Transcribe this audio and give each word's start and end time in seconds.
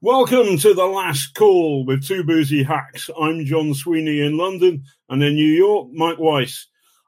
Welcome 0.00 0.58
to 0.58 0.74
the 0.74 0.84
last 0.84 1.34
call 1.34 1.86
with 1.86 2.04
two 2.04 2.24
boozy 2.24 2.62
hacks. 2.62 3.08
I'm 3.18 3.44
John 3.46 3.72
Sweeney 3.74 4.20
in 4.20 4.36
London 4.36 4.84
and 5.08 5.22
in 5.22 5.34
New 5.34 5.50
York, 5.50 5.88
Mike 5.92 6.18
Weiss. 6.18 6.66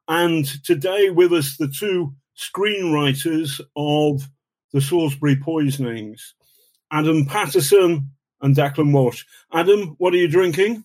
And 0.08 0.46
today 0.64 1.10
with 1.10 1.32
us, 1.32 1.56
the 1.56 1.68
two 1.68 2.14
screenwriters 2.38 3.60
of 3.76 4.28
the 4.72 4.80
Salisbury 4.80 5.36
poisonings, 5.36 6.34
Adam 6.90 7.26
Patterson 7.26 8.12
and 8.40 8.56
Declan 8.56 8.92
Walsh. 8.92 9.24
Adam, 9.52 9.96
what 9.98 10.14
are 10.14 10.18
you 10.18 10.28
drinking? 10.28 10.84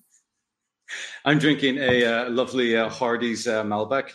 I'm 1.23 1.39
drinking 1.39 1.77
a 1.77 2.03
uh, 2.03 2.29
lovely 2.29 2.75
uh, 2.75 2.89
Hardy's 2.89 3.47
uh, 3.47 3.63
Malbec. 3.63 4.11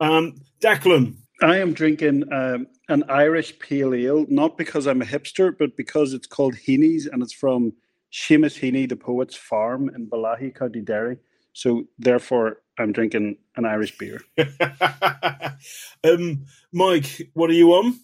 Um, 0.00 0.34
Declan. 0.60 1.16
I 1.42 1.58
am 1.58 1.72
drinking 1.72 2.32
um, 2.32 2.68
an 2.88 3.02
Irish 3.08 3.58
pale 3.58 3.94
ale, 3.94 4.26
not 4.28 4.56
because 4.56 4.86
I'm 4.86 5.02
a 5.02 5.04
hipster, 5.04 5.52
but 5.56 5.76
because 5.76 6.12
it's 6.12 6.26
called 6.28 6.54
Heaney's 6.54 7.06
and 7.06 7.20
it's 7.20 7.32
from 7.32 7.72
Seamus 8.12 8.60
Heaney, 8.60 8.88
the 8.88 8.94
poet's 8.94 9.34
farm 9.34 9.90
in 9.92 10.08
Bellaghy, 10.08 10.54
County 10.54 10.82
Derry. 10.82 11.18
So 11.52 11.84
therefore, 11.98 12.58
I'm 12.78 12.92
drinking 12.92 13.38
an 13.56 13.64
Irish 13.64 13.98
beer. 13.98 14.20
um, 16.04 16.46
Mike, 16.72 17.30
what 17.34 17.50
are 17.50 17.54
you 17.54 17.72
on? 17.72 17.98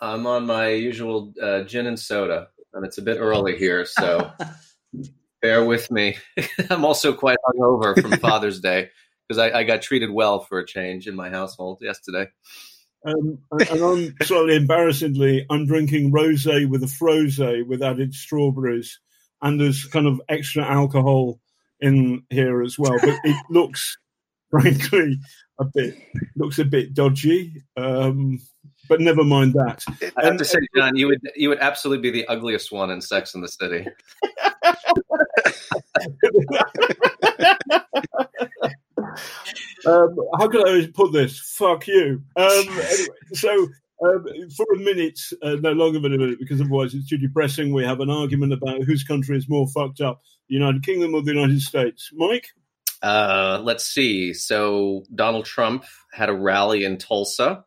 I'm 0.00 0.26
on 0.26 0.46
my 0.46 0.68
usual 0.68 1.34
uh, 1.42 1.64
gin 1.64 1.86
and 1.86 1.98
soda, 1.98 2.48
and 2.72 2.86
it's 2.86 2.98
a 2.98 3.02
bit 3.02 3.18
early 3.18 3.58
here, 3.58 3.84
so 3.84 4.30
bear 5.42 5.62
with 5.62 5.90
me. 5.90 6.16
I'm 6.70 6.86
also 6.86 7.12
quite 7.12 7.36
hungover 7.46 8.00
from 8.00 8.12
Father's 8.12 8.60
Day 8.60 8.88
because 9.28 9.38
I, 9.38 9.58
I, 9.58 9.64
got 9.64 9.82
treated 9.82 10.10
well 10.10 10.40
for 10.40 10.58
a 10.58 10.66
change 10.66 11.06
in 11.06 11.14
my 11.14 11.28
household 11.28 11.78
yesterday. 11.82 12.28
Um, 13.04 13.38
and 13.52 13.82
I'm 13.82 14.14
slightly 14.22 14.56
embarrassingly, 14.56 15.46
I'm 15.50 15.66
drinking 15.66 16.12
rosé 16.12 16.68
with 16.68 16.82
a 16.82 16.88
froze 16.88 17.38
with 17.38 17.82
added 17.82 18.14
strawberries, 18.14 18.98
and 19.42 19.60
there's 19.60 19.84
kind 19.84 20.06
of 20.06 20.20
extra 20.28 20.64
alcohol 20.64 21.40
in 21.80 22.22
here 22.30 22.62
as 22.62 22.78
well. 22.78 22.96
But 23.00 23.16
it 23.24 23.36
looks, 23.50 23.96
frankly, 24.50 25.18
a 25.60 25.64
bit 25.64 25.96
looks 26.36 26.58
a 26.58 26.64
bit 26.64 26.94
dodgy. 26.94 27.62
Um, 27.76 28.40
but 28.88 29.00
never 29.00 29.22
mind 29.22 29.54
that. 29.54 29.84
I 30.16 30.24
have 30.24 30.38
to 30.38 30.44
say, 30.44 30.58
John, 30.74 30.96
you 30.96 31.08
would 31.08 31.20
you 31.36 31.50
would 31.50 31.60
absolutely 31.60 32.10
be 32.10 32.22
the 32.22 32.28
ugliest 32.28 32.72
one 32.72 32.90
in 32.90 33.00
Sex 33.00 33.34
in 33.34 33.42
the 33.42 33.48
City. 33.48 33.86
um, 39.86 40.16
how 40.38 40.48
can 40.48 40.66
I 40.66 40.88
put 40.94 41.12
this? 41.12 41.38
Fuck 41.38 41.86
you. 41.86 42.22
Um, 42.36 42.46
anyway, 42.46 43.06
so 43.32 43.68
um, 44.04 44.24
for 44.56 44.66
a 44.74 44.78
minute, 44.78 45.20
uh, 45.42 45.56
no 45.60 45.72
longer 45.72 45.98
than 45.98 46.14
a 46.14 46.18
minute, 46.18 46.38
because 46.38 46.60
otherwise 46.60 46.94
it's 46.94 47.08
too 47.08 47.18
depressing. 47.18 47.72
We 47.72 47.84
have 47.84 48.00
an 48.00 48.10
argument 48.10 48.52
about 48.52 48.82
whose 48.82 49.04
country 49.04 49.36
is 49.36 49.48
more 49.48 49.66
fucked 49.68 50.00
up, 50.00 50.22
the 50.48 50.54
United 50.54 50.84
Kingdom 50.84 51.14
or 51.14 51.22
the 51.22 51.32
United 51.32 51.60
States. 51.60 52.10
Mike? 52.12 52.48
Uh, 53.02 53.60
let's 53.62 53.84
see. 53.84 54.32
So 54.32 55.04
Donald 55.14 55.44
Trump 55.44 55.84
had 56.12 56.28
a 56.28 56.34
rally 56.34 56.84
in 56.84 56.98
Tulsa, 56.98 57.64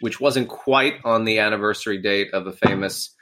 which 0.00 0.20
wasn't 0.20 0.48
quite 0.48 0.94
on 1.04 1.24
the 1.24 1.38
anniversary 1.38 1.98
date 1.98 2.32
of 2.32 2.46
a 2.46 2.52
famous 2.52 3.14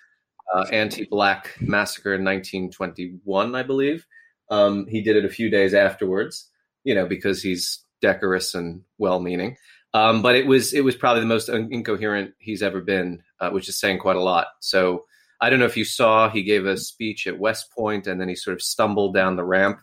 uh, 0.54 0.66
anti-black 0.72 1.56
massacre 1.60 2.14
in 2.14 2.24
1921, 2.24 3.54
I 3.54 3.62
believe. 3.62 4.06
Um, 4.50 4.86
he 4.86 5.00
did 5.00 5.16
it 5.16 5.24
a 5.24 5.30
few 5.30 5.50
days 5.50 5.74
afterwards, 5.74 6.50
you 6.84 6.94
know, 6.94 7.06
because 7.06 7.42
he's 7.42 7.80
decorous 8.00 8.54
and 8.54 8.82
well-meaning. 8.98 9.56
Um, 9.94 10.22
but 10.22 10.34
it 10.34 10.46
was 10.46 10.72
it 10.72 10.82
was 10.82 10.96
probably 10.96 11.20
the 11.20 11.26
most 11.26 11.48
incoherent 11.48 12.34
he's 12.38 12.62
ever 12.62 12.80
been, 12.80 13.22
uh, 13.40 13.50
which 13.50 13.68
is 13.68 13.78
saying 13.78 13.98
quite 13.98 14.16
a 14.16 14.22
lot. 14.22 14.48
So 14.60 15.04
I 15.40 15.50
don't 15.50 15.60
know 15.60 15.66
if 15.66 15.76
you 15.76 15.84
saw 15.84 16.28
he 16.28 16.42
gave 16.42 16.66
a 16.66 16.76
speech 16.76 17.26
at 17.26 17.38
West 17.38 17.70
Point 17.72 18.06
and 18.06 18.20
then 18.20 18.28
he 18.28 18.34
sort 18.34 18.54
of 18.54 18.62
stumbled 18.62 19.14
down 19.14 19.36
the 19.36 19.44
ramp, 19.44 19.78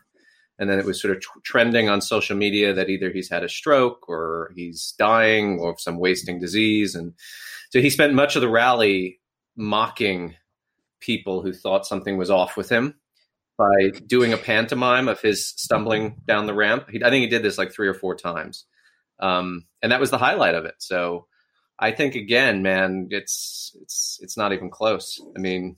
and 0.60 0.70
then 0.70 0.80
it 0.80 0.86
was 0.86 1.02
sort 1.02 1.16
of 1.16 1.22
t- 1.22 1.28
trending 1.44 1.90
on 1.90 2.02
social 2.02 2.36
media 2.36 2.74
that 2.74 2.90
either 2.90 3.10
he's 3.10 3.30
had 3.30 3.44
a 3.44 3.50
stroke 3.50 4.10
or 4.10 4.52
he's 4.56 4.94
dying 5.00 5.60
or 5.60 5.78
some 5.78 5.98
wasting 5.98 6.40
disease, 6.40 6.94
and 6.94 7.14
so 7.70 7.80
he 7.80 7.90
spent 7.90 8.14
much 8.14 8.36
of 8.36 8.42
the 8.42 8.50
rally 8.50 9.20
mocking 9.56 10.36
people 11.00 11.42
who 11.42 11.54
thought 11.54 11.86
something 11.86 12.18
was 12.18 12.30
off 12.30 12.58
with 12.58 12.70
him 12.70 12.96
by 13.62 14.00
doing 14.08 14.34
a 14.34 14.38
pantomime 14.38 15.08
of 15.08 15.22
his 15.22 15.48
stumbling 15.48 16.16
down 16.28 16.48
the 16.48 16.54
ramp. 16.54 16.90
He, 16.90 17.04
I 17.04 17.10
think 17.10 17.22
he 17.22 17.30
did 17.30 17.44
this 17.44 17.58
like 17.58 17.72
three 17.72 17.88
or 17.88 17.94
four 17.94 18.16
times, 18.16 18.66
um, 19.20 19.66
and 19.82 19.92
that 19.92 20.00
was 20.00 20.10
the 20.10 20.18
highlight 20.18 20.56
of 20.56 20.66
it. 20.66 20.76
So 20.80 21.28
I 21.78 21.92
think 21.92 22.16
again, 22.16 22.64
man, 22.64 23.08
it's 23.12 23.76
it's 23.82 24.20
it's 24.22 24.38
not 24.38 24.54
even 24.54 24.70
close. 24.72 25.22
I 25.36 25.40
mean, 25.40 25.76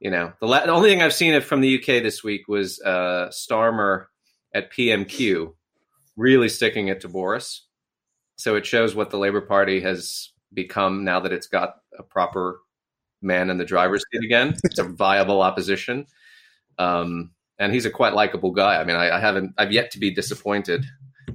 you 0.00 0.10
know, 0.10 0.32
the, 0.40 0.46
la- 0.46 0.66
the 0.66 0.72
only 0.72 0.90
thing 0.90 1.02
I've 1.02 1.14
seen 1.14 1.34
it 1.34 1.44
from 1.44 1.60
the 1.60 1.78
UK 1.78 2.02
this 2.02 2.24
week 2.24 2.48
was 2.48 2.80
uh, 2.82 3.28
Starmer 3.30 4.06
at 4.52 4.72
PMQ 4.72 5.52
really 6.16 6.48
sticking 6.48 6.88
it 6.88 7.00
to 7.02 7.08
Boris. 7.08 7.66
So 8.36 8.56
it 8.56 8.66
shows 8.66 8.94
what 8.94 9.10
the 9.10 9.18
Labour 9.18 9.42
Party 9.42 9.80
has 9.80 10.30
become 10.52 11.04
now 11.04 11.20
that 11.20 11.32
it's 11.32 11.46
got 11.46 11.76
a 11.96 12.02
proper 12.02 12.60
man 13.22 13.50
in 13.50 13.58
the 13.58 13.64
driver's 13.64 14.04
seat 14.10 14.24
again. 14.24 14.56
It's 14.64 14.78
a 14.78 14.84
viable 14.84 15.42
opposition. 15.42 16.06
Um, 16.80 17.32
and 17.58 17.74
he's 17.74 17.84
a 17.84 17.90
quite 17.90 18.14
likable 18.14 18.52
guy. 18.52 18.80
I 18.80 18.84
mean, 18.84 18.96
I, 18.96 19.18
I, 19.18 19.20
haven't, 19.20 19.52
I've 19.58 19.70
yet 19.70 19.90
to 19.92 19.98
be 19.98 20.10
disappointed 20.10 20.86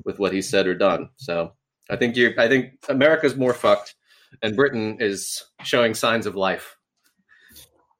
with 0.03 0.17
what 0.17 0.33
he 0.33 0.41
said 0.41 0.65
or 0.65 0.73
done. 0.73 1.09
So 1.17 1.53
I 1.89 1.95
think 1.97 2.15
you, 2.15 2.33
I 2.37 2.47
think 2.47 2.71
America's 2.89 3.35
more 3.35 3.53
fucked, 3.53 3.93
and 4.41 4.55
Britain 4.55 4.97
is 4.99 5.43
showing 5.63 5.93
signs 5.93 6.25
of 6.25 6.35
life. 6.35 6.75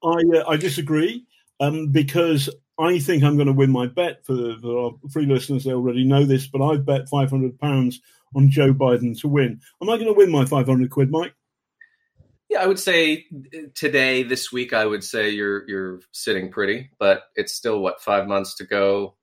I, 0.04 0.22
uh, 0.38 0.50
I 0.50 0.58
disagree 0.58 1.26
um, 1.60 1.92
because 1.92 2.50
I 2.80 2.98
think 2.98 3.24
I'm 3.24 3.36
going 3.36 3.48
to 3.48 3.54
win 3.54 3.72
my 3.72 3.86
bet 3.86 4.26
for, 4.26 4.56
for 4.60 4.78
our 4.78 4.92
free 5.12 5.28
listeners. 5.28 5.64
They 5.64 5.72
already 5.72 6.04
know 6.04 6.26
this, 6.26 6.48
but 6.48 6.66
I've 6.66 6.86
bet 6.86 7.08
500 7.08 7.60
pounds 7.60 8.02
on 8.36 8.50
Joe 8.50 8.74
Biden 8.74 9.20
to 9.22 9.28
win. 9.28 9.62
Am 9.82 9.90
I 9.90 9.98
going 9.98 10.08
to 10.08 10.14
win 10.14 10.32
my 10.32 10.46
500 10.46 10.90
quid, 10.90 11.12
Mike? 11.12 11.36
Yeah, 12.56 12.62
I 12.62 12.68
would 12.68 12.80
say 12.80 13.26
today, 13.74 14.24
this 14.24 14.50
week, 14.50 14.72
I 14.72 14.86
would 14.86 15.04
say 15.04 15.30
you're 15.30 15.68
you're 15.68 16.00
sitting 16.14 16.50
pretty, 16.50 16.90
but 16.98 17.24
it's 17.36 17.54
still 17.54 17.82
what 17.82 18.02
five 18.02 18.28
months 18.28 18.56
to 18.56 18.64
go. 18.64 19.16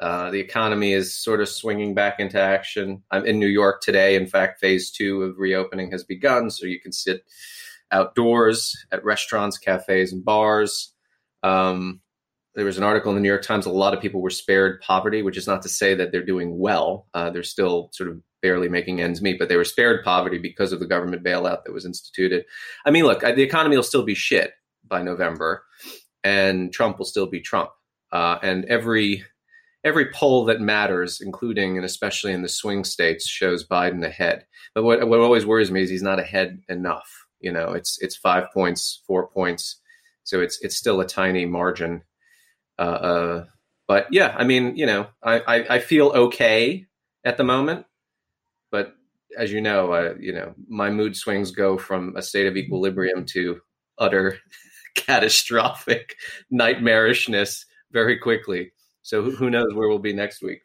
Uh, 0.00 0.32
the 0.32 0.40
economy 0.40 0.92
is 0.92 1.14
sort 1.14 1.40
of 1.40 1.48
swinging 1.48 1.94
back 1.94 2.18
into 2.18 2.40
action. 2.40 3.04
I'm 3.12 3.26
in 3.26 3.38
New 3.38 3.46
York 3.46 3.80
today. 3.80 4.16
In 4.16 4.26
fact, 4.26 4.58
phase 4.58 4.90
two 4.90 5.22
of 5.22 5.38
reopening 5.38 5.92
has 5.92 6.02
begun, 6.02 6.50
so 6.50 6.66
you 6.66 6.80
can 6.80 6.90
sit 6.90 7.22
outdoors 7.92 8.76
at 8.90 9.04
restaurants, 9.04 9.56
cafes, 9.56 10.12
and 10.12 10.24
bars. 10.24 10.92
Um, 11.44 12.00
there 12.56 12.64
was 12.64 12.76
an 12.76 12.82
article 12.82 13.10
in 13.12 13.14
the 13.14 13.22
New 13.22 13.28
York 13.28 13.42
Times. 13.42 13.66
A 13.66 13.70
lot 13.70 13.94
of 13.94 14.00
people 14.00 14.20
were 14.20 14.30
spared 14.30 14.80
poverty, 14.80 15.22
which 15.22 15.36
is 15.36 15.46
not 15.46 15.62
to 15.62 15.68
say 15.68 15.94
that 15.94 16.10
they're 16.10 16.24
doing 16.24 16.58
well. 16.58 17.06
Uh, 17.14 17.30
they're 17.30 17.44
still 17.44 17.90
sort 17.92 18.10
of 18.10 18.20
barely 18.44 18.68
making 18.68 19.00
ends 19.00 19.22
meet, 19.22 19.38
but 19.38 19.48
they 19.48 19.56
were 19.56 19.64
spared 19.64 20.04
poverty 20.04 20.36
because 20.36 20.70
of 20.70 20.78
the 20.78 20.86
government 20.86 21.24
bailout 21.24 21.64
that 21.64 21.72
was 21.72 21.86
instituted. 21.86 22.44
I 22.84 22.90
mean, 22.90 23.04
look, 23.04 23.20
the 23.22 23.40
economy 23.40 23.74
will 23.74 23.82
still 23.82 24.02
be 24.02 24.14
shit 24.14 24.52
by 24.86 25.00
November, 25.00 25.64
and 26.22 26.70
Trump 26.70 26.98
will 26.98 27.06
still 27.06 27.26
be 27.26 27.40
Trump. 27.40 27.70
Uh, 28.12 28.38
and 28.42 28.66
every 28.66 29.24
every 29.82 30.12
poll 30.12 30.44
that 30.44 30.60
matters, 30.60 31.22
including 31.22 31.78
and 31.78 31.86
especially 31.86 32.34
in 32.34 32.42
the 32.42 32.48
swing 32.50 32.84
states, 32.84 33.26
shows 33.26 33.66
Biden 33.66 34.04
ahead. 34.04 34.44
But 34.74 34.84
what 34.84 35.08
what 35.08 35.20
always 35.20 35.46
worries 35.46 35.70
me 35.70 35.80
is 35.80 35.88
he's 35.88 36.02
not 36.02 36.20
ahead 36.20 36.60
enough. 36.68 37.08
You 37.40 37.50
know, 37.50 37.72
it's 37.72 37.96
it's 38.02 38.14
five 38.14 38.52
points, 38.52 39.00
four 39.06 39.28
points, 39.28 39.80
so 40.24 40.42
it's 40.42 40.58
it's 40.60 40.76
still 40.76 41.00
a 41.00 41.06
tiny 41.06 41.46
margin. 41.46 42.02
Uh, 42.78 42.82
uh, 42.82 43.44
but 43.88 44.06
yeah, 44.10 44.34
I 44.36 44.44
mean, 44.44 44.76
you 44.76 44.84
know, 44.84 45.06
I, 45.22 45.38
I, 45.40 45.74
I 45.76 45.78
feel 45.78 46.08
okay 46.08 46.84
at 47.24 47.38
the 47.38 47.44
moment 47.44 47.86
as 49.38 49.52
you 49.52 49.60
know, 49.60 49.92
uh, 49.92 50.14
you 50.18 50.32
know, 50.32 50.54
my 50.68 50.90
mood 50.90 51.16
swings 51.16 51.50
go 51.50 51.78
from 51.78 52.16
a 52.16 52.22
state 52.22 52.46
of 52.46 52.56
equilibrium 52.56 53.24
to 53.26 53.60
utter 53.98 54.38
catastrophic 54.96 56.16
nightmarishness 56.52 57.64
very 57.92 58.18
quickly. 58.18 58.72
So 59.02 59.22
who, 59.30 59.50
knows 59.50 59.74
where 59.74 59.88
we'll 59.88 59.98
be 59.98 60.14
next 60.14 60.42
week? 60.42 60.62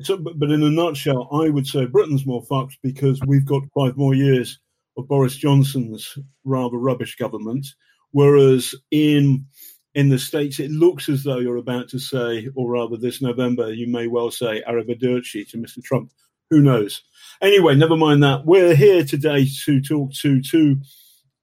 So, 0.00 0.16
but, 0.16 0.38
but 0.38 0.50
in 0.50 0.62
a 0.62 0.70
nutshell, 0.70 1.28
I 1.32 1.50
would 1.50 1.66
say 1.66 1.84
Britain's 1.84 2.26
more 2.26 2.42
fucked 2.42 2.78
because 2.82 3.20
we've 3.26 3.44
got 3.44 3.62
five 3.76 3.96
more 3.96 4.14
years 4.14 4.58
of 4.96 5.06
Boris 5.06 5.36
Johnson's 5.36 6.16
rather 6.44 6.78
rubbish 6.78 7.16
government, 7.16 7.66
whereas 8.12 8.74
in 8.90 9.46
in 9.94 10.08
the 10.08 10.18
states 10.18 10.58
it 10.58 10.70
looks 10.70 11.08
as 11.08 11.22
though 11.22 11.38
you're 11.38 11.56
about 11.56 11.88
to 11.90 11.98
say, 11.98 12.48
or 12.54 12.70
rather, 12.70 12.96
this 12.96 13.22
November 13.22 13.72
you 13.72 13.86
may 13.86 14.08
well 14.08 14.30
say 14.30 14.62
arrivederci 14.66 15.48
to 15.50 15.58
Mr. 15.58 15.82
Trump. 15.82 16.10
Who 16.50 16.60
knows? 16.60 17.02
Anyway, 17.42 17.74
never 17.74 17.96
mind 17.96 18.22
that. 18.22 18.44
We're 18.44 18.74
here 18.74 19.04
today 19.04 19.46
to 19.64 19.80
talk 19.80 20.12
to 20.22 20.42
two 20.42 20.76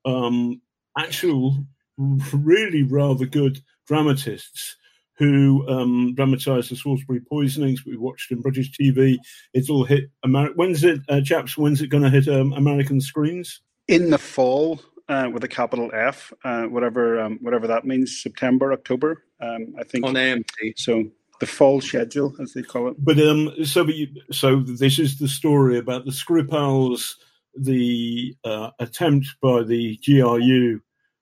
um, 0.05 0.61
actual, 0.97 1.65
really 1.97 2.83
rather 2.83 3.25
good 3.25 3.61
dramatists 3.87 4.77
who 5.17 5.67
um, 5.67 6.13
dramatised 6.15 6.71
the 6.71 6.75
Salisbury 6.75 7.19
poisonings. 7.19 7.85
We 7.85 7.97
watched 7.97 8.31
in 8.31 8.41
British 8.41 8.71
TV. 8.71 9.17
It's 9.53 9.69
all 9.69 9.83
hit 9.83 10.05
America. 10.23 10.53
When's 10.55 10.83
it, 10.83 11.01
uh, 11.09 11.21
chaps? 11.21 11.57
When's 11.57 11.81
it 11.81 11.87
going 11.89 12.03
to 12.03 12.09
hit 12.09 12.27
um, 12.27 12.53
American 12.53 13.01
screens? 13.01 13.61
In 13.87 14.09
the 14.09 14.17
fall. 14.17 14.79
uh, 15.11 15.29
with 15.29 15.43
a 15.43 15.47
capital 15.47 15.91
F, 15.93 16.31
uh, 16.45 16.63
whatever 16.63 17.19
um, 17.19 17.37
whatever 17.41 17.67
that 17.67 17.85
means, 17.85 18.21
September, 18.21 18.71
October, 18.71 19.23
um, 19.41 19.73
I 19.77 19.83
think. 19.83 20.05
On 20.05 20.13
AMC. 20.13 20.73
So 20.77 21.05
the 21.41 21.47
fall 21.47 21.81
schedule, 21.81 22.33
as 22.39 22.53
they 22.53 22.61
call 22.61 22.87
it. 22.87 22.95
But 23.03 23.19
um, 23.19 23.51
so 23.65 23.85
so 24.31 24.61
this 24.61 24.99
is 24.99 25.17
the 25.17 25.27
story 25.27 25.77
about 25.77 26.05
the 26.05 26.11
Skripals, 26.11 27.15
the 27.57 28.35
uh, 28.45 28.69
attempt 28.79 29.27
by 29.41 29.63
the 29.63 29.99
GRU 30.05 30.79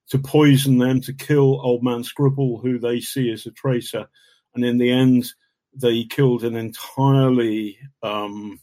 to 0.10 0.19
poison 0.19 0.77
them 0.77 1.00
to 1.01 1.13
kill 1.13 1.62
Old 1.66 1.83
Man 1.83 2.04
Skripal, 2.04 2.62
who 2.62 2.77
they 2.77 3.00
see 3.00 3.31
as 3.31 3.45
a 3.45 3.51
traitor, 3.51 4.07
and 4.54 4.66
in 4.66 4.77
the 4.77 4.92
end, 4.92 5.25
they 5.74 6.04
killed 6.04 6.44
an 6.44 6.57
entirely 6.57 7.77
um, 8.04 8.60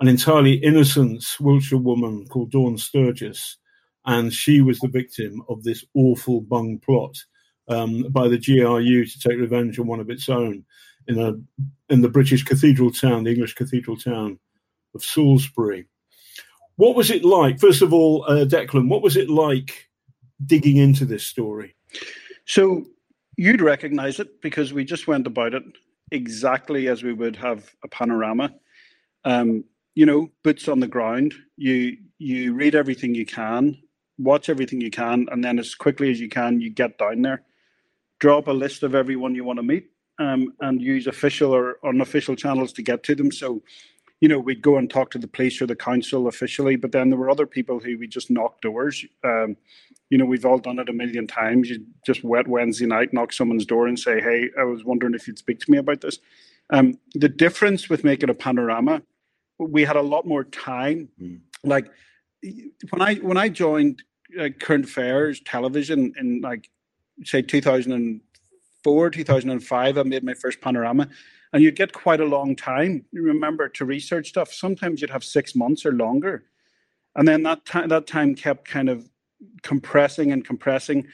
an 0.00 0.08
entirely 0.08 0.54
innocent 0.54 1.22
Wiltshire 1.38 1.78
woman 1.78 2.26
called 2.28 2.52
Dawn 2.52 2.78
Sturgess, 2.78 3.58
and 4.06 4.32
she 4.32 4.62
was 4.62 4.78
the 4.80 4.88
victim 4.88 5.42
of 5.50 5.62
this 5.62 5.84
awful 5.94 6.40
bung 6.40 6.78
plot 6.78 7.16
um, 7.68 8.02
by 8.10 8.28
the 8.28 8.38
GRU 8.38 9.04
to 9.04 9.18
take 9.20 9.38
revenge 9.38 9.78
on 9.78 9.86
one 9.86 10.00
of 10.00 10.10
its 10.10 10.28
own 10.28 10.64
in 11.06 11.18
a 11.18 11.34
in 11.92 12.00
the 12.00 12.08
British 12.08 12.44
cathedral 12.44 12.90
town, 12.90 13.24
the 13.24 13.30
English 13.30 13.54
cathedral 13.54 13.96
town 13.96 14.38
of 14.94 15.04
Salisbury. 15.04 15.86
What 16.76 16.96
was 16.96 17.10
it 17.10 17.24
like? 17.24 17.60
First 17.60 17.82
of 17.82 17.92
all, 17.92 18.24
uh, 18.24 18.44
Declan, 18.44 18.88
what 18.88 19.02
was 19.02 19.16
it 19.16 19.30
like 19.30 19.88
digging 20.44 20.76
into 20.76 21.04
this 21.04 21.24
story? 21.24 21.74
So 22.46 22.84
you'd 23.36 23.60
recognize 23.60 24.18
it 24.18 24.40
because 24.40 24.72
we 24.72 24.84
just 24.84 25.06
went 25.06 25.26
about 25.26 25.54
it 25.54 25.62
exactly 26.10 26.88
as 26.88 27.02
we 27.02 27.12
would 27.12 27.36
have 27.36 27.70
a 27.82 27.88
panorama. 27.88 28.54
Um, 29.24 29.64
you 29.94 30.06
know, 30.06 30.30
boots 30.42 30.68
on 30.68 30.80
the 30.80 30.88
ground. 30.88 31.34
You 31.56 31.96
you 32.18 32.54
read 32.54 32.74
everything 32.74 33.14
you 33.14 33.26
can, 33.26 33.78
watch 34.18 34.48
everything 34.48 34.80
you 34.80 34.90
can, 34.90 35.26
and 35.30 35.44
then 35.44 35.58
as 35.58 35.74
quickly 35.74 36.10
as 36.10 36.20
you 36.20 36.28
can, 36.28 36.60
you 36.60 36.70
get 36.70 36.98
down 36.98 37.22
there. 37.22 37.42
Draw 38.20 38.38
up 38.38 38.48
a 38.48 38.52
list 38.52 38.82
of 38.82 38.94
everyone 38.94 39.34
you 39.34 39.44
want 39.44 39.58
to 39.58 39.62
meet, 39.62 39.90
um, 40.18 40.52
and 40.60 40.80
use 40.80 41.06
official 41.06 41.54
or 41.54 41.78
unofficial 41.84 42.36
channels 42.36 42.72
to 42.74 42.82
get 42.82 43.02
to 43.04 43.14
them. 43.14 43.30
So, 43.30 43.62
you 44.20 44.28
know, 44.28 44.38
we'd 44.38 44.62
go 44.62 44.78
and 44.78 44.88
talk 44.88 45.10
to 45.10 45.18
the 45.18 45.28
police 45.28 45.60
or 45.60 45.66
the 45.66 45.76
council 45.76 46.28
officially, 46.28 46.76
but 46.76 46.92
then 46.92 47.10
there 47.10 47.18
were 47.18 47.30
other 47.30 47.46
people 47.46 47.80
who 47.80 47.98
we 47.98 48.06
just 48.06 48.30
knocked 48.30 48.62
doors. 48.62 49.04
Um, 49.24 49.56
you 50.10 50.18
know, 50.18 50.24
we've 50.24 50.46
all 50.46 50.58
done 50.58 50.78
it 50.78 50.88
a 50.88 50.92
million 50.92 51.26
times. 51.26 51.68
You 51.68 51.84
just 52.06 52.22
wet 52.24 52.46
Wednesday 52.46 52.86
night, 52.86 53.12
knock 53.12 53.32
someone's 53.32 53.66
door 53.66 53.86
and 53.86 53.98
say, 53.98 54.20
"Hey, 54.20 54.50
I 54.58 54.64
was 54.64 54.84
wondering 54.84 55.14
if 55.14 55.26
you'd 55.26 55.38
speak 55.38 55.60
to 55.60 55.70
me 55.70 55.78
about 55.78 56.00
this." 56.00 56.18
Um, 56.70 56.98
the 57.14 57.28
difference 57.28 57.90
with 57.90 58.04
making 58.04 58.30
a 58.30 58.34
panorama, 58.34 59.02
we 59.58 59.84
had 59.84 59.96
a 59.96 60.02
lot 60.02 60.26
more 60.26 60.44
time. 60.44 61.08
Mm. 61.20 61.40
Like 61.62 61.90
when 62.90 63.02
I 63.02 63.14
when 63.16 63.36
I 63.36 63.48
joined 63.48 64.02
uh, 64.38 64.48
Current 64.60 64.84
Affairs 64.84 65.40
Television 65.44 66.12
in 66.18 66.40
like 66.40 66.70
say 67.22 67.42
2004, 67.42 69.10
2005, 69.10 69.98
I 69.98 70.02
made 70.02 70.24
my 70.24 70.34
first 70.34 70.60
panorama, 70.60 71.08
and 71.52 71.62
you'd 71.62 71.76
get 71.76 71.92
quite 71.92 72.20
a 72.20 72.24
long 72.24 72.56
time. 72.56 73.04
You 73.12 73.22
remember 73.22 73.68
to 73.68 73.84
research 73.84 74.28
stuff. 74.28 74.52
Sometimes 74.52 75.00
you'd 75.00 75.10
have 75.10 75.24
six 75.24 75.54
months 75.54 75.86
or 75.86 75.92
longer, 75.92 76.44
and 77.14 77.28
then 77.28 77.42
that 77.44 77.64
time 77.64 77.88
that 77.88 78.06
time 78.06 78.34
kept 78.34 78.66
kind 78.66 78.88
of 78.88 79.08
compressing 79.62 80.32
and 80.32 80.44
compressing 80.44 81.06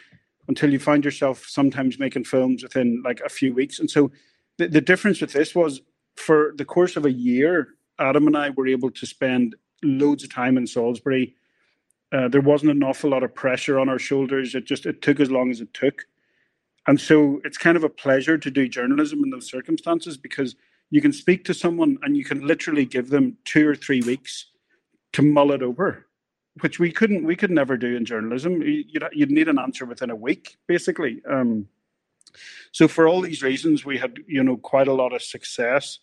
until 0.49 0.73
you 0.73 0.79
find 0.79 1.05
yourself 1.05 1.44
sometimes 1.47 1.99
making 1.99 2.25
films 2.25 2.62
within 2.62 3.02
like 3.05 3.20
a 3.20 3.29
few 3.29 3.55
weeks. 3.55 3.79
And 3.79 3.91
so 3.91 4.11
the, 4.58 4.67
the 4.69 4.81
difference 4.81 5.20
with 5.20 5.32
this 5.32 5.55
was 5.55 5.81
for 6.17 6.52
the 6.56 6.64
course 6.64 6.97
of 6.97 7.06
a 7.06 7.12
year, 7.12 7.69
Adam 7.99 8.26
and 8.26 8.37
I 8.37 8.50
were 8.50 8.67
able 8.67 8.91
to 8.91 9.06
spend 9.06 9.55
loads 9.82 10.25
of 10.25 10.32
time 10.32 10.56
in 10.56 10.67
Salisbury. 10.67 11.35
Uh, 12.12 12.29
there 12.29 12.41
wasn't 12.41 12.71
an 12.71 12.83
awful 12.83 13.11
lot 13.11 13.23
of 13.23 13.35
pressure 13.35 13.79
on 13.79 13.89
our 13.89 13.99
shoulders. 13.99 14.55
It 14.55 14.65
just 14.65 14.87
it 14.87 15.03
took 15.03 15.21
as 15.21 15.31
long 15.31 15.51
as 15.51 15.61
it 15.61 15.73
took. 15.73 16.07
And 16.87 17.01
so 17.01 17.41
it's 17.45 17.59
kind 17.59 17.77
of 17.77 17.85
a 17.85 17.89
pleasure 17.89 18.39
to 18.39 18.51
do 18.51 18.69
journalism 18.69 19.23
in 19.23 19.31
those 19.31 19.49
circumstances 19.49 20.17
because 20.17 20.57
you 20.91 21.01
can 21.01 21.12
speak 21.12 21.45
to 21.45 21.55
someone 21.55 21.99
and 22.03 22.17
you 22.17 22.25
can 22.25 22.47
literally 22.47 22.85
give 22.85 23.11
them 23.11 23.37
two 23.45 23.69
or 23.69 23.77
three 23.77 24.01
weeks 24.01 24.47
to 25.12 25.23
mull 25.23 25.53
it 25.53 25.62
over 25.62 26.07
which 26.61 26.79
we 26.79 26.91
couldn't 26.91 27.25
we 27.25 27.37
could 27.37 27.51
never 27.51 27.77
do 27.77 27.97
in 27.97 28.05
journalism. 28.05 28.62
You'd, 28.62 29.05
you'd 29.12 29.31
need 29.31 29.49
an 29.49 29.59
answer 29.59 29.85
within 29.85 30.11
a 30.11 30.17
week, 30.17 30.57
basically. 30.67 31.23
Um, 31.29 31.69
so 32.73 32.89
for 32.89 33.09
all 33.09 33.21
these 33.21 33.43
reasons, 33.43 33.85
we 33.85 33.99
had 33.99 34.19
you 34.27 34.43
know 34.43 34.57
quite 34.57 34.89
a 34.89 34.93
lot 34.93 35.12
of 35.12 35.23
success. 35.23 35.99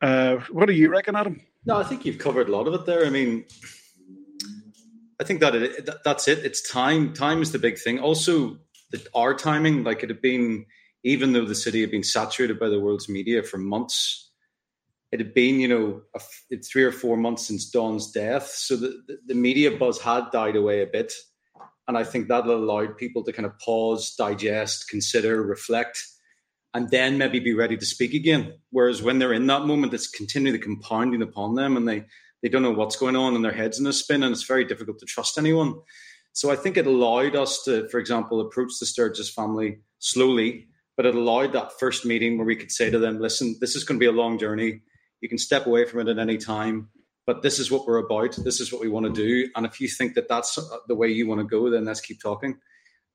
Uh, 0.00 0.36
what 0.50 0.66
do 0.66 0.72
you 0.72 0.90
reckon, 0.90 1.16
Adam? 1.16 1.40
No, 1.66 1.76
I 1.76 1.84
think 1.84 2.04
you've 2.04 2.18
covered 2.18 2.48
a 2.48 2.52
lot 2.52 2.68
of 2.68 2.74
it 2.74 2.86
there. 2.86 3.04
I 3.04 3.10
mean, 3.10 3.44
I 5.20 5.24
think 5.24 5.40
that 5.40 5.54
it, 5.54 5.88
that's 6.04 6.28
it. 6.28 6.44
It's 6.44 6.68
time. 6.68 7.12
Time 7.12 7.42
is 7.42 7.52
the 7.52 7.58
big 7.58 7.78
thing. 7.78 7.98
Also, 7.98 8.58
the, 8.90 9.04
our 9.14 9.34
timing, 9.34 9.84
like 9.84 10.02
it 10.02 10.10
had 10.10 10.22
been, 10.22 10.66
even 11.02 11.32
though 11.32 11.44
the 11.44 11.54
city 11.54 11.80
had 11.80 11.90
been 11.90 12.04
saturated 12.04 12.58
by 12.58 12.68
the 12.68 12.80
world's 12.80 13.08
media 13.08 13.42
for 13.42 13.58
months 13.58 14.28
it 15.10 15.20
had 15.20 15.32
been, 15.32 15.58
you 15.60 15.68
know, 15.68 16.02
a, 16.14 16.56
three 16.58 16.84
or 16.84 16.92
four 16.92 17.16
months 17.16 17.46
since 17.46 17.70
Dawn's 17.70 18.10
death. 18.10 18.48
So 18.48 18.76
the, 18.76 19.02
the, 19.06 19.18
the 19.28 19.34
media 19.34 19.70
buzz 19.70 20.00
had 20.00 20.30
died 20.30 20.56
away 20.56 20.82
a 20.82 20.86
bit. 20.86 21.12
And 21.86 21.96
I 21.96 22.04
think 22.04 22.28
that 22.28 22.44
allowed 22.44 22.98
people 22.98 23.24
to 23.24 23.32
kind 23.32 23.46
of 23.46 23.58
pause, 23.58 24.14
digest, 24.14 24.90
consider, 24.90 25.42
reflect, 25.42 26.04
and 26.74 26.90
then 26.90 27.16
maybe 27.16 27.40
be 27.40 27.54
ready 27.54 27.78
to 27.78 27.86
speak 27.86 28.12
again. 28.12 28.52
Whereas 28.70 29.02
when 29.02 29.18
they're 29.18 29.32
in 29.32 29.46
that 29.46 29.64
moment, 29.64 29.94
it's 29.94 30.10
continually 30.10 30.58
compounding 30.58 31.22
upon 31.22 31.54
them 31.54 31.78
and 31.78 31.88
they, 31.88 32.04
they 32.42 32.48
don't 32.48 32.62
know 32.62 32.72
what's 32.72 32.96
going 32.96 33.16
on 33.16 33.34
and 33.34 33.44
their 33.44 33.52
head's 33.52 33.78
in 33.78 33.86
a 33.86 33.92
spin 33.92 34.22
and 34.22 34.32
it's 34.32 34.44
very 34.44 34.64
difficult 34.64 34.98
to 34.98 35.06
trust 35.06 35.38
anyone. 35.38 35.74
So 36.32 36.50
I 36.50 36.56
think 36.56 36.76
it 36.76 36.86
allowed 36.86 37.34
us 37.34 37.62
to, 37.64 37.88
for 37.88 37.98
example, 37.98 38.40
approach 38.40 38.72
the 38.78 38.86
Sturgess 38.86 39.32
family 39.32 39.78
slowly, 39.98 40.68
but 40.96 41.06
it 41.06 41.14
allowed 41.14 41.52
that 41.52 41.78
first 41.80 42.04
meeting 42.04 42.36
where 42.36 42.46
we 42.46 42.56
could 42.56 42.70
say 42.70 42.90
to 42.90 42.98
them, 42.98 43.20
listen, 43.20 43.56
this 43.60 43.74
is 43.74 43.84
going 43.84 43.98
to 43.98 44.04
be 44.04 44.08
a 44.08 44.12
long 44.12 44.38
journey 44.38 44.82
you 45.20 45.28
can 45.28 45.38
step 45.38 45.66
away 45.66 45.84
from 45.84 46.00
it 46.00 46.08
at 46.08 46.18
any 46.18 46.38
time. 46.38 46.88
But 47.26 47.42
this 47.42 47.58
is 47.58 47.70
what 47.70 47.86
we're 47.86 47.98
about. 47.98 48.36
This 48.42 48.60
is 48.60 48.72
what 48.72 48.80
we 48.80 48.88
want 48.88 49.06
to 49.06 49.12
do. 49.12 49.50
And 49.54 49.66
if 49.66 49.80
you 49.80 49.88
think 49.88 50.14
that 50.14 50.28
that's 50.28 50.56
uh, 50.56 50.62
the 50.86 50.94
way 50.94 51.08
you 51.08 51.26
want 51.26 51.40
to 51.40 51.46
go, 51.46 51.68
then 51.68 51.84
let's 51.84 52.00
keep 52.00 52.22
talking. 52.22 52.58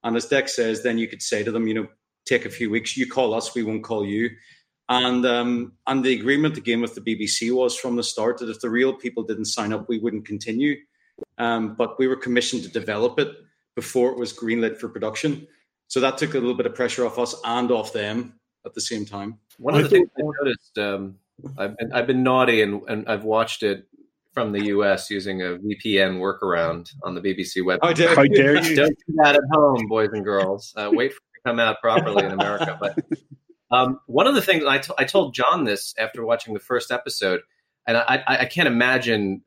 And 0.03 0.15
as 0.15 0.27
Deck 0.27 0.49
says, 0.49 0.83
then 0.83 0.99
you 0.99 1.07
could 1.07 1.21
say 1.21 1.43
to 1.43 1.51
them, 1.51 1.67
you 1.67 1.73
know, 1.73 1.87
take 2.27 2.45
a 2.45 2.49
few 2.49 2.69
weeks. 2.69 2.95
You 2.95 3.09
call 3.09 3.33
us, 3.33 3.55
we 3.55 3.63
won't 3.63 3.83
call 3.83 4.05
you. 4.05 4.29
And 4.93 5.25
um, 5.25 5.73
and 5.87 6.03
the 6.03 6.13
agreement 6.13 6.57
again 6.57 6.81
with 6.81 6.95
the 6.95 7.01
BBC 7.01 7.51
was 7.51 7.77
from 7.77 7.95
the 7.95 8.03
start 8.03 8.37
that 8.39 8.49
if 8.49 8.59
the 8.59 8.69
real 8.69 8.93
people 8.93 9.23
didn't 9.23 9.45
sign 9.45 9.73
up, 9.73 9.89
we 9.89 9.99
wouldn't 9.99 10.25
continue. 10.25 10.75
Um, 11.37 11.75
but 11.75 11.97
we 11.97 12.07
were 12.07 12.15
commissioned 12.15 12.63
to 12.63 12.69
develop 12.69 13.19
it 13.19 13.29
before 13.75 14.11
it 14.11 14.17
was 14.17 14.33
greenlit 14.33 14.77
for 14.77 14.89
production. 14.89 15.47
So 15.87 15.99
that 15.99 16.17
took 16.17 16.33
a 16.33 16.39
little 16.39 16.55
bit 16.55 16.65
of 16.65 16.75
pressure 16.75 17.05
off 17.05 17.19
us 17.19 17.35
and 17.43 17.71
off 17.71 17.93
them 17.93 18.39
at 18.65 18.73
the 18.73 18.81
same 18.81 19.05
time. 19.05 19.39
One 19.57 19.75
of 19.75 19.83
the 19.83 19.89
things 19.89 20.09
I 20.17 20.21
noticed 20.21 20.77
um, 20.77 21.15
I've 21.57 21.77
been 21.77 21.93
I've 21.93 22.07
been 22.07 22.23
naughty 22.23 22.61
and, 22.61 22.81
and 22.87 23.07
I've 23.07 23.23
watched 23.23 23.63
it 23.63 23.87
from 24.33 24.51
the 24.51 24.65
U.S. 24.65 25.09
using 25.09 25.41
a 25.41 25.57
VPN 25.57 26.19
workaround 26.19 26.89
on 27.03 27.13
the 27.15 27.21
BBC 27.21 27.57
website. 27.57 27.79
How 27.83 27.93
dare, 27.93 28.15
How 28.15 28.23
dare 28.23 28.63
you? 28.63 28.75
Don't 28.75 28.97
do 29.07 29.13
that 29.23 29.35
at 29.35 29.41
home, 29.51 29.87
boys 29.87 30.09
and 30.11 30.23
girls. 30.23 30.73
Uh, 30.75 30.89
wait 30.91 31.13
for 31.13 31.17
it 31.17 31.35
to 31.35 31.49
come 31.49 31.59
out 31.59 31.79
properly 31.81 32.25
in 32.25 32.31
America. 32.31 32.77
But 32.79 32.97
um, 33.73 33.99
one 34.07 34.27
of 34.27 34.35
the 34.35 34.41
things 34.41 34.63
I, 34.65 34.77
t- 34.77 34.93
I 34.97 35.03
told 35.03 35.33
John 35.33 35.63
this 35.63 35.93
after 35.97 36.25
watching 36.25 36.53
the 36.53 36.59
first 36.59 36.91
episode, 36.91 37.41
and 37.87 37.97
I, 37.97 38.23
I, 38.27 38.37
I 38.39 38.45
can't 38.45 38.67
imagine. 38.67 39.43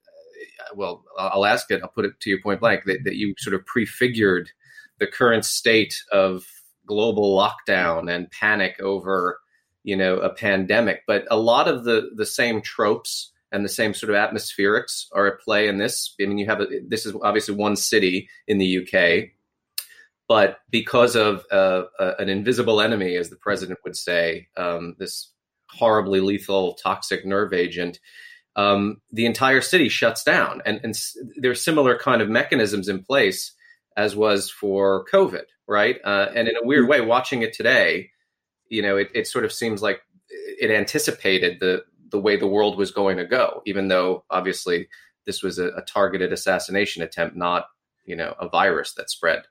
Uh, 0.61 0.75
well, 0.75 1.05
I'll 1.19 1.47
ask 1.47 1.71
it. 1.71 1.83
I'll 1.83 1.89
put 1.89 2.05
it 2.05 2.19
to 2.21 2.31
you 2.31 2.41
point 2.43 2.61
blank 2.61 2.85
that, 2.87 3.05
that 3.05 3.17
you 3.17 3.35
sort 3.39 3.55
of 3.55 3.65
prefigured 3.67 4.51
the 4.99 5.07
current 5.07 5.45
state 5.45 5.95
of 6.13 6.45
global 6.87 7.37
lockdown 7.37 8.11
and 8.11 8.31
panic 8.31 8.81
over 8.81 9.39
you 9.83 9.97
know 9.97 10.17
a 10.19 10.33
pandemic 10.33 11.03
but 11.07 11.25
a 11.31 11.37
lot 11.37 11.69
of 11.69 11.85
the 11.85 12.11
the 12.15 12.27
same 12.27 12.63
tropes 12.63 13.33
and 13.53 13.65
the 13.65 13.69
same 13.69 13.93
sort 13.93 14.11
of 14.11 14.17
atmospherics 14.17 15.07
are 15.13 15.27
at 15.27 15.41
play 15.41 15.69
in 15.69 15.79
this 15.79 16.15
i 16.21 16.27
mean 16.27 16.39
you 16.39 16.47
have 16.47 16.61
a, 16.61 16.67
this 16.87 17.05
is 17.07 17.15
obviously 17.23 17.55
one 17.55 17.77
city 17.77 18.29
in 18.47 18.59
the 18.59 18.79
uk 18.79 19.29
but 20.29 20.59
because 20.71 21.17
of 21.17 21.45
uh, 21.53 21.85
uh, 21.99 22.15
an 22.19 22.29
invisible 22.29 22.81
enemy 22.81 23.17
as 23.17 23.31
the 23.31 23.37
president 23.37 23.79
would 23.85 23.97
say 23.97 24.49
um, 24.57 24.95
this 24.99 25.33
horribly 25.71 26.21
lethal 26.21 26.75
toxic 26.75 27.25
nerve 27.27 27.53
agent 27.53 27.99
um, 28.57 29.03
the 29.13 29.27
entire 29.27 29.61
city 29.61 29.91
shuts 29.91 30.25
down. 30.25 30.63
And, 30.65 30.81
and 30.83 30.99
there's 31.37 31.63
similar 31.63 31.99
kind 31.99 32.23
of 32.23 32.31
mechanisms 32.31 32.89
in 32.89 33.03
place 33.03 33.53
as 33.97 34.17
was 34.17 34.51
for 34.51 35.05
covid 35.13 35.45
right? 35.69 35.99
Uh, 36.05 36.29
and 36.35 36.47
in 36.47 36.57
a 36.57 36.65
weird 36.65 36.89
way 36.89 37.01
watching 37.01 37.43
it 37.43 37.53
today 37.53 38.11
you 38.69 38.83
know, 38.83 38.97
it, 38.97 39.11
it 39.15 39.27
sort 39.27 39.45
of 39.45 39.53
seems 39.53 39.83
like 39.83 40.01
it 40.29 40.71
anticipated 40.71 41.61
the 41.61 41.85
the 42.11 42.21
way 42.21 42.37
the 42.37 42.47
world 42.47 42.79
was 42.79 42.93
going 42.93 43.17
to 43.17 43.27
go, 43.27 43.63
even 43.67 43.89
though 43.89 44.25
obviously 44.31 44.89
this 45.25 45.43
was 45.43 45.59
a, 45.59 45.69
a 45.71 45.83
targeted 45.83 46.33
assassination 46.33 47.03
attempt, 47.03 47.37
not 47.37 47.67
you 48.05 48.17
know 48.17 48.35
a 48.41 48.49
virus 48.49 48.95
that 48.95 49.11
spread. 49.11 49.43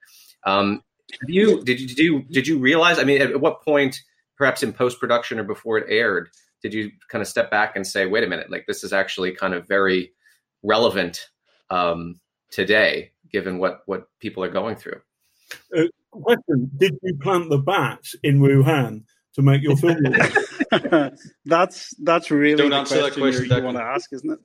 Um, 0.46 0.82
you 1.28 1.64
did 1.64 1.80
you 1.80 1.88
did 1.88 2.00
you 2.00 2.22
did 2.24 2.48
you 2.48 2.58
realize? 2.58 3.00
I 3.00 3.04
mean, 3.04 3.22
at, 3.22 3.40
what 3.40 3.64
point, 3.64 4.00
perhaps 4.38 4.64
in 4.64 4.74
post 4.74 5.00
production 5.00 5.40
or 5.40 5.44
before 5.44 5.78
it 5.78 5.88
aired, 5.90 6.30
did 6.62 6.74
you 6.74 6.92
kind 7.10 7.22
of 7.22 7.28
step 7.28 7.52
back 7.52 7.75
and 7.75 7.86
say, 7.86 8.06
"Wait 8.06 8.24
a 8.24 8.28
minute, 8.28 8.52
like 8.52 8.66
this 8.68 8.84
is 8.84 8.94
actually 8.94 9.34
kind 9.34 9.54
of 9.54 9.68
very 9.68 10.12
relevant 10.64 11.30
um, 11.70 12.20
today, 12.52 13.12
given 13.32 13.58
what 13.58 13.82
what 13.86 14.08
people 14.20 14.44
are 14.44 14.50
going 14.50 14.75
through. 14.75 15.02
Uh, 15.75 15.84
question: 16.12 16.72
Did 16.78 16.98
you 17.04 17.16
plant 17.18 17.50
the 17.50 17.58
bats 17.58 18.16
in 18.24 18.40
Wuhan 18.40 19.04
to 19.34 19.42
make 19.42 19.62
your 19.62 19.78
film? 19.78 19.98
that's 21.46 21.94
that's 22.04 22.32
really 22.32 22.58
Don't 22.58 22.72
the 22.72 22.78
answer 22.78 23.02
that 23.02 23.14
question, 23.14 23.46
you, 23.50 23.56
you 23.56 23.64
want 23.64 23.78
to 23.78 23.84
ask, 23.84 24.12
isn't 24.14 24.32
it? 24.32 24.40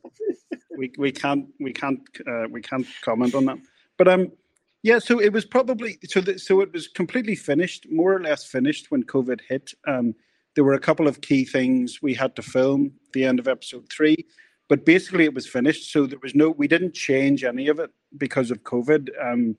we 0.76 0.92
we 0.98 1.12
can't 1.12 1.46
we 1.58 1.72
can't 1.72 2.00
uh, 2.26 2.46
we 2.50 2.60
can't 2.60 2.86
comment 3.02 3.34
on 3.34 3.46
that. 3.46 3.58
But 3.98 4.08
um, 4.08 4.32
yeah. 4.82 4.98
So 4.98 5.20
it 5.20 5.32
was 5.32 5.44
probably 5.44 5.98
so 6.04 6.20
that 6.22 6.40
so 6.40 6.60
it 6.60 6.72
was 6.72 6.88
completely 6.88 7.34
finished, 7.34 7.86
more 7.90 8.14
or 8.14 8.20
less 8.20 8.44
finished 8.44 8.90
when 8.90 9.02
COVID 9.04 9.40
hit. 9.48 9.72
Um, 9.86 10.14
there 10.54 10.64
were 10.64 10.74
a 10.74 10.80
couple 10.80 11.06
of 11.06 11.20
key 11.20 11.44
things 11.44 12.00
we 12.02 12.14
had 12.14 12.34
to 12.36 12.42
film 12.42 12.92
at 13.06 13.12
the 13.12 13.24
end 13.24 13.38
of 13.38 13.48
episode 13.48 13.88
three, 13.90 14.26
but 14.68 14.84
basically 14.84 15.24
it 15.24 15.34
was 15.34 15.46
finished. 15.46 15.92
So 15.92 16.06
there 16.06 16.18
was 16.22 16.34
no 16.34 16.50
we 16.50 16.68
didn't 16.68 16.94
change 16.94 17.44
any 17.44 17.68
of 17.68 17.78
it 17.78 17.90
because 18.16 18.50
of 18.50 18.62
COVID. 18.64 19.08
Um, 19.22 19.56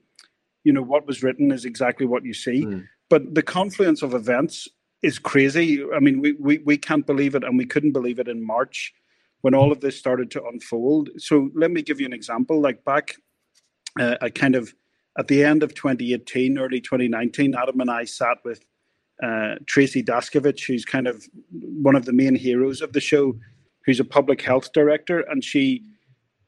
you 0.64 0.72
know 0.72 0.82
what 0.82 1.06
was 1.06 1.22
written 1.22 1.50
is 1.50 1.64
exactly 1.64 2.06
what 2.06 2.24
you 2.24 2.34
see. 2.34 2.64
Mm. 2.64 2.86
But 3.08 3.34
the 3.34 3.42
confluence 3.42 4.02
of 4.02 4.14
events 4.14 4.68
is 5.02 5.18
crazy. 5.18 5.84
I 5.94 6.00
mean, 6.00 6.20
we, 6.20 6.32
we 6.32 6.58
we 6.58 6.76
can't 6.78 7.06
believe 7.06 7.34
it, 7.34 7.44
and 7.44 7.58
we 7.58 7.66
couldn't 7.66 7.92
believe 7.92 8.18
it 8.18 8.28
in 8.28 8.44
March 8.44 8.92
when 9.42 9.54
all 9.54 9.72
of 9.72 9.80
this 9.80 9.98
started 9.98 10.30
to 10.30 10.44
unfold. 10.44 11.10
So 11.18 11.50
let 11.54 11.70
me 11.70 11.82
give 11.82 12.00
you 12.00 12.06
an 12.06 12.12
example. 12.12 12.60
Like 12.60 12.84
back, 12.84 13.16
uh, 14.00 14.16
I 14.22 14.30
kind 14.30 14.54
of 14.54 14.72
at 15.18 15.28
the 15.28 15.44
end 15.44 15.62
of 15.62 15.74
2018, 15.74 16.58
early 16.58 16.80
2019, 16.80 17.54
Adam 17.54 17.80
and 17.80 17.90
I 17.90 18.04
sat 18.04 18.38
with 18.44 18.64
uh, 19.22 19.56
Tracy 19.66 20.02
Daszkiewicz, 20.02 20.66
who's 20.66 20.84
kind 20.84 21.06
of 21.06 21.24
one 21.52 21.94
of 21.94 22.06
the 22.06 22.12
main 22.12 22.34
heroes 22.34 22.80
of 22.80 22.92
the 22.92 23.00
show, 23.00 23.34
who's 23.84 24.00
a 24.00 24.04
public 24.04 24.40
health 24.42 24.72
director, 24.72 25.20
and 25.20 25.44
she 25.44 25.84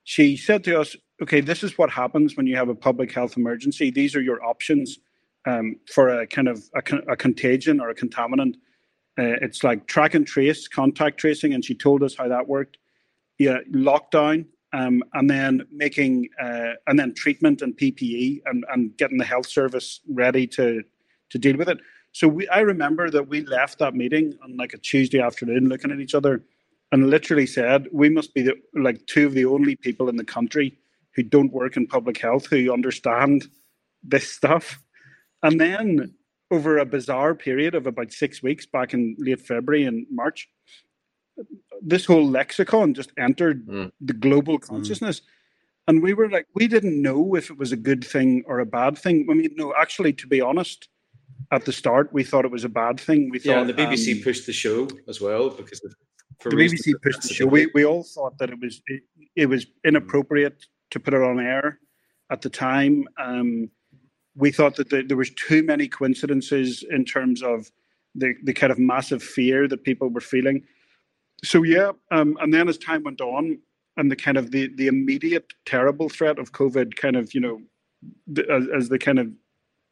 she 0.07 0.37
said 0.37 0.65
to 0.65 0.81
us, 0.81 0.97
"Okay, 1.23 1.41
this 1.41 1.63
is 1.63 1.79
what 1.79 1.91
happens 1.91 2.37
when 2.37 2.47
you 2.47 2.57
have 2.57 2.69
a 2.69 2.75
public 2.75 3.13
health 3.13 3.37
emergency. 3.37 3.91
These 3.91 4.17
are 4.17 4.21
your 4.23 4.45
options 4.45 4.99
um, 5.47 5.77
for 5.93 6.09
a 6.09 6.27
kind 6.27 6.49
of 6.49 6.65
a, 6.75 7.13
a 7.13 7.17
contagion 7.17 7.81
or 7.81 7.91
a 7.91 7.95
contaminant." 7.95 8.55
Uh, 9.17 9.39
it's 9.41 9.63
like 9.63 9.87
track 9.87 10.15
and 10.15 10.27
trace, 10.27 10.67
contact 10.67 11.19
tracing, 11.19 11.55
and 11.55 11.65
she 11.65 11.75
told 11.75 12.03
us 12.03 12.17
how 12.17 12.29
that 12.29 12.49
worked 12.49 12.79
yeah, 13.39 13.59
lockdown, 13.73 14.47
um, 14.75 15.05
and 15.15 15.31
then 15.31 15.63
making 15.71 16.29
uh, 16.43 16.73
and 16.89 16.99
then 16.99 17.15
treatment 17.15 17.63
and 17.63 17.77
PPE 17.77 18.43
and, 18.47 18.65
and 18.73 18.97
getting 18.97 19.19
the 19.19 19.25
health 19.25 19.47
service 19.47 20.01
ready 20.09 20.47
to 20.49 20.83
to 21.31 21.39
deal 21.39 21.57
with 21.57 21.69
it. 21.69 21.79
So 22.13 22.29
we, 22.29 22.47
I 22.49 22.61
remember 22.61 23.09
that 23.11 23.29
we 23.29 23.43
left 23.47 23.79
that 23.79 23.95
meeting 23.95 24.37
on 24.43 24.57
like 24.57 24.75
a 24.75 24.79
Tuesday 24.79 25.21
afternoon, 25.21 25.69
looking 25.69 25.91
at 25.91 26.01
each 26.01 26.15
other, 26.15 26.43
and 26.91 27.09
literally 27.09 27.47
said, 27.47 27.87
"We 27.93 28.09
must 28.11 28.35
be 28.35 28.43
the, 28.43 28.55
like 28.75 29.07
two 29.07 29.27
of 29.27 29.35
the 29.35 29.45
only 29.45 29.77
people 29.77 30.09
in 30.09 30.17
the 30.17 30.25
country 30.25 30.77
who 31.15 31.23
don't 31.23 31.53
work 31.53 31.77
in 31.77 31.87
public 31.87 32.19
health 32.19 32.47
who 32.47 32.73
understand 32.73 33.47
this 34.03 34.29
stuff." 34.29 34.81
And 35.45 35.61
then 35.61 36.15
over 36.51 36.79
a 36.79 36.85
bizarre 36.85 37.35
period 37.35 37.77
of 37.77 37.87
about 37.87 38.13
six 38.13 38.43
weeks, 38.43 38.67
back 38.67 38.93
in 38.93 39.15
late 39.19 39.41
February 39.41 39.85
and 39.85 40.07
March, 40.11 40.49
this 41.83 42.05
whole 42.05 42.29
lexicon 42.29 42.95
just 42.95 43.13
entered 43.19 43.67
mm. 43.67 43.91
the 44.01 44.13
global 44.13 44.57
hmm. 44.57 44.75
consciousness. 44.75 45.21
Mm. 45.21 45.25
And 45.87 46.03
we 46.03 46.15
were 46.15 46.31
like, 46.31 46.47
we 46.55 46.67
didn't 46.67 47.01
know 47.01 47.35
if 47.35 47.51
it 47.51 47.59
was 47.59 47.73
a 47.73 47.77
good 47.77 48.05
thing 48.05 48.43
or 48.47 48.59
a 48.59 48.67
bad 48.67 48.97
thing. 48.97 49.27
I 49.31 49.35
mean, 49.35 49.51
no, 49.57 49.75
actually, 49.79 50.15
to 50.15 50.27
be 50.27 50.41
honest, 50.41 50.89
at 51.51 51.67
the 51.67 51.73
start, 51.73 52.13
we 52.13 52.25
thought 52.25 52.45
it 52.45 52.51
was 52.51 52.65
a 52.65 52.71
bad 52.71 52.99
thing. 52.99 53.29
We 53.31 53.39
thought, 53.39 53.51
yeah, 53.51 53.61
and 53.61 53.69
the 53.69 53.75
BBC 53.75 54.17
um, 54.17 54.23
pushed 54.23 54.47
the 54.47 54.53
show 54.53 54.89
as 55.09 55.21
well 55.21 55.51
because 55.51 55.85
of, 55.85 55.95
the 56.43 56.57
BBC 56.57 56.95
pushed 57.03 57.23
the 57.23 57.35
show. 57.35 57.47
We, 57.47 57.71
we 57.75 57.85
all 57.85 58.03
thought 58.03 58.39
that 58.39 58.51
it 58.51 58.59
was 58.61 58.83
it, 58.87 59.03
it 59.37 59.47
was 59.47 59.67
inappropriate 59.85 60.65
to 60.91 61.01
put 61.01 61.15
it 61.15 61.23
on 61.23 61.39
air 61.39 61.79
at 62.31 62.41
the 62.43 62.51
time. 62.51 63.07
Um, 63.19 63.71
we 64.35 64.51
thought 64.51 64.77
that 64.77 64.91
the, 64.91 65.03
there 65.03 65.17
was 65.17 65.31
too 65.31 65.63
many 65.63 65.87
coincidences 65.87 66.85
in 66.91 67.05
terms 67.05 67.43
of 67.43 67.71
the, 68.15 68.35
the 68.43 68.53
kind 68.53 68.73
of 68.73 68.79
massive 68.79 69.23
fear 69.23 69.69
that 69.69 69.85
people 69.85 70.09
were 70.09 70.21
feeling 70.21 70.65
so 71.45 71.63
yeah, 71.63 71.93
um, 72.11 72.37
and 72.41 72.53
then 72.53 72.69
as 72.69 72.79
time 72.79 73.03
went 73.05 73.21
on, 73.21 73.59
and 73.97 74.11
the 74.11 74.17
kind 74.17 74.37
of 74.37 74.51
the 74.51 74.69
the 74.75 74.89
immediate 74.89 75.53
terrible 75.65 76.09
threat 76.09 76.39
of 76.39 76.53
COVID, 76.53 76.97
kind 76.97 77.17
of 77.17 77.35
you 77.35 77.41
know, 77.41 77.61
the, 78.27 78.51
as, 78.51 78.67
as 78.77 78.89
the 78.89 78.99
kind 78.99 79.19
of 79.19 79.31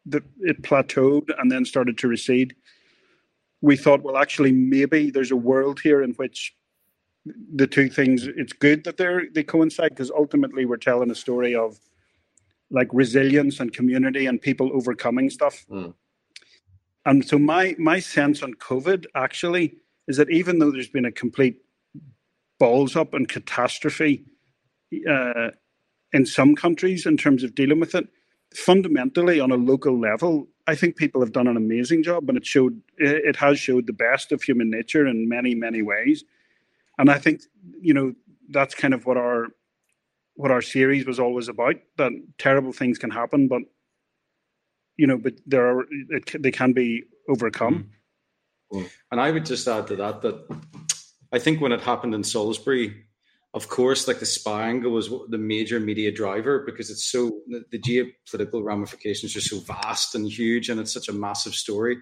the, 0.07 0.23
it 0.41 0.63
plateaued 0.63 1.29
and 1.39 1.51
then 1.51 1.65
started 1.65 1.99
to 1.99 2.09
recede. 2.09 2.57
We 3.61 3.77
thought, 3.77 4.03
well, 4.03 4.17
actually, 4.17 4.51
maybe 4.51 5.11
there's 5.11 5.31
a 5.31 5.37
world 5.37 5.81
here 5.81 6.03
in 6.03 6.13
which 6.15 6.55
the 7.55 7.67
two 7.67 7.89
things. 7.89 8.27
It's 8.27 8.53
good 8.53 8.85
that 8.85 8.97
they're 8.97 9.27
they 9.33 9.45
coincide 9.45 9.91
because 9.91 10.11
ultimately 10.11 10.65
we're 10.65 10.77
telling 10.77 11.11
a 11.11 11.15
story 11.15 11.55
of 11.55 11.79
like 12.71 12.89
resilience 12.93 13.61
and 13.61 13.73
community 13.73 14.27
and 14.27 14.41
people 14.41 14.71
overcoming 14.75 15.31
stuff. 15.31 15.65
Mm. 15.71 15.95
And 17.07 17.25
so 17.25 17.39
my 17.39 17.77
my 17.79 18.01
sense 18.01 18.43
on 18.43 18.55
COVID 18.55 19.07
actually 19.15 19.77
is 20.09 20.17
that 20.17 20.31
even 20.31 20.59
though 20.59 20.71
there's 20.71 20.89
been 20.89 21.05
a 21.05 21.13
complete 21.13 21.57
balls 22.59 22.97
up 22.97 23.15
and 23.15 23.29
catastrophe 23.29 24.25
uh, 25.09 25.51
in 26.13 26.27
some 26.27 26.55
countries 26.55 27.07
in 27.07 27.17
terms 27.17 27.43
of 27.43 27.55
dealing 27.55 27.81
with 27.81 27.95
it, 27.95 28.09
fundamentally 28.55 29.41
on 29.41 29.51
a 29.51 29.57
local 29.57 29.99
level, 29.99 30.49
I 30.67 30.75
think 30.75 30.97
people 30.97 31.21
have 31.21 31.33
done 31.33 31.49
an 31.49 31.57
amazing 31.57 32.03
job, 32.03 32.29
and 32.29 32.39
it 32.39 32.47
showed 32.47 32.81
it 32.99 33.37
has 33.37 33.59
showed 33.59 33.87
the 33.87 33.93
best 33.93 34.33
of 34.33 34.43
human 34.43 34.71
nature 34.71 35.07
in 35.07 35.29
many 35.29 35.55
many 35.55 35.83
ways. 35.83 36.25
And 36.99 37.11
I 37.11 37.19
think 37.19 37.43
you 37.81 37.95
know 37.95 38.15
that's 38.51 38.75
kind 38.75 38.95
of 38.95 39.07
what 39.07 39.17
our 39.17 39.49
what 40.35 40.51
our 40.51 40.63
series 40.63 41.07
was 41.07 41.19
always 41.19 41.49
about. 41.49 41.77
That 41.97 42.13
terrible 42.39 42.73
things 42.73 42.99
can 42.99 43.11
happen, 43.11 43.49
but 43.49 43.63
you 44.97 45.07
know, 45.07 45.19
but 45.19 45.35
there 45.47 45.67
are 45.67 45.87
it, 46.11 46.41
they 46.41 46.53
can 46.53 46.73
be 46.73 47.05
overcome. 47.29 47.91
Mm-hmm. 48.73 48.87
And 49.11 49.21
I 49.21 49.31
would 49.31 49.45
just 49.45 49.69
add 49.69 49.87
to 49.89 49.97
that 49.97 50.23
that 50.23 50.57
I 51.33 51.39
think 51.39 51.61
when 51.61 51.73
it 51.73 51.81
happened 51.81 52.15
in 52.15 52.25
Salisbury, 52.25 53.05
of 53.55 53.69
course, 53.69 54.09
like 54.09 54.19
the 54.19 54.27
spy 54.27 54.69
angle 54.69 54.93
was 54.93 55.11
the 55.29 55.39
major 55.39 55.79
media 55.79 56.11
driver 56.11 56.61
because 56.65 56.91
it's 56.91 57.05
so 57.05 57.41
the 57.49 57.79
geopolitical 57.79 58.65
ramifications 58.65 59.37
are 59.37 59.43
so 59.43 59.61
vast 59.61 60.15
and 60.15 60.27
huge, 60.27 60.71
and 60.71 60.81
it's 60.81 60.93
such 60.93 61.09
a 61.09 61.13
massive 61.13 61.55
story. 61.55 61.99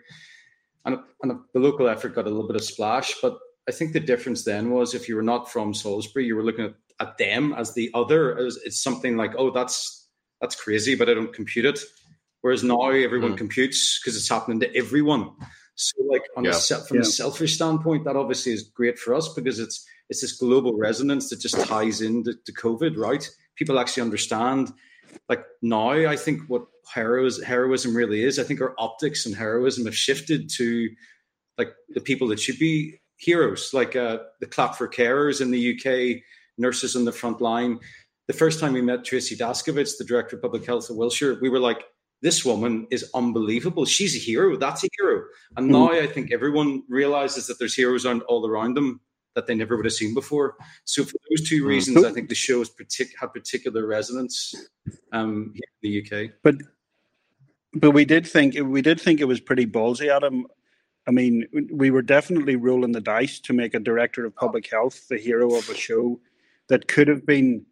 And, 0.85 0.99
and 1.23 1.41
the 1.53 1.61
local 1.61 1.89
effort 1.89 2.15
got 2.15 2.27
a 2.27 2.31
little 2.31 2.47
bit 2.47 2.57
of 2.57 2.65
splash, 2.65 3.15
but 3.21 3.39
I 3.69 3.73
think 3.73 3.93
the 3.93 4.01
difference 4.01 4.45
then 4.45 4.71
was 4.71 4.95
if 4.95 5.09
you 5.09 5.17
were 5.17 5.23
not 5.23 5.51
from 5.51 5.75
Salisbury, 5.75 6.25
you 6.25 6.37
were 6.37 6.45
looking 6.45 6.67
at, 6.67 6.75
at 7.01 7.19
them 7.19 7.53
as 7.53 7.75
the 7.75 7.91
other. 7.95 8.39
As 8.39 8.57
it's 8.65 8.83
something 8.83 9.17
like, 9.17 9.33
oh, 9.37 9.51
that's 9.51 10.09
that's 10.41 10.55
crazy, 10.55 10.95
but 10.95 11.09
I 11.09 11.15
don't 11.15 11.33
compute 11.33 11.67
it. 11.67 11.81
Whereas 12.41 12.65
now 12.65 12.91
everyone 12.91 13.35
mm. 13.35 13.39
computes 13.39 14.01
because 14.01 14.17
it's 14.17 14.29
happening 14.29 14.61
to 14.61 14.75
everyone. 14.75 15.31
So, 15.81 16.03
like 16.05 16.25
on 16.37 16.45
yeah. 16.45 16.51
a, 16.51 16.81
from 16.85 16.99
yeah. 16.99 17.03
a 17.03 17.05
selfish 17.05 17.55
standpoint, 17.55 18.05
that 18.05 18.17
obviously 18.17 18.53
is 18.53 18.65
great 18.65 18.99
for 18.99 19.15
us 19.15 19.33
because 19.33 19.59
it's 19.59 19.87
it's 20.11 20.21
this 20.21 20.33
global 20.33 20.77
resonance 20.77 21.31
that 21.31 21.41
just 21.41 21.59
ties 21.67 22.01
into 22.03 22.35
to 22.35 22.53
COVID, 22.53 22.97
right? 22.97 23.29
People 23.57 23.79
actually 23.79 24.03
understand. 24.03 24.73
Like 25.29 25.45
now, 25.63 25.91
I 25.91 26.17
think 26.17 26.43
what 26.49 26.67
heroism, 26.93 27.45
heroism 27.45 27.97
really 27.97 28.23
is. 28.23 28.39
I 28.39 28.45
think 28.45 28.61
our 28.61 28.75
optics 28.79 29.25
and 29.25 29.35
heroism 29.35 29.87
have 29.87 29.97
shifted 29.97 30.51
to 30.57 30.91
like 31.57 31.73
the 31.89 32.01
people 32.01 32.29
that 32.29 32.41
should 32.41 32.59
be 32.59 33.01
heroes, 33.17 33.71
like 33.73 33.97
uh, 33.97 34.19
the 34.41 34.47
clap 34.47 34.75
for 34.75 34.89
carers 34.89 35.41
in 35.41 35.51
the 35.51 35.75
UK, 35.75 36.23
nurses 36.59 36.95
on 36.95 37.05
the 37.05 37.13
front 37.13 37.41
line. 37.41 37.79
The 38.29 38.35
first 38.35 38.61
time 38.61 38.75
we 38.75 38.83
met 38.83 39.05
Tracy 39.05 39.37
Daszkiewicz, 39.37 39.99
the 39.99 40.05
director 40.05 40.37
of 40.37 40.43
public 40.43 40.65
health 40.67 40.91
of 40.91 40.97
Wiltshire, 40.97 41.39
we 41.41 41.49
were 41.49 41.59
like, 41.59 41.85
this 42.23 42.45
woman 42.45 42.87
is 42.91 43.11
unbelievable. 43.15 43.85
She's 43.87 44.15
a 44.15 44.19
hero. 44.19 44.57
That's 44.57 44.85
a 44.85 44.89
hero. 44.99 45.25
And 45.57 45.67
hmm. 45.67 45.73
now 45.73 45.93
I 45.93 46.07
think 46.07 46.33
everyone 46.33 46.83
realizes 46.89 47.47
that 47.47 47.59
there's 47.59 47.75
heroes 47.75 48.07
all 48.07 48.47
around 48.47 48.75
them 48.75 49.01
that 49.35 49.47
they 49.47 49.55
never 49.55 49.77
would 49.77 49.87
have 49.87 49.95
seen 49.95 50.13
before. 50.13 50.57
So 50.85 51.05
for 51.05 51.15
those 51.31 51.49
two 51.49 51.63
hmm. 51.63 51.69
reasons, 51.69 52.05
I 52.05 52.13
think 52.13 52.29
the 52.29 52.35
show 52.35 52.59
has 52.59 52.71
partic- 52.71 53.15
had 53.19 53.33
particular 53.33 53.87
resonance 53.87 54.55
um, 55.13 55.53
here 55.55 55.63
in 55.83 56.11
the 56.11 56.27
UK. 56.27 56.33
But 56.43 56.57
but 57.73 57.93
we 57.93 58.05
did 58.05 58.27
think 58.27 58.57
we 58.63 58.83
did 58.83 59.01
think 59.01 59.21
it 59.21 59.27
was 59.27 59.41
pretty 59.41 59.67
ballsy, 59.67 60.09
Adam. 60.09 60.47
I 61.07 61.13
mean, 61.13 61.47
we 61.73 61.91
were 61.91 62.03
definitely 62.03 62.57
rolling 62.57 62.93
the 62.93 63.01
dice 63.01 63.41
to 63.41 63.53
make 63.53 63.75
a 63.75 63.81
director 63.81 64.25
of 64.25 64.35
public 64.35 64.71
health 64.71 65.09
the 65.09 65.17
hero 65.17 65.55
of 65.55 65.69
a 65.69 65.75
show 65.75 66.21
that 66.69 66.89
could 66.89 67.09
have 67.09 67.25
been 67.25 67.65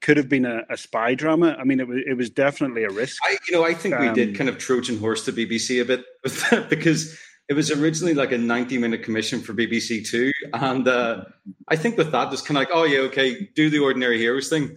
could 0.00 0.16
have 0.18 0.28
been 0.28 0.44
a, 0.44 0.62
a, 0.68 0.76
spy 0.76 1.14
drama. 1.14 1.56
I 1.58 1.64
mean, 1.64 1.80
it 1.80 1.88
was 1.88 1.98
it 2.06 2.16
was 2.16 2.30
definitely 2.30 2.84
a 2.84 2.90
risk. 2.90 3.16
I, 3.24 3.38
you 3.48 3.54
know, 3.54 3.64
I 3.64 3.72
think 3.72 3.94
um, 3.94 4.06
we 4.06 4.12
did 4.12 4.30
um, 4.30 4.34
kind 4.34 4.50
of 4.50 4.58
Trojan 4.58 4.98
horse 4.98 5.24
the 5.24 5.32
BBC 5.32 5.80
a 5.80 5.84
bit 5.84 6.04
with 6.22 6.50
that 6.50 6.68
because 6.68 7.18
it 7.48 7.54
was 7.54 7.70
originally 7.70 8.14
like 8.14 8.32
a 8.32 8.38
ninety 8.38 8.78
minute 8.78 9.02
commission 9.02 9.40
for 9.40 9.52
BBC 9.52 10.06
Two, 10.08 10.32
and 10.52 10.88
uh, 10.88 11.24
I 11.68 11.76
think 11.76 11.98
with 11.98 12.10
that, 12.12 12.30
just 12.30 12.46
kind 12.46 12.56
of 12.56 12.62
like, 12.62 12.70
oh 12.72 12.84
yeah, 12.84 13.00
okay, 13.00 13.48
do 13.54 13.68
the 13.68 13.80
ordinary 13.80 14.18
heroes 14.18 14.48
thing, 14.48 14.76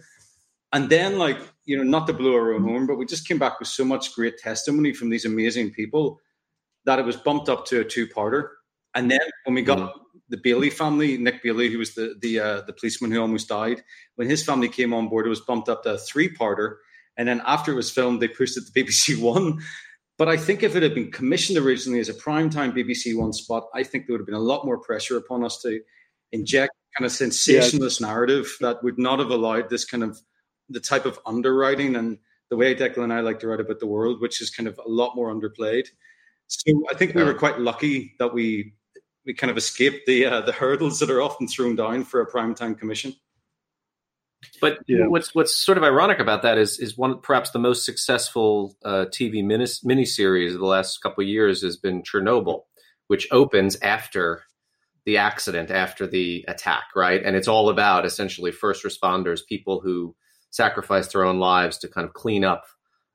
and 0.72 0.90
then 0.90 1.18
like 1.18 1.38
you 1.64 1.76
know, 1.76 1.82
not 1.82 2.06
to 2.06 2.12
blow 2.12 2.34
our 2.34 2.52
own 2.54 2.62
horn, 2.62 2.86
but 2.86 2.96
we 2.96 3.06
just 3.06 3.26
came 3.26 3.38
back 3.38 3.58
with 3.58 3.68
so 3.68 3.84
much 3.84 4.14
great 4.14 4.38
testimony 4.38 4.92
from 4.92 5.10
these 5.10 5.24
amazing 5.24 5.70
people 5.70 6.20
that 6.84 6.98
it 6.98 7.04
was 7.04 7.16
bumped 7.16 7.48
up 7.48 7.66
to 7.66 7.80
a 7.80 7.84
two 7.84 8.06
parter, 8.06 8.48
and 8.94 9.10
then 9.10 9.20
when 9.44 9.54
we 9.54 9.62
got. 9.62 9.92
The 10.30 10.36
Bailey 10.36 10.68
family, 10.68 11.16
Nick 11.16 11.42
Bailey, 11.42 11.70
who 11.70 11.78
was 11.78 11.94
the 11.94 12.14
the 12.20 12.38
uh, 12.38 12.60
the 12.66 12.74
policeman 12.74 13.10
who 13.10 13.18
almost 13.18 13.48
died, 13.48 13.82
when 14.16 14.28
his 14.28 14.44
family 14.44 14.68
came 14.68 14.92
on 14.92 15.08
board, 15.08 15.24
it 15.24 15.30
was 15.30 15.40
bumped 15.40 15.70
up 15.70 15.84
to 15.84 15.94
a 15.94 15.98
three 15.98 16.28
parter. 16.28 16.76
and 17.16 17.26
then 17.26 17.40
after 17.46 17.72
it 17.72 17.76
was 17.76 17.90
filmed, 17.90 18.20
they 18.20 18.28
pushed 18.28 18.58
it 18.58 18.64
to 18.66 18.72
BBC 18.72 19.18
One. 19.22 19.58
But 20.18 20.28
I 20.28 20.36
think 20.36 20.64
if 20.64 20.74
it 20.74 20.82
had 20.82 20.94
been 20.94 21.12
commissioned 21.12 21.58
originally 21.58 22.00
as 22.00 22.08
a 22.08 22.14
primetime 22.14 22.76
BBC 22.76 23.16
One 23.16 23.32
spot, 23.32 23.68
I 23.72 23.84
think 23.84 24.06
there 24.06 24.14
would 24.14 24.20
have 24.20 24.26
been 24.26 24.34
a 24.34 24.40
lot 24.40 24.66
more 24.66 24.78
pressure 24.78 25.16
upon 25.16 25.44
us 25.44 25.62
to 25.62 25.80
inject 26.32 26.72
kind 26.98 27.06
of 27.06 27.12
sensationalist 27.12 28.00
yeah. 28.00 28.08
narrative 28.08 28.56
that 28.60 28.82
would 28.82 28.98
not 28.98 29.20
have 29.20 29.30
allowed 29.30 29.70
this 29.70 29.84
kind 29.84 30.02
of 30.02 30.20
the 30.68 30.80
type 30.80 31.06
of 31.06 31.18
underwriting 31.24 31.96
and 31.96 32.18
the 32.50 32.56
way 32.56 32.74
Declan 32.74 33.04
and 33.04 33.12
I 33.12 33.20
like 33.20 33.38
to 33.40 33.48
write 33.48 33.60
about 33.60 33.78
the 33.78 33.86
world, 33.86 34.20
which 34.20 34.40
is 34.40 34.50
kind 34.50 34.68
of 34.68 34.78
a 34.84 34.88
lot 34.88 35.14
more 35.14 35.32
underplayed. 35.32 35.86
So 36.48 36.82
I 36.90 36.94
think 36.94 37.14
we 37.14 37.22
were 37.22 37.34
quite 37.34 37.60
lucky 37.60 38.14
that 38.18 38.32
we 38.32 38.74
we 39.24 39.34
kind 39.34 39.50
of 39.50 39.56
escaped 39.56 40.06
the 40.06 40.24
uh, 40.24 40.40
the 40.40 40.52
hurdles 40.52 40.98
that 40.98 41.10
are 41.10 41.22
often 41.22 41.46
thrown 41.46 41.76
down 41.76 42.04
for 42.04 42.22
a 42.22 42.30
primetime 42.30 42.76
commission. 42.76 43.14
But 44.60 44.78
yeah. 44.86 45.06
what's 45.06 45.34
what's 45.34 45.56
sort 45.56 45.78
of 45.78 45.84
ironic 45.84 46.20
about 46.20 46.42
that 46.42 46.58
is 46.58 46.78
is 46.78 46.96
one 46.96 47.20
perhaps 47.20 47.50
the 47.50 47.58
most 47.58 47.84
successful 47.84 48.76
uh, 48.84 49.06
TV 49.10 49.44
mini 49.44 49.64
miniseries 49.64 50.54
of 50.54 50.60
the 50.60 50.66
last 50.66 51.02
couple 51.02 51.22
of 51.22 51.28
years 51.28 51.62
has 51.62 51.76
been 51.76 52.02
Chernobyl, 52.02 52.62
which 53.08 53.28
opens 53.30 53.76
after 53.82 54.42
the 55.04 55.16
accident, 55.16 55.70
after 55.70 56.06
the 56.06 56.44
attack, 56.48 56.84
right? 56.94 57.22
And 57.24 57.34
it's 57.34 57.48
all 57.48 57.68
about 57.68 58.04
essentially 58.04 58.52
first 58.52 58.84
responders, 58.84 59.40
people 59.48 59.80
who 59.80 60.14
sacrifice 60.50 61.08
their 61.08 61.24
own 61.24 61.38
lives 61.38 61.78
to 61.78 61.88
kind 61.88 62.06
of 62.06 62.14
clean 62.14 62.44
up 62.44 62.66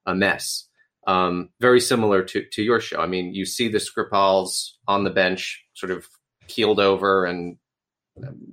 a 0.05 0.15
mess. 0.15 0.67
Um, 1.05 1.49
very 1.59 1.79
similar 1.79 2.23
to 2.23 2.45
to 2.51 2.63
your 2.63 2.79
show. 2.79 2.99
I 2.99 3.07
mean, 3.07 3.33
you 3.33 3.45
see 3.45 3.67
the 3.67 3.77
Skripals 3.77 4.71
on 4.87 5.03
the 5.03 5.09
bench, 5.09 5.63
sort 5.73 5.91
of 5.91 6.07
keeled 6.47 6.79
over 6.79 7.25
and 7.25 7.57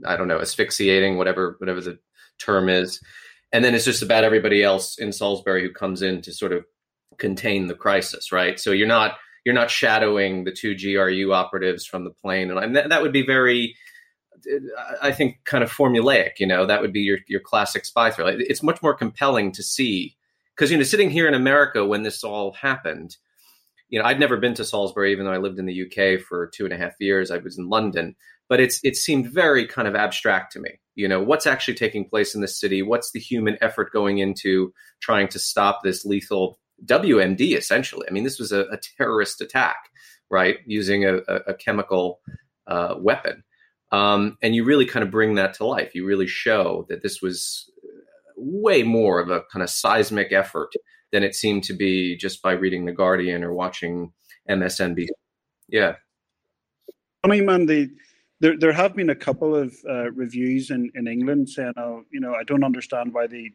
I 0.06 0.16
don't 0.16 0.28
know, 0.28 0.40
asphyxiating, 0.40 1.16
whatever 1.18 1.56
whatever 1.58 1.80
the 1.80 1.98
term 2.40 2.68
is. 2.68 3.00
And 3.52 3.64
then 3.64 3.74
it's 3.74 3.84
just 3.84 4.02
about 4.02 4.24
everybody 4.24 4.62
else 4.62 4.98
in 4.98 5.12
Salisbury 5.12 5.62
who 5.62 5.72
comes 5.72 6.02
in 6.02 6.22
to 6.22 6.32
sort 6.32 6.52
of 6.52 6.64
contain 7.18 7.66
the 7.66 7.74
crisis, 7.74 8.32
right? 8.32 8.58
So 8.58 8.72
you're 8.72 8.86
not 8.86 9.16
you're 9.44 9.54
not 9.54 9.70
shadowing 9.70 10.44
the 10.44 10.52
two 10.52 10.76
GRU 10.76 11.32
operatives 11.32 11.86
from 11.86 12.04
the 12.04 12.10
plane, 12.10 12.50
and 12.50 12.76
that, 12.76 12.90
that 12.90 13.02
would 13.02 13.12
be 13.12 13.24
very, 13.24 13.74
I 15.00 15.12
think, 15.12 15.38
kind 15.44 15.64
of 15.64 15.72
formulaic. 15.72 16.32
You 16.38 16.46
know, 16.46 16.66
that 16.66 16.80
would 16.80 16.92
be 16.92 17.00
your 17.00 17.18
your 17.26 17.40
classic 17.40 17.84
spy 17.84 18.10
thriller. 18.10 18.36
It's 18.38 18.62
much 18.62 18.82
more 18.82 18.94
compelling 18.94 19.52
to 19.52 19.62
see 19.62 20.16
because 20.54 20.70
you 20.70 20.76
know, 20.76 20.82
sitting 20.82 21.10
here 21.10 21.26
in 21.26 21.34
America 21.34 21.86
when 21.86 22.02
this 22.02 22.22
all 22.22 22.52
happened, 22.52 23.16
you 23.88 23.98
know, 23.98 24.04
I'd 24.04 24.20
never 24.20 24.36
been 24.36 24.54
to 24.54 24.64
Salisbury, 24.64 25.12
even 25.12 25.24
though 25.24 25.32
I 25.32 25.38
lived 25.38 25.58
in 25.58 25.66
the 25.66 25.82
UK 25.86 26.20
for 26.20 26.48
two 26.48 26.64
and 26.64 26.72
a 26.72 26.78
half 26.78 26.94
years. 27.00 27.30
I 27.30 27.38
was 27.38 27.58
in 27.58 27.68
London, 27.68 28.14
but 28.50 28.60
it's 28.60 28.80
it 28.84 28.96
seemed 28.96 29.32
very 29.32 29.66
kind 29.66 29.88
of 29.88 29.94
abstract 29.94 30.52
to 30.52 30.60
me. 30.60 30.78
You 30.94 31.08
know 31.08 31.22
what's 31.22 31.46
actually 31.46 31.74
taking 31.74 32.06
place 32.06 32.34
in 32.34 32.42
the 32.42 32.48
city? 32.48 32.82
What's 32.82 33.12
the 33.12 33.20
human 33.20 33.56
effort 33.62 33.92
going 33.92 34.18
into 34.18 34.74
trying 35.00 35.28
to 35.28 35.38
stop 35.38 35.80
this 35.82 36.04
lethal 36.04 36.58
wmd 36.84 37.56
essentially? 37.56 38.06
I 38.06 38.12
mean 38.12 38.24
this 38.24 38.38
was 38.38 38.52
a, 38.52 38.66
a 38.66 38.78
terrorist 38.98 39.40
attack 39.40 39.78
right? 40.30 40.58
Using 40.64 41.04
a, 41.04 41.16
a 41.48 41.54
chemical 41.54 42.20
uh, 42.66 42.94
weapon. 42.98 43.42
Um, 43.92 44.38
and 44.40 44.54
you 44.54 44.64
really 44.64 44.86
kind 44.86 45.02
of 45.02 45.10
bring 45.10 45.34
that 45.34 45.54
to 45.54 45.66
life. 45.66 45.94
You 45.94 46.06
really 46.06 46.28
show 46.28 46.86
that 46.88 47.02
this 47.02 47.20
was 47.20 47.68
way 48.36 48.84
more 48.84 49.18
of 49.18 49.28
a 49.28 49.42
kind 49.52 49.62
of 49.62 49.68
seismic 49.68 50.32
effort 50.32 50.70
than 51.12 51.24
it 51.24 51.34
seemed 51.34 51.64
to 51.64 51.72
be 51.72 52.16
just 52.16 52.40
by 52.40 52.52
reading 52.52 52.84
the 52.84 52.92
guardian 52.92 53.42
or 53.42 53.52
watching 53.52 54.12
msnbc 54.48 55.08
yeah. 55.68 55.94
I 57.22 57.28
mean, 57.28 57.46
man, 57.46 57.66
the 57.66 57.90
there 58.40 58.56
there 58.58 58.72
have 58.72 58.96
been 58.96 59.10
a 59.10 59.14
couple 59.14 59.54
of 59.54 59.74
uh, 59.88 60.10
reviews 60.12 60.70
in, 60.70 60.90
in 60.94 61.06
England 61.06 61.48
saying, 61.48 61.74
"Oh, 61.76 62.04
you 62.10 62.20
know, 62.20 62.34
I 62.34 62.42
don't 62.42 62.64
understand 62.64 63.12
why 63.12 63.26
they 63.26 63.52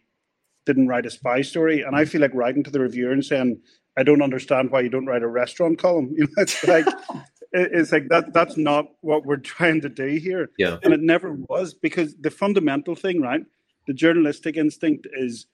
didn't 0.66 0.88
write 0.88 1.06
a 1.06 1.12
spy 1.12 1.42
story," 1.42 1.82
and 1.82 1.96
I 1.96 2.06
feel 2.06 2.22
like 2.22 2.34
writing 2.34 2.64
to 2.64 2.72
the 2.72 2.80
reviewer 2.80 3.12
and 3.12 3.26
saying, 3.26 3.62
"I 3.98 4.04
don't 4.04 4.22
understand 4.22 4.72
why 4.72 4.82
you 4.82 4.90
don't 4.90 5.08
write 5.08 5.24
a 5.24 5.28
restaurant 5.28 5.80
column." 5.80 6.14
You 6.18 6.26
know, 6.26 6.44
it's 6.44 6.64
like 6.68 6.86
it's 7.52 7.92
like 7.92 8.10
that. 8.10 8.34
That's 8.34 8.58
not 8.58 8.86
what 9.02 9.26
we're 9.26 9.38
trying 9.56 9.82
to 9.82 9.90
do 9.90 10.08
here. 10.08 10.52
Yeah, 10.58 10.78
and 10.84 10.94
it 10.94 11.02
never 11.02 11.34
was 11.34 11.74
because 11.74 12.16
the 12.16 12.32
fundamental 12.32 12.96
thing, 12.96 13.22
right? 13.22 13.42
The 13.88 13.94
journalistic 13.94 14.56
instinct 14.56 15.08
is 15.14 15.48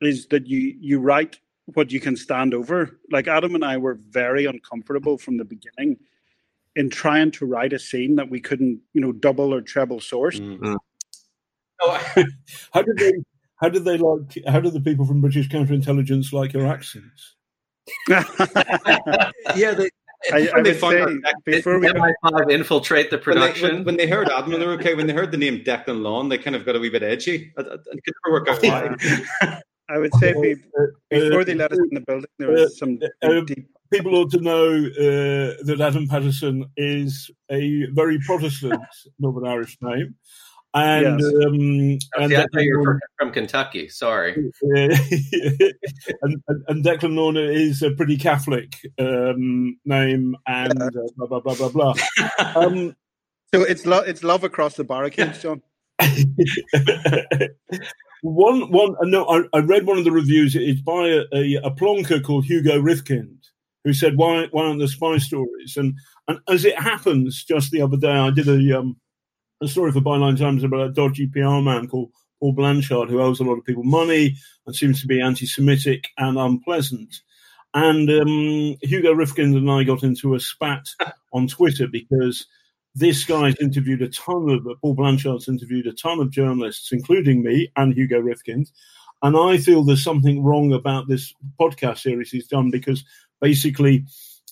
is 0.00 0.26
that 0.28 0.46
you 0.46 0.76
you 0.80 0.98
write 0.98 1.40
what 1.74 1.92
you 1.92 2.00
can 2.00 2.16
stand 2.16 2.54
over. 2.54 2.98
Like 3.10 3.28
Adam 3.28 3.54
and 3.54 3.64
I 3.64 3.76
were 3.76 3.94
very 3.94 4.46
uncomfortable 4.46 5.18
from 5.18 5.36
the 5.36 5.44
beginning 5.44 5.98
in 6.76 6.90
trying 6.90 7.30
to 7.32 7.46
write 7.46 7.72
a 7.72 7.78
scene 7.78 8.16
that 8.16 8.30
we 8.30 8.40
couldn't, 8.40 8.80
you 8.92 9.00
know, 9.00 9.12
double 9.12 9.52
or 9.52 9.60
treble 9.62 10.00
source. 10.00 10.38
Mm-hmm. 10.38 10.76
Oh, 11.82 12.12
how 12.72 12.82
did 12.82 12.98
they? 12.98 13.12
How 13.56 13.70
did 13.70 13.84
they 13.84 13.96
like? 13.96 14.38
How 14.46 14.60
did 14.60 14.74
the 14.74 14.80
people 14.80 15.06
from 15.06 15.20
British 15.20 15.48
counterintelligence 15.48 16.32
like 16.32 16.52
your 16.52 16.66
accents? 16.66 17.34
yeah, 18.08 19.74
they. 19.74 19.88
I, 20.32 20.48
I 20.54 20.60
would 20.60 20.80
say 20.80 21.06
before 21.44 21.78
we 21.78 21.86
MI5 21.86 22.50
infiltrate 22.50 23.10
the 23.10 23.18
production. 23.18 23.62
When 23.62 23.70
they, 23.70 23.76
when, 23.76 23.84
when 23.84 23.96
they 23.96 24.06
heard 24.08 24.28
Admiral, 24.28 24.58
they're 24.58 24.70
okay. 24.72 24.94
When 24.94 25.06
they 25.06 25.12
heard 25.12 25.30
the 25.30 25.36
name 25.36 25.60
Declan 25.60 26.02
Lawn, 26.02 26.28
they 26.28 26.38
kind 26.38 26.56
of 26.56 26.64
got 26.64 26.74
a 26.74 26.80
wee 26.80 26.90
bit 26.90 27.02
edgy. 27.02 27.52
It, 27.56 27.66
it 27.66 28.04
could 28.04 28.14
never 28.26 28.32
work 28.32 28.48
out 28.48 28.62
why. 28.62 29.60
I 29.88 29.98
would 29.98 30.12
say 30.14 30.32
be, 30.32 30.56
before 31.10 31.44
they 31.44 31.54
let 31.54 31.70
us 31.70 31.78
in 31.78 31.90
the 31.92 32.00
building, 32.00 32.30
there 32.38 32.50
was 32.50 32.78
some 32.78 32.98
uh, 33.22 33.40
deep 33.42 33.68
people 33.92 34.16
ought 34.16 34.30
to 34.30 34.40
know 34.40 34.68
uh, 34.68 35.54
that 35.64 35.80
Adam 35.80 36.08
Patterson 36.08 36.64
is 36.76 37.30
a 37.50 37.86
very 37.92 38.18
Protestant 38.20 38.80
Northern 39.18 39.46
Irish 39.46 39.76
name. 39.80 40.14
And, 40.74 41.20
yes. 41.20 41.46
um, 41.46 41.98
and 42.22 42.30
See, 42.30 42.36
I 42.36 42.46
thought 42.52 42.62
you 42.62 42.78
were 42.78 43.00
from 43.18 43.32
Kentucky. 43.32 43.88
Sorry. 43.88 44.34
and, 44.62 45.00
and, 46.68 46.84
Declan 46.84 47.16
Lawn 47.16 47.38
is 47.38 47.82
a 47.82 47.92
pretty 47.92 48.18
Catholic 48.18 48.76
um, 48.98 49.78
name, 49.86 50.36
and 50.46 50.82
uh, 50.82 50.90
blah 51.16 51.28
blah 51.28 51.40
blah 51.40 51.54
blah 51.54 51.68
blah. 51.70 51.94
Um, 52.54 52.94
so 53.54 53.62
it's 53.62 53.86
lo- 53.86 54.04
it's 54.06 54.22
love 54.22 54.44
across 54.44 54.74
the 54.74 54.84
barricades, 54.84 55.40
John. 55.40 55.62
one 58.22 58.70
one 58.70 58.96
no, 59.04 59.24
I, 59.24 59.44
I, 59.56 59.60
read 59.60 59.86
one 59.86 59.96
of 59.96 60.04
the 60.04 60.12
reviews. 60.12 60.54
It's 60.54 60.82
by 60.82 61.08
a, 61.08 61.22
a, 61.32 61.54
a 61.64 61.70
plonker 61.70 62.22
called 62.22 62.44
Hugo 62.44 62.78
Rifkind, 62.78 63.38
who 63.86 63.92
said, 63.94 64.16
"Why, 64.16 64.48
why 64.50 64.64
aren't 64.64 64.80
there 64.80 64.88
spy 64.88 65.16
stories?" 65.18 65.76
And 65.76 65.94
and 66.26 66.40
as 66.48 66.64
it 66.64 66.76
happens, 66.76 67.44
just 67.44 67.70
the 67.70 67.82
other 67.82 67.96
day, 67.96 68.10
I 68.10 68.30
did 68.30 68.48
a 68.48 68.80
um, 68.80 68.96
a 69.62 69.68
story 69.68 69.92
for 69.92 70.00
Byline 70.00 70.36
Times 70.36 70.64
about 70.64 70.88
a 70.88 70.92
dodgy 70.92 71.28
PR 71.28 71.60
man 71.62 71.86
called 71.86 72.10
Paul 72.40 72.52
Blanchard, 72.52 73.08
who 73.08 73.22
owes 73.22 73.38
a 73.38 73.44
lot 73.44 73.58
of 73.58 73.64
people 73.64 73.84
money 73.84 74.36
and 74.66 74.74
seems 74.74 75.00
to 75.00 75.06
be 75.06 75.20
anti-Semitic 75.20 76.08
and 76.18 76.36
unpleasant. 76.36 77.14
And 77.74 78.10
um, 78.10 78.76
Hugo 78.82 79.14
Rifkind 79.14 79.56
and 79.56 79.70
I 79.70 79.84
got 79.84 80.02
into 80.02 80.34
a 80.34 80.40
spat 80.40 80.88
on 81.32 81.46
Twitter 81.46 81.86
because 81.86 82.44
this 82.96 83.24
guy's 83.24 83.54
interviewed 83.60 84.02
a 84.02 84.08
ton 84.08 84.50
of 84.50 84.80
Paul 84.80 84.94
Blanchard's 84.94 85.48
interviewed 85.48 85.86
a 85.86 85.92
ton 85.92 86.18
of 86.18 86.30
journalists, 86.32 86.90
including 86.90 87.44
me 87.44 87.70
and 87.76 87.94
Hugo 87.94 88.20
Rifkind. 88.20 88.68
And 89.22 89.36
I 89.36 89.58
feel 89.58 89.82
there's 89.82 90.04
something 90.04 90.42
wrong 90.42 90.72
about 90.72 91.08
this 91.08 91.32
podcast 91.60 91.98
series 91.98 92.30
he's 92.30 92.48
done 92.48 92.70
because 92.70 93.04
basically, 93.40 94.04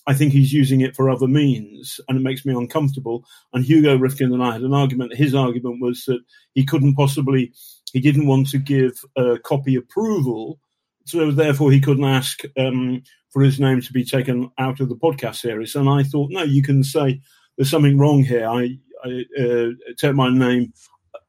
I 0.07 0.13
think 0.13 0.33
he's 0.33 0.53
using 0.53 0.81
it 0.81 0.95
for 0.95 1.09
other 1.09 1.27
means, 1.27 1.99
and 2.07 2.17
it 2.17 2.21
makes 2.21 2.45
me 2.45 2.53
uncomfortable. 2.53 3.25
And 3.53 3.65
Hugo 3.65 3.97
Rifkind 3.97 4.33
and 4.33 4.43
I 4.43 4.53
had 4.53 4.61
an 4.61 4.73
argument. 4.73 5.15
His 5.15 5.33
argument 5.33 5.81
was 5.81 6.05
that 6.05 6.19
he 6.53 6.63
couldn't 6.63 6.95
possibly, 6.95 7.51
he 7.91 7.99
didn't 7.99 8.27
want 8.27 8.49
to 8.49 8.59
give 8.59 8.93
a 9.15 9.39
copy 9.39 9.75
approval, 9.75 10.59
so 11.05 11.31
therefore 11.31 11.71
he 11.71 11.81
couldn't 11.81 12.03
ask 12.05 12.41
um, 12.57 13.01
for 13.31 13.41
his 13.41 13.59
name 13.59 13.81
to 13.81 13.93
be 13.93 14.05
taken 14.05 14.51
out 14.57 14.79
of 14.79 14.89
the 14.89 14.95
podcast 14.95 15.37
series. 15.37 15.75
And 15.75 15.89
I 15.89 16.03
thought, 16.03 16.29
no, 16.31 16.43
you 16.43 16.61
can 16.61 16.83
say 16.83 17.19
there's 17.57 17.71
something 17.71 17.97
wrong 17.97 18.23
here. 18.23 18.47
I, 18.47 18.77
I 19.03 19.25
uh, 19.39 19.67
take 19.97 20.15
my 20.15 20.29
name 20.29 20.73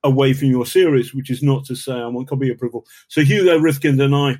away 0.05 0.33
from 0.33 0.49
your 0.49 0.67
series, 0.67 1.15
which 1.15 1.31
is 1.31 1.43
not 1.43 1.65
to 1.67 1.75
say 1.75 1.93
I 1.93 2.07
want 2.07 2.29
copy 2.29 2.51
approval. 2.51 2.87
So 3.09 3.23
Hugo 3.23 3.59
Rifkind 3.59 4.03
and 4.03 4.15
I 4.15 4.37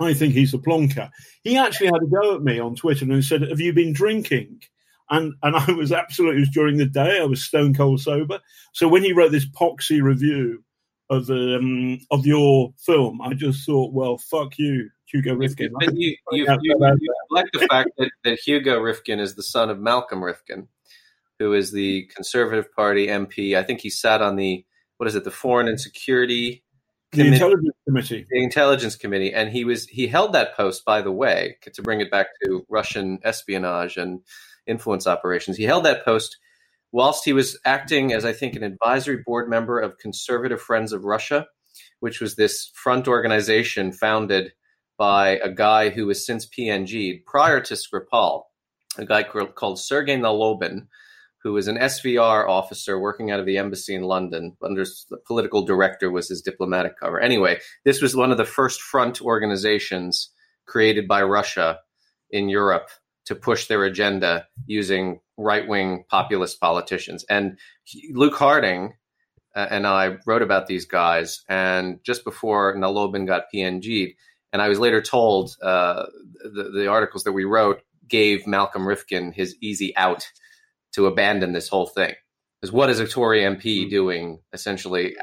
I 0.00 0.14
think 0.14 0.34
he's 0.34 0.54
a 0.54 0.58
plonker. 0.58 1.10
He 1.42 1.56
actually 1.56 1.88
had 1.88 2.02
a 2.02 2.06
go 2.06 2.36
at 2.36 2.42
me 2.42 2.60
on 2.60 2.76
Twitter 2.76 3.04
and 3.04 3.24
said, 3.24 3.42
Have 3.42 3.60
you 3.60 3.72
been 3.72 3.92
drinking? 3.92 4.62
And 5.10 5.34
and 5.42 5.56
I 5.56 5.72
was 5.72 5.92
absolutely, 5.92 6.38
it 6.38 6.40
was 6.40 6.50
during 6.50 6.76
the 6.76 6.86
day, 6.86 7.18
I 7.20 7.24
was 7.24 7.42
stone 7.42 7.74
cold 7.74 8.00
sober. 8.00 8.40
So 8.72 8.88
when 8.88 9.02
he 9.02 9.12
wrote 9.12 9.32
this 9.32 9.48
poxy 9.48 10.02
review 10.02 10.62
of 11.10 11.26
the 11.26 11.56
um, 11.56 11.98
of 12.10 12.26
your 12.26 12.74
film, 12.78 13.20
I 13.22 13.34
just 13.34 13.64
thought, 13.64 13.92
well, 13.92 14.18
fuck 14.18 14.58
you, 14.58 14.90
Hugo 15.06 15.34
Rifkind. 15.34 15.70
You, 15.92 16.16
you, 16.30 16.46
you, 16.46 16.58
you 16.62 17.14
like 17.30 17.46
the 17.52 17.66
fact 17.66 17.90
that, 17.98 18.10
that 18.24 18.38
Hugo 18.38 18.78
Rifkind 18.78 19.20
is 19.20 19.34
the 19.34 19.42
son 19.42 19.70
of 19.70 19.80
Malcolm 19.80 20.20
Rifkind, 20.20 20.68
who 21.38 21.54
is 21.54 21.72
the 21.72 22.08
Conservative 22.14 22.70
Party 22.72 23.06
MP. 23.06 23.56
I 23.56 23.62
think 23.62 23.80
he 23.80 23.90
sat 23.90 24.22
on 24.22 24.36
the 24.36 24.64
what 24.98 25.06
is 25.06 25.14
it, 25.14 25.24
the 25.24 25.30
Foreign 25.30 25.68
and 25.68 25.80
Security 25.80 26.64
the 27.18 27.32
intelligence 27.32 27.76
committee. 27.86 28.26
The 28.30 28.42
intelligence 28.42 28.96
committee 28.96 29.32
and 29.32 29.50
he 29.50 29.64
was 29.64 29.86
he 29.86 30.06
held 30.06 30.32
that 30.32 30.56
post 30.56 30.84
by 30.84 31.02
the 31.02 31.12
way 31.12 31.56
to 31.74 31.82
bring 31.82 32.00
it 32.00 32.10
back 32.10 32.28
to 32.44 32.64
russian 32.68 33.18
espionage 33.24 33.96
and 33.96 34.20
influence 34.66 35.06
operations. 35.06 35.56
He 35.56 35.64
held 35.64 35.84
that 35.84 36.04
post 36.04 36.36
whilst 36.92 37.24
he 37.24 37.32
was 37.32 37.58
acting 37.64 38.12
as 38.12 38.24
i 38.24 38.32
think 38.32 38.56
an 38.56 38.62
advisory 38.62 39.22
board 39.26 39.48
member 39.48 39.78
of 39.78 39.98
conservative 39.98 40.60
friends 40.60 40.92
of 40.92 41.04
russia 41.04 41.46
which 42.00 42.20
was 42.20 42.36
this 42.36 42.70
front 42.74 43.08
organization 43.08 43.92
founded 43.92 44.52
by 44.96 45.38
a 45.38 45.50
guy 45.50 45.90
who 45.90 46.06
was 46.06 46.26
since 46.26 46.46
PNG'd 46.46 47.24
prior 47.24 47.60
to 47.60 47.74
Skripal, 47.74 48.42
a 48.96 49.04
guy 49.04 49.22
called 49.22 49.78
Sergei 49.78 50.16
Nalobin, 50.16 50.88
who 51.42 51.52
was 51.52 51.68
an 51.68 51.78
SVR 51.78 52.48
officer 52.48 52.98
working 52.98 53.30
out 53.30 53.40
of 53.40 53.46
the 53.46 53.58
embassy 53.58 53.94
in 53.94 54.02
London. 54.02 54.56
Under 54.62 54.84
the 55.10 55.18
political 55.26 55.64
director 55.64 56.10
was 56.10 56.28
his 56.28 56.42
diplomatic 56.42 56.98
cover. 56.98 57.20
Anyway, 57.20 57.60
this 57.84 58.02
was 58.02 58.16
one 58.16 58.32
of 58.32 58.38
the 58.38 58.44
first 58.44 58.80
front 58.80 59.22
organizations 59.22 60.30
created 60.66 61.06
by 61.06 61.22
Russia 61.22 61.78
in 62.30 62.48
Europe 62.48 62.88
to 63.26 63.34
push 63.34 63.66
their 63.66 63.84
agenda 63.84 64.46
using 64.66 65.20
right 65.36 65.68
wing 65.68 66.04
populist 66.10 66.60
politicians. 66.60 67.24
And 67.28 67.58
Luke 68.12 68.34
Harding 68.34 68.94
uh, 69.58 69.66
and 69.70 69.86
I 69.86 70.18
wrote 70.24 70.42
about 70.42 70.68
these 70.68 70.84
guys. 70.84 71.42
And 71.48 71.98
just 72.04 72.24
before 72.24 72.76
Nalobin 72.76 73.26
got 73.26 73.46
PNG'd, 73.52 74.14
and 74.52 74.62
I 74.62 74.68
was 74.68 74.78
later 74.78 75.02
told 75.02 75.56
uh, 75.60 76.04
the, 76.42 76.70
the 76.74 76.86
articles 76.86 77.24
that 77.24 77.32
we 77.32 77.44
wrote 77.44 77.82
gave 78.08 78.46
Malcolm 78.46 78.82
Rifkind 78.82 79.34
his 79.34 79.56
easy 79.60 79.96
out 79.96 80.30
to 80.92 81.06
abandon 81.06 81.52
this 81.52 81.68
whole 81.68 81.86
thing. 81.86 82.14
Because 82.60 82.72
what 82.72 82.90
is 82.90 83.00
a 83.00 83.06
Tory 83.06 83.42
MP 83.42 83.82
mm-hmm. 83.82 83.90
doing 83.90 84.40
essentially 84.52 85.16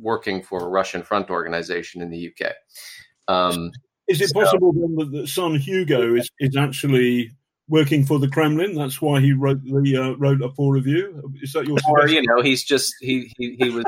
working 0.00 0.42
for 0.42 0.64
a 0.64 0.68
Russian 0.68 1.02
front 1.02 1.30
organization 1.30 2.02
in 2.02 2.10
the 2.10 2.30
UK? 2.30 2.52
Um, 3.26 3.72
is 4.06 4.20
it 4.20 4.30
so, 4.30 4.40
possible 4.40 4.72
then 4.72 5.10
that 5.12 5.28
son 5.28 5.56
Hugo 5.56 6.14
is, 6.14 6.30
is 6.40 6.56
actually 6.56 7.30
working 7.68 8.04
for 8.04 8.18
the 8.18 8.28
Kremlin? 8.28 8.74
That's 8.74 9.00
why 9.00 9.20
he 9.20 9.32
wrote 9.32 9.62
the 9.62 9.96
uh, 9.96 10.16
wrote 10.16 10.42
a 10.42 10.48
poor 10.48 10.74
review. 10.74 11.32
Is 11.42 11.52
that 11.52 11.66
your? 11.66 11.78
Or 11.88 12.08
you 12.08 12.22
know, 12.22 12.42
he's 12.42 12.64
just 12.64 12.94
he 13.00 13.32
he, 13.38 13.56
he 13.58 13.70
was 13.70 13.84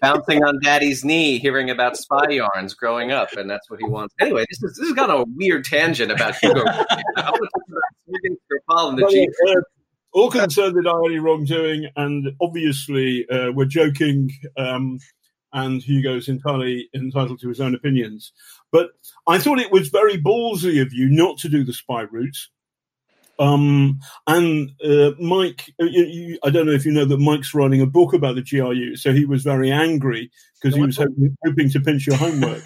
bouncing 0.00 0.44
on 0.44 0.60
daddy's 0.62 1.04
knee, 1.04 1.38
hearing 1.38 1.70
about 1.70 1.96
spy 1.96 2.28
yarns 2.28 2.74
growing 2.74 3.12
up, 3.12 3.32
and 3.32 3.48
that's 3.48 3.70
what 3.70 3.80
he 3.80 3.86
wants. 3.86 4.14
Anyway, 4.20 4.44
this 4.50 4.62
is 4.62 4.76
this 4.76 4.88
has 4.88 4.96
got 4.96 5.10
a 5.10 5.24
weird 5.36 5.64
tangent 5.64 6.12
about 6.12 6.36
Hugo. 6.36 6.62
I'm 6.66 7.32
going 7.32 7.38
to 7.42 8.38
talk 8.68 8.92
about 8.92 8.96
the 8.96 9.30
uh, 9.48 9.60
all 10.16 10.30
concerned 10.30 10.74
that 10.76 10.88
I 10.88 11.06
any 11.06 11.18
wrongdoing, 11.18 11.88
and 11.94 12.32
obviously 12.40 13.28
uh, 13.28 13.52
we're 13.52 13.66
joking. 13.66 14.30
Um, 14.56 14.98
and 15.52 15.82
Hugo's 15.82 16.28
entirely 16.28 16.88
entitled 16.94 17.40
to 17.40 17.48
his 17.48 17.60
own 17.60 17.74
opinions. 17.74 18.32
But 18.72 18.90
I 19.26 19.38
thought 19.38 19.58
it 19.58 19.72
was 19.72 19.88
very 19.88 20.18
ballsy 20.18 20.82
of 20.82 20.92
you 20.92 21.08
not 21.08 21.38
to 21.38 21.48
do 21.48 21.64
the 21.64 21.72
spy 21.72 22.02
routes. 22.02 22.50
Um, 23.38 24.00
and 24.26 24.72
uh, 24.84 25.12
Mike, 25.18 25.72
uh, 25.80 25.84
you, 25.84 26.04
you, 26.04 26.38
I 26.44 26.50
don't 26.50 26.66
know 26.66 26.72
if 26.72 26.84
you 26.84 26.92
know 26.92 27.06
that 27.06 27.18
Mike's 27.18 27.54
writing 27.54 27.80
a 27.80 27.86
book 27.86 28.12
about 28.12 28.34
the 28.34 28.42
GRU, 28.42 28.96
so 28.96 29.12
he 29.12 29.24
was 29.24 29.44
very 29.44 29.70
angry 29.70 30.30
because 30.60 30.76
he 30.76 30.82
was 30.82 30.96
hoping, 30.96 31.36
hoping, 31.44 31.70
to 31.70 31.80
pinch 31.80 32.06
your 32.06 32.16
homework. 32.16 32.62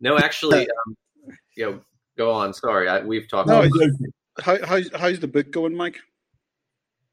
No, 0.00 0.18
actually, 0.18 0.68
um, 0.68 0.96
you 1.56 1.64
know, 1.64 1.80
go 2.16 2.32
on. 2.32 2.52
Sorry, 2.52 2.88
I, 2.88 3.00
we've 3.00 3.28
talked. 3.28 3.48
No, 3.48 3.62
how, 3.62 3.68
how, 4.40 4.80
how's 4.94 5.20
the 5.20 5.28
book 5.28 5.50
going, 5.50 5.76
Mike? 5.76 5.98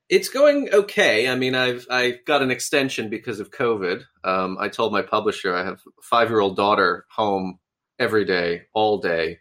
It's 0.08 0.30
going 0.30 0.70
okay. 0.72 1.28
I 1.28 1.36
mean, 1.36 1.56
I've 1.56 1.88
I 1.90 2.20
got 2.26 2.44
an 2.44 2.52
extension 2.52 3.10
because 3.10 3.40
of 3.40 3.50
COVID. 3.50 4.04
Um, 4.24 4.58
I 4.60 4.70
told 4.70 4.94
my 4.94 5.02
publisher 5.02 5.56
I 5.56 5.64
have 5.66 5.82
a 5.88 6.02
five 6.04 6.30
year 6.30 6.40
old 6.40 6.56
daughter 6.56 7.06
home 7.10 7.60
every 7.98 8.26
day, 8.26 8.64
all 8.74 9.00
day, 9.00 9.40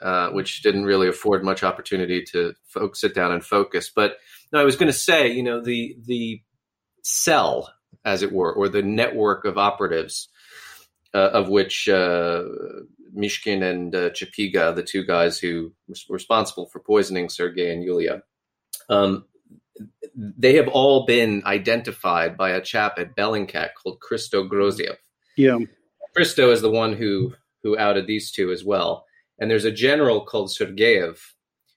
uh, 0.00 0.30
which 0.30 0.62
didn't 0.62 0.84
really 0.84 1.08
afford 1.08 1.44
much 1.44 1.62
opportunity 1.62 2.24
to 2.32 2.54
folk 2.64 2.96
sit 2.96 3.14
down 3.14 3.32
and 3.32 3.44
focus. 3.44 3.90
But 3.94 4.16
no, 4.52 4.60
I 4.60 4.64
was 4.64 4.76
going 4.76 4.90
to 4.90 4.98
say, 4.98 5.32
you 5.32 5.42
know, 5.42 5.60
the 5.60 5.96
the 6.06 6.40
cell, 7.02 7.72
as 8.06 8.22
it 8.22 8.32
were, 8.32 8.52
or 8.52 8.70
the 8.70 8.82
network 8.82 9.44
of 9.44 9.58
operatives, 9.58 10.28
uh, 11.14 11.30
of 11.32 11.48
which 11.48 11.88
uh, 11.88 12.42
Mishkin 13.16 13.62
and 13.62 13.94
uh, 13.94 14.10
Chepiga, 14.10 14.74
the 14.74 14.82
two 14.82 15.04
guys 15.04 15.38
who 15.38 15.72
were 15.86 15.94
responsible 16.14 16.66
for 16.66 16.80
poisoning 16.80 17.28
Sergei 17.28 17.72
and 17.72 17.82
Yulia, 17.82 18.22
um, 18.88 19.24
they 20.14 20.56
have 20.56 20.68
all 20.68 21.06
been 21.06 21.42
identified 21.46 22.36
by 22.36 22.50
a 22.50 22.60
chap 22.60 22.98
at 22.98 23.14
Bellingcat 23.16 23.70
called 23.74 24.00
Christo 24.00 24.48
Grozev. 24.48 24.96
Yeah, 25.36 25.58
Christo 26.14 26.50
is 26.50 26.60
the 26.60 26.70
one 26.70 26.94
who 26.94 27.34
who 27.62 27.78
outed 27.78 28.06
these 28.06 28.30
two 28.30 28.50
as 28.50 28.64
well. 28.64 29.04
And 29.38 29.50
there's 29.50 29.64
a 29.64 29.72
general 29.72 30.24
called 30.24 30.48
Sergeyev, 30.50 31.18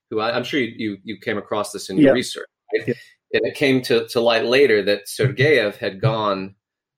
who 0.09 0.19
I, 0.19 0.35
am 0.35 0.43
sure 0.43 0.59
you, 0.59 0.73
you, 0.77 0.97
you 1.03 1.17
came 1.17 1.37
across 1.37 1.71
this 1.71 1.89
in 1.89 1.97
your 1.97 2.07
yeah. 2.07 2.13
research. 2.13 2.47
Right? 2.73 2.87
Yeah. 2.89 2.93
And 3.33 3.45
it 3.45 3.55
came 3.55 3.81
to, 3.83 4.07
to 4.09 4.19
light 4.19 4.45
later 4.45 4.81
that 4.83 5.05
Sergeyev 5.07 5.77
had 5.77 6.01
gone 6.01 6.55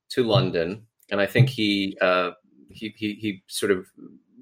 to 0.09 0.23
London, 0.23 0.87
and 1.11 1.21
I 1.21 1.25
think 1.25 1.49
he 1.49 1.97
uh, 2.01 2.31
he, 2.69 2.93
he, 2.97 3.13
he 3.13 3.43
sort 3.47 3.71
of 3.71 3.87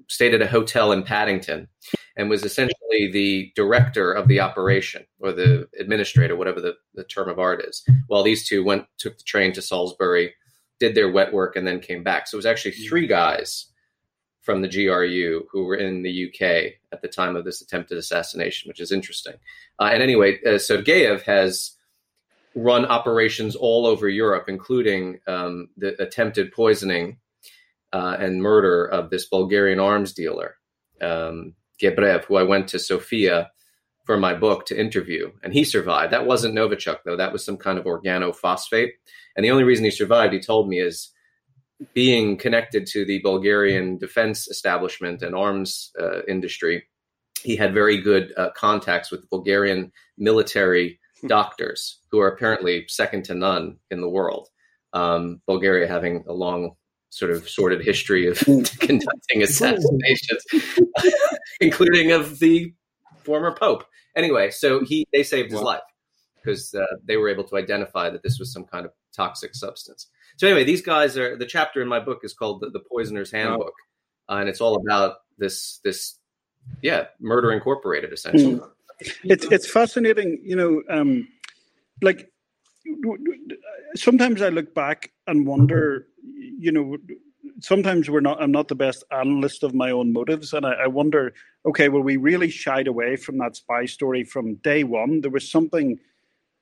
stayed 0.08 0.34
at 0.34 0.42
a 0.42 0.46
hotel 0.46 0.92
in 0.92 1.02
Paddington 1.02 1.68
and 2.16 2.28
was 2.28 2.44
essentially 2.44 3.10
the 3.12 3.50
director 3.54 4.12
of 4.12 4.28
the 4.28 4.40
operation 4.40 5.04
or 5.20 5.32
the 5.32 5.68
administrator, 5.78 6.36
whatever 6.36 6.60
the, 6.60 6.74
the 6.94 7.04
term 7.04 7.28
of 7.28 7.38
art 7.38 7.64
is. 7.66 7.82
While 8.06 8.22
these 8.22 8.46
two 8.46 8.62
went 8.64 8.86
took 8.98 9.16
the 9.16 9.24
train 9.24 9.52
to 9.54 9.62
Salisbury, 9.62 10.34
did 10.78 10.94
their 10.94 11.10
wet 11.10 11.32
work, 11.32 11.56
and 11.56 11.66
then 11.66 11.80
came 11.80 12.02
back. 12.02 12.26
So 12.26 12.36
it 12.36 12.40
was 12.40 12.46
actually 12.46 12.72
three 12.72 13.06
guys 13.06 13.66
from 14.42 14.60
the 14.60 14.68
GRU 14.68 15.46
who 15.50 15.64
were 15.64 15.76
in 15.76 16.02
the 16.02 16.26
UK 16.26 16.74
at 16.92 17.00
the 17.00 17.08
time 17.08 17.36
of 17.36 17.44
this 17.44 17.62
attempted 17.62 17.96
assassination, 17.96 18.68
which 18.68 18.80
is 18.80 18.90
interesting. 18.90 19.34
Uh, 19.78 19.90
and 19.92 20.02
anyway, 20.02 20.38
uh, 20.44 20.58
Sergeyev 20.58 21.22
has 21.22 21.76
run 22.54 22.84
operations 22.84 23.56
all 23.56 23.86
over 23.86 24.08
Europe, 24.08 24.44
including 24.48 25.20
um, 25.26 25.68
the 25.76 26.00
attempted 26.02 26.52
poisoning 26.52 27.18
uh, 27.92 28.16
and 28.18 28.42
murder 28.42 28.86
of 28.86 29.10
this 29.10 29.26
Bulgarian 29.28 29.80
arms 29.80 30.12
dealer, 30.12 30.56
um, 31.00 31.54
Gebrev, 31.80 32.24
who 32.24 32.36
I 32.36 32.42
went 32.42 32.68
to 32.68 32.78
Sofia 32.78 33.50
for 34.04 34.16
my 34.16 34.34
book 34.34 34.66
to 34.66 34.78
interview, 34.78 35.30
and 35.42 35.52
he 35.52 35.64
survived. 35.64 36.12
That 36.12 36.26
wasn't 36.26 36.54
Novichok, 36.54 36.98
though. 37.04 37.16
That 37.16 37.32
was 37.32 37.44
some 37.44 37.56
kind 37.56 37.78
of 37.78 37.84
organophosphate. 37.84 38.90
And 39.36 39.44
the 39.44 39.50
only 39.50 39.64
reason 39.64 39.84
he 39.84 39.90
survived, 39.90 40.32
he 40.32 40.40
told 40.40 40.68
me, 40.68 40.80
is 40.80 41.10
being 41.94 42.36
connected 42.36 42.86
to 42.86 43.04
the 43.04 43.20
Bulgarian 43.20 43.98
defense 43.98 44.48
establishment 44.48 45.22
and 45.22 45.34
arms 45.34 45.90
uh, 46.00 46.22
industry, 46.28 46.84
he 47.42 47.56
had 47.56 47.74
very 47.74 48.00
good 48.00 48.32
uh, 48.36 48.50
contacts 48.56 49.10
with 49.10 49.20
the 49.22 49.26
Bulgarian 49.28 49.92
military. 50.18 51.00
Doctors 51.26 51.98
who 52.10 52.20
are 52.20 52.28
apparently 52.28 52.84
second 52.88 53.24
to 53.26 53.34
none 53.34 53.78
in 53.90 54.00
the 54.00 54.08
world. 54.08 54.48
Um, 54.92 55.40
Bulgaria 55.46 55.86
having 55.86 56.24
a 56.28 56.32
long 56.32 56.72
sort 57.10 57.30
of 57.30 57.48
sordid 57.48 57.82
history 57.82 58.26
of 58.26 58.38
hmm. 58.40 58.62
conducting 58.80 59.42
assassinations, 59.42 60.44
including 61.60 62.12
of 62.12 62.38
the 62.38 62.74
former 63.22 63.54
pope. 63.54 63.84
Anyway, 64.16 64.50
so 64.50 64.84
he 64.84 65.06
they 65.12 65.22
saved 65.22 65.50
his 65.50 65.60
life 65.60 65.80
because 66.36 66.74
uh, 66.74 66.84
they 67.04 67.16
were 67.16 67.28
able 67.28 67.44
to 67.44 67.56
identify 67.56 68.10
that 68.10 68.22
this 68.22 68.38
was 68.38 68.52
some 68.52 68.64
kind 68.64 68.84
of 68.84 68.92
toxic 69.14 69.54
substance. 69.54 70.08
So 70.36 70.46
anyway, 70.46 70.64
these 70.64 70.82
guys 70.82 71.16
are 71.16 71.36
the 71.36 71.46
chapter 71.46 71.80
in 71.80 71.88
my 71.88 72.00
book 72.00 72.20
is 72.22 72.34
called 72.34 72.60
the, 72.60 72.70
the 72.70 72.80
Poisoner's 72.90 73.30
Handbook, 73.30 73.74
uh, 74.28 74.34
and 74.34 74.48
it's 74.48 74.60
all 74.60 74.76
about 74.76 75.16
this 75.38 75.80
this 75.84 76.18
yeah 76.82 77.04
murder 77.20 77.52
incorporated 77.52 78.12
essentially. 78.12 78.56
Mm. 78.56 78.70
It's 79.24 79.44
it's 79.46 79.70
fascinating, 79.70 80.40
you 80.44 80.56
know, 80.56 80.82
um, 80.88 81.28
like 82.00 82.30
sometimes 83.94 84.42
I 84.42 84.48
look 84.48 84.74
back 84.74 85.12
and 85.26 85.46
wonder, 85.46 86.06
you 86.22 86.72
know, 86.72 86.96
sometimes 87.60 88.10
we're 88.10 88.20
not 88.20 88.42
i'm 88.42 88.50
not 88.50 88.66
the 88.66 88.74
best 88.74 89.04
analyst 89.12 89.62
of 89.62 89.72
my 89.72 89.90
own 89.90 90.12
motives 90.12 90.52
and 90.52 90.66
I, 90.66 90.72
I, 90.72 90.86
wonder 90.88 91.32
okay 91.64 91.88
well 91.88 92.02
we 92.02 92.16
really 92.16 92.50
shied 92.50 92.88
away 92.88 93.14
from 93.14 93.38
that 93.38 93.54
spy 93.54 93.84
story 93.84 94.24
from 94.24 94.56
day 94.56 94.82
one 94.82 95.20
there 95.20 95.30
was 95.30 95.48
something 95.48 96.00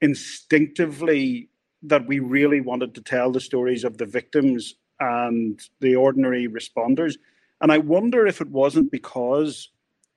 instinctively 0.00 1.48
that 1.82 2.06
we 2.06 2.18
really 2.18 2.60
wanted 2.60 2.94
to 2.94 3.02
tell 3.02 3.32
the 3.32 3.40
stories 3.40 3.84
of 3.84 3.98
the 3.98 4.06
victims 4.06 4.74
and 4.98 5.60
the 5.80 5.96
ordinary 5.96 6.46
responders. 6.46 7.16
And 7.60 7.72
I 7.72 7.78
wonder 7.78 8.26
if 8.26 8.40
it 8.40 8.50
wasn't 8.50 8.90
because 8.90 9.70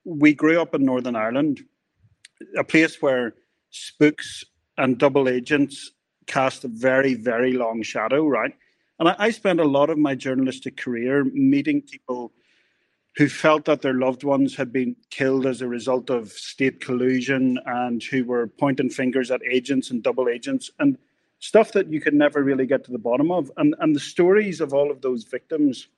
we 0.04 0.34
grew 0.34 0.62
up 0.62 0.76
in 0.76 0.84
Northern 0.84 1.16
Ireland, 1.16 1.62
a 2.58 2.64
place 2.64 3.02
where 3.02 3.34
spooks 3.70 4.44
and 4.78 4.98
double 4.98 5.28
agents 5.30 5.92
cast 6.28 6.64
a 6.64 6.68
very, 6.68 7.14
very 7.14 7.54
long 7.54 7.84
shadow, 7.84 8.28
right? 8.28 8.54
And 9.00 9.10
I, 9.10 9.16
I 9.20 9.32
spent 9.32 9.60
a 9.60 9.66
lot 9.66 9.90
of 9.90 9.98
my 9.98 10.16
journalistic 10.16 10.78
career 10.78 11.24
meeting 11.24 11.82
people 11.82 12.32
who 13.16 13.30
felt 13.30 13.66
that 13.66 13.82
their 13.82 13.94
loved 13.94 14.24
ones 14.24 14.56
had 14.56 14.72
been 14.72 14.96
killed 15.12 15.46
as 15.46 15.62
a 15.62 15.68
result 15.68 16.10
of 16.10 16.32
state 16.32 16.82
collusion 16.82 17.60
and 17.66 18.02
who 18.02 18.26
were 18.26 18.48
pointing 18.48 18.90
fingers 18.90 19.30
at 19.30 19.42
agents 19.50 19.92
and 19.92 20.02
double 20.02 20.28
agents. 20.28 20.72
And 20.80 20.98
stuff 21.44 21.74
that 21.74 21.92
you 21.92 22.00
could 22.00 22.14
never 22.14 22.42
really 22.42 22.66
get 22.66 22.86
to 22.86 22.92
the 22.92 22.98
bottom 22.98 23.30
of. 23.30 23.52
And, 23.58 23.76
and 23.80 23.94
the 23.94 24.00
stories 24.00 24.62
of 24.62 24.74
all 24.74 24.90
of 24.90 25.02
those 25.02 25.26
victims, 25.26 25.90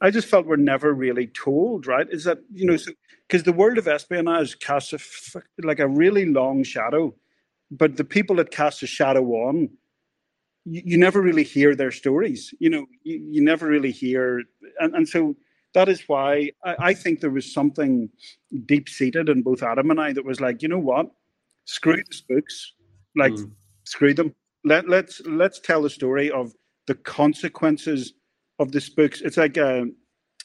I 0.00 0.10
just 0.10 0.28
felt 0.28 0.46
we're 0.46 0.56
never 0.56 0.92
really 0.94 1.26
told, 1.26 1.86
right? 1.86 2.06
Is 2.10 2.24
that, 2.24 2.38
you 2.52 2.66
know, 2.66 2.74
because 2.74 3.40
so, 3.44 3.50
the 3.50 3.52
world 3.52 3.78
of 3.78 3.88
espionage 3.88 4.58
casts 4.60 4.92
a, 4.92 5.42
like 5.62 5.80
a 5.80 5.88
really 5.88 6.26
long 6.26 6.62
shadow, 6.62 7.14
but 7.70 7.96
the 7.96 8.04
people 8.04 8.36
that 8.36 8.50
cast 8.50 8.82
a 8.82 8.86
shadow 8.86 9.24
on, 9.24 9.70
you, 10.64 10.82
you, 10.84 10.98
never 10.98 11.20
really 11.20 11.42
hear 11.42 11.74
their 11.74 11.90
stories. 11.90 12.54
You 12.60 12.70
know, 12.70 12.86
you, 13.02 13.20
you 13.30 13.42
never 13.42 13.66
really 13.66 13.90
hear, 13.90 14.42
and, 14.78 14.94
and 14.94 15.08
so 15.08 15.34
that 15.74 15.88
is 15.88 16.02
why 16.06 16.52
I, 16.64 16.76
I 16.78 16.94
think 16.94 17.20
there 17.20 17.30
was 17.30 17.52
something 17.52 18.08
deep 18.66 18.88
seated 18.88 19.28
in 19.28 19.42
both 19.42 19.62
Adam 19.62 19.90
and 19.90 20.00
I 20.00 20.12
that 20.12 20.24
was 20.24 20.40
like, 20.40 20.62
you 20.62 20.68
know 20.68 20.78
what, 20.78 21.10
screw 21.64 21.96
the 21.96 22.14
spooks, 22.14 22.72
like 23.16 23.32
mm. 23.32 23.50
screw 23.84 24.14
them. 24.14 24.34
Let 24.64 24.88
let's 24.88 25.20
let's 25.26 25.60
tell 25.60 25.82
the 25.82 25.90
story 25.90 26.30
of 26.30 26.52
the 26.86 26.94
consequences 26.94 28.14
of 28.58 28.72
the 28.72 28.80
spooks. 28.80 29.20
It's 29.20 29.36
like 29.36 29.56
uh, 29.58 29.84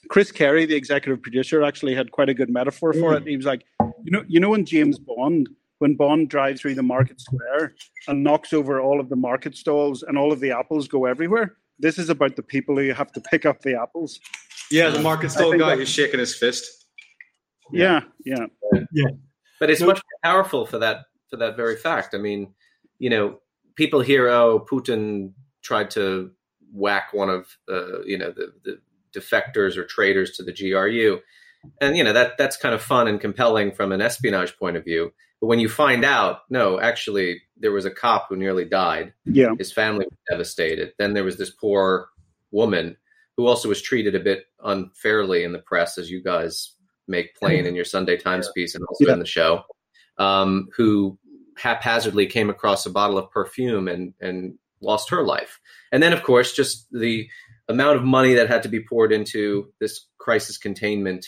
Chris 0.10 0.32
Carey, 0.32 0.66
the 0.66 0.76
executive 0.76 1.22
producer, 1.22 1.64
actually 1.64 1.96
had 1.96 2.12
quite 2.12 2.30
a 2.30 2.34
good 2.34 2.50
metaphor 2.50 2.94
for 2.94 3.14
mm. 3.14 3.18
it. 3.18 3.28
He 3.28 3.38
was 3.38 3.46
like, 3.46 3.64
you 4.04 4.12
know, 4.12 4.24
you 4.28 4.40
know, 4.40 4.50
when 4.50 4.66
James 4.66 5.00
Bond, 5.00 5.50
when 5.80 5.96
Bond 5.96 6.30
drives 6.30 6.62
through 6.62 6.76
the 6.76 6.84
market 6.84 7.20
square 7.20 7.74
and 8.08 8.24
knocks 8.24 8.54
over 8.54 8.80
all 8.80 9.00
of 9.00 9.10
the 9.10 9.16
market 9.16 9.56
stalls 9.56 10.04
and 10.04 10.18
all 10.18 10.32
of 10.32 10.40
the 10.40 10.52
apples 10.52 10.88
go 10.88 11.06
everywhere. 11.06 11.58
This 11.80 11.98
is 11.98 12.10
about 12.10 12.36
the 12.36 12.44
people 12.44 12.78
who 12.78 12.94
have 12.94 13.12
to 13.14 13.22
pick 13.22 13.46
up 13.46 13.62
the 13.62 13.80
apples. 13.80 14.20
Yeah, 14.70 14.90
the 14.90 15.02
market 15.02 15.32
stall 15.32 15.58
guy 15.58 15.76
who's 15.76 15.90
shaking 15.90 16.20
his 16.20 16.36
fist. 16.36 16.86
Yeah, 17.72 18.02
yeah, 18.26 18.46
yeah. 18.92 19.08
But 19.60 19.70
it's 19.70 19.82
much 19.82 19.98
more 19.98 20.32
powerful 20.32 20.66
for 20.66 20.78
that 20.80 21.06
for 21.30 21.38
that 21.38 21.56
very 21.58 21.76
fact. 21.76 22.14
I 22.14 22.18
mean, 22.20 22.54
you 23.00 23.10
know, 23.10 23.40
people 23.76 24.02
hear, 24.02 24.30
oh, 24.30 24.66
Putin 24.70 25.34
tried 25.64 25.90
to 25.92 26.32
whack 26.74 27.14
one 27.14 27.30
of 27.30 27.58
uh, 27.70 28.02
you 28.04 28.18
know 28.18 28.32
the, 28.32 28.54
the 28.64 28.80
defectors 29.18 29.78
or 29.78 29.86
traitors 29.86 30.32
to 30.32 30.44
the 30.44 30.54
GRU, 30.54 31.20
and 31.80 31.96
you 31.96 32.04
know 32.04 32.14
that 32.14 32.38
that's 32.38 32.58
kind 32.58 32.76
of 32.76 32.82
fun 32.82 33.08
and 33.08 33.22
compelling 33.22 33.72
from 33.72 33.92
an 33.92 34.02
espionage 34.02 34.58
point 34.58 34.76
of 34.76 34.84
view. 34.84 35.14
But 35.40 35.48
when 35.48 35.60
you 35.60 35.70
find 35.70 36.06
out, 36.06 36.42
no, 36.50 36.80
actually, 36.80 37.42
there 37.58 37.72
was 37.72 37.86
a 37.86 37.92
cop 37.92 38.28
who 38.30 38.36
nearly 38.36 38.66
died. 38.66 39.14
Yeah, 39.26 39.50
his 39.58 39.72
family 39.72 40.06
was 40.10 40.20
devastated. 40.30 40.94
Then 40.98 41.14
there 41.14 41.24
was 41.24 41.38
this 41.38 41.50
poor 41.50 42.10
woman 42.52 42.98
who 43.38 43.48
also 43.48 43.70
was 43.70 43.82
treated 43.82 44.16
a 44.16 44.20
bit 44.20 44.46
unfairly 44.64 45.44
in 45.44 45.54
the 45.54 45.60
press, 45.60 45.98
as 45.98 46.10
you 46.10 46.22
guys 46.22 46.74
make 47.08 47.36
plain 47.36 47.66
in 47.66 47.76
your 47.76 47.86
Sunday 47.86 48.18
Times 48.18 48.50
piece 48.56 48.76
and 48.76 48.84
also 48.86 49.06
yeah. 49.08 49.14
in 49.14 49.20
the 49.20 49.26
show, 49.26 49.64
um, 50.18 50.70
who 50.76 51.18
haphazardly 51.58 52.26
came 52.26 52.50
across 52.50 52.86
a 52.86 52.90
bottle 52.90 53.18
of 53.18 53.30
perfume 53.32 53.88
and 53.88 54.14
and 54.20 54.58
lost 54.84 55.10
her 55.10 55.24
life. 55.24 55.60
And 55.92 56.02
then, 56.02 56.14
of 56.14 56.24
course, 56.24 56.54
just 56.54 56.88
the 56.92 57.30
amount 57.68 57.98
of 57.98 58.04
money 58.04 58.34
that 58.36 58.50
had 58.50 58.64
to 58.64 58.70
be 58.70 58.84
poured 58.84 59.12
into 59.12 59.72
this 59.80 60.08
crisis 60.18 60.58
containment 60.58 61.26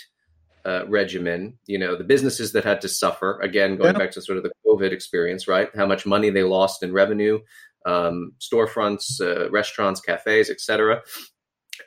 uh, 0.65 0.83
regimen. 0.87 1.57
You 1.67 1.77
know, 1.77 1.95
the 1.95 2.03
businesses 2.03 2.51
that 2.53 2.63
had 2.63 2.81
to 2.81 2.89
suffer. 2.89 3.39
Again, 3.41 3.77
going 3.77 3.93
yeah. 3.93 3.99
back 3.99 4.11
to 4.11 4.21
sort 4.21 4.37
of 4.37 4.43
the 4.43 4.51
COVID 4.67 4.91
experience, 4.91 5.47
right? 5.47 5.69
How 5.75 5.85
much 5.85 6.05
money 6.05 6.29
they 6.29 6.43
lost 6.43 6.83
in 6.83 6.91
revenue, 6.91 7.39
um, 7.85 8.33
storefronts, 8.39 9.21
uh, 9.21 9.49
restaurants, 9.51 10.01
cafes, 10.01 10.49
etc 10.49 11.01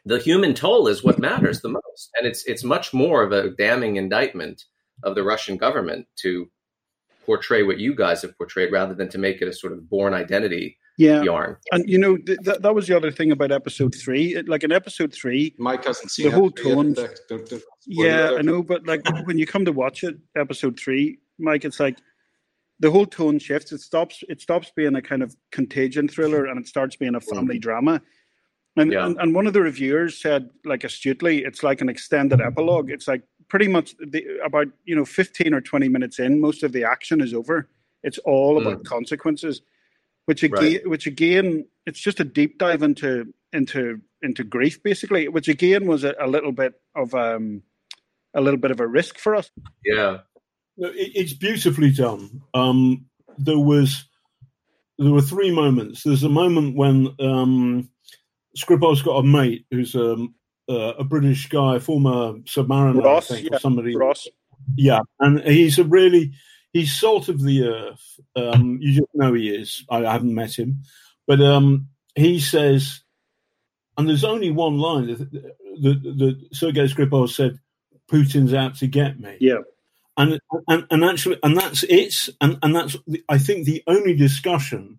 the 0.05 0.19
human 0.19 0.55
toll 0.55 0.89
is 0.89 1.05
what 1.05 1.19
matters 1.19 1.61
the 1.61 1.69
most, 1.69 2.11
and 2.19 2.27
it's 2.27 2.45
it's 2.45 2.65
much 2.65 2.93
more 2.93 3.23
of 3.23 3.33
a 3.33 3.51
damning 3.51 3.97
indictment 3.97 4.65
of 5.03 5.15
the 5.15 5.23
Russian 5.23 5.57
government 5.57 6.07
to 6.17 6.51
portray 7.25 7.63
what 7.63 7.79
you 7.79 7.95
guys 7.95 8.23
have 8.23 8.37
portrayed 8.37 8.73
rather 8.73 8.95
than 8.95 9.09
to 9.11 9.19
make 9.19 9.43
it 9.43 9.49
a 9.49 9.53
sort 9.53 9.73
of 9.73 9.89
Bourne 9.89 10.15
Identity 10.15 10.79
yeah. 10.99 11.23
yarn. 11.23 11.57
And 11.73 11.89
you 11.89 11.97
know 11.97 12.17
th- 12.17 12.41
that 12.43 12.63
that 12.63 12.75
was 12.75 12.87
the 12.87 12.97
other 12.97 13.11
thing 13.11 13.33
about 13.33 13.53
episode 13.53 13.95
three. 13.95 14.35
It, 14.35 14.49
like 14.49 14.65
in 14.65 14.73
episode 14.73 15.13
three, 15.15 15.55
Mike 15.59 15.85
hasn't 15.85 16.11
seen 16.11 16.29
the 16.29 16.37
whole 16.37 16.51
tone. 16.51 16.95
yeah, 17.87 18.33
I 18.37 18.43
know, 18.43 18.63
but 18.63 18.87
like 18.87 19.03
when 19.27 19.39
you 19.39 19.47
come 19.47 19.65
to 19.65 19.73
watch 19.73 20.05
it, 20.05 20.19
episode 20.37 20.79
three, 20.79 21.21
Mike, 21.39 21.65
it's 21.65 21.81
like 21.81 21.99
the 22.81 22.91
whole 22.91 23.07
tone 23.07 23.39
shifts. 23.39 23.73
It 23.73 23.81
stops. 23.81 24.23
It 24.29 24.41
stops 24.41 24.73
being 24.75 24.97
a 24.97 25.03
kind 25.03 25.23
of 25.23 25.37
contagion 25.53 26.09
thriller, 26.09 26.47
and 26.47 26.59
it 26.59 26.67
starts 26.67 26.97
being 26.97 27.15
a 27.15 27.21
family 27.21 27.59
mm. 27.59 27.63
drama. 27.63 28.03
And, 28.77 28.93
yeah. 28.93 29.07
and, 29.07 29.17
and 29.19 29.35
one 29.35 29.49
of 29.49 29.55
the 29.55 29.61
reviewers 29.61 30.21
said, 30.21 30.51
like 30.65 30.85
astutely, 30.85 31.39
it's 31.45 31.65
like 31.65 31.81
an 31.81 31.89
extended 31.89 32.41
epilogue. 32.41 32.91
It's 32.91 33.09
like 33.09 33.23
pretty 33.49 33.67
much 33.67 33.97
the, 33.99 34.25
about 34.45 34.69
you 34.85 34.97
know 34.97 35.05
fifteen 35.05 35.55
or 35.55 35.61
twenty 35.61 35.89
minutes 35.89 36.19
in, 36.19 36.41
most 36.41 36.65
of 36.65 36.73
the 36.73 36.83
action 36.85 37.21
is 37.21 37.35
over. 37.35 37.69
It's 38.03 38.19
all 38.19 38.61
about 38.61 38.81
mm. 38.81 38.85
consequences, 38.85 39.63
which 40.29 40.43
again, 40.43 40.61
right. 40.61 40.87
which 40.91 41.07
again, 41.07 41.67
it's 41.87 42.01
just 42.01 42.21
a 42.21 42.25
deep 42.25 42.59
dive 42.59 42.83
into 42.83 43.33
into 43.51 44.03
into 44.21 44.45
grief, 44.45 44.83
basically. 44.83 45.27
Which 45.27 45.49
again 45.49 45.87
was 45.87 46.05
a, 46.05 46.15
a 46.21 46.27
little 46.27 46.53
bit 46.53 46.75
of 46.95 47.15
um, 47.15 47.63
a 48.35 48.43
little 48.43 48.61
bit 48.61 48.71
of 48.71 48.79
a 48.79 48.87
risk 48.87 49.17
for 49.17 49.35
us. 49.35 49.51
Yeah, 49.83 50.19
it's 50.77 51.33
beautifully 51.33 51.93
done. 51.93 52.43
Um, 52.53 53.07
there 53.39 53.59
was 53.59 54.05
there 54.99 55.13
were 55.13 55.23
three 55.23 55.51
moments. 55.51 56.03
There's 56.03 56.25
a 56.25 56.29
moment 56.29 56.77
when 56.77 57.09
um, 57.21 57.89
Skripal's 58.55 59.01
got 59.01 59.21
a 59.21 59.23
mate 59.23 59.65
who's 59.71 59.95
um, 59.95 60.35
uh, 60.69 60.93
a 60.99 61.05
British 61.05 61.49
guy, 61.49 61.79
former 61.79 62.35
submariner, 62.41 63.03
Ross, 63.03 63.31
I 63.31 63.37
think, 63.37 63.49
yeah. 63.49 63.57
or 63.57 63.61
somebody. 63.61 63.97
Ross. 63.97 64.29
Yeah, 64.77 65.01
and 65.21 65.41
he's 65.41 65.79
a 65.79 65.85
really 65.85 66.35
he's 66.73 66.99
salt 66.99 67.29
of 67.29 67.43
the 67.43 67.65
earth. 67.65 68.21
Um, 68.37 68.79
you 68.81 68.93
just 68.93 69.15
know 69.15 69.35
he 69.35 69.51
is. 69.51 69.85
I, 69.91 70.05
I 70.05 70.13
haven't 70.13 70.35
met 70.35 70.59
him, 70.59 70.83
but 71.27 71.41
um, 71.41 71.89
he 72.15 72.41
says, 72.41 73.03
and 73.97 74.09
there's 74.09 74.25
only 74.25 74.51
one 74.51 74.79
line 74.79 75.07
that, 75.09 75.19
that, 75.19 76.03
that 76.03 76.49
Sergei 76.53 76.85
Skripal 76.85 77.29
said, 77.29 77.59
"Putin's 78.11 78.55
out 78.55 78.77
to 78.77 78.87
get 78.87 79.19
me." 79.19 79.37
Yeah. 79.41 79.59
And, 80.17 80.41
and 80.67 80.85
and 80.91 81.05
actually, 81.05 81.39
and 81.45 81.57
that's 81.57 81.85
it, 81.85 82.15
and 82.41 82.59
and 82.63 82.75
that's 82.75 82.97
I 83.29 83.39
think 83.39 83.67
the 83.67 83.85
only 83.87 84.17
discussion 84.17 84.99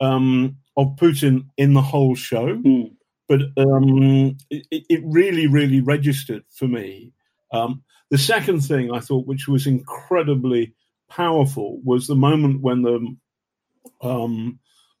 um, 0.00 0.56
of 0.76 0.96
Putin 0.96 1.46
in 1.56 1.74
the 1.74 1.82
whole 1.82 2.14
show. 2.14 2.56
Mm. 2.56 2.92
But 3.28 3.40
um, 3.56 4.36
it, 4.50 4.66
it, 4.70 5.00
really, 5.04 5.46
really 5.46 5.80
registered 5.80 6.44
for 6.50 6.68
me. 6.68 7.12
Um, 7.52 7.82
the 8.10 8.18
second 8.18 8.60
thing 8.60 8.92
I 8.92 9.00
thought, 9.00 9.26
which 9.26 9.48
was 9.48 9.66
incredibly 9.66 10.74
powerful, 11.14 11.80
was 11.84 12.06
the 12.06 12.16
moment 12.16 12.60
when 12.60 12.82
the 12.82 13.16
um, 14.00 14.58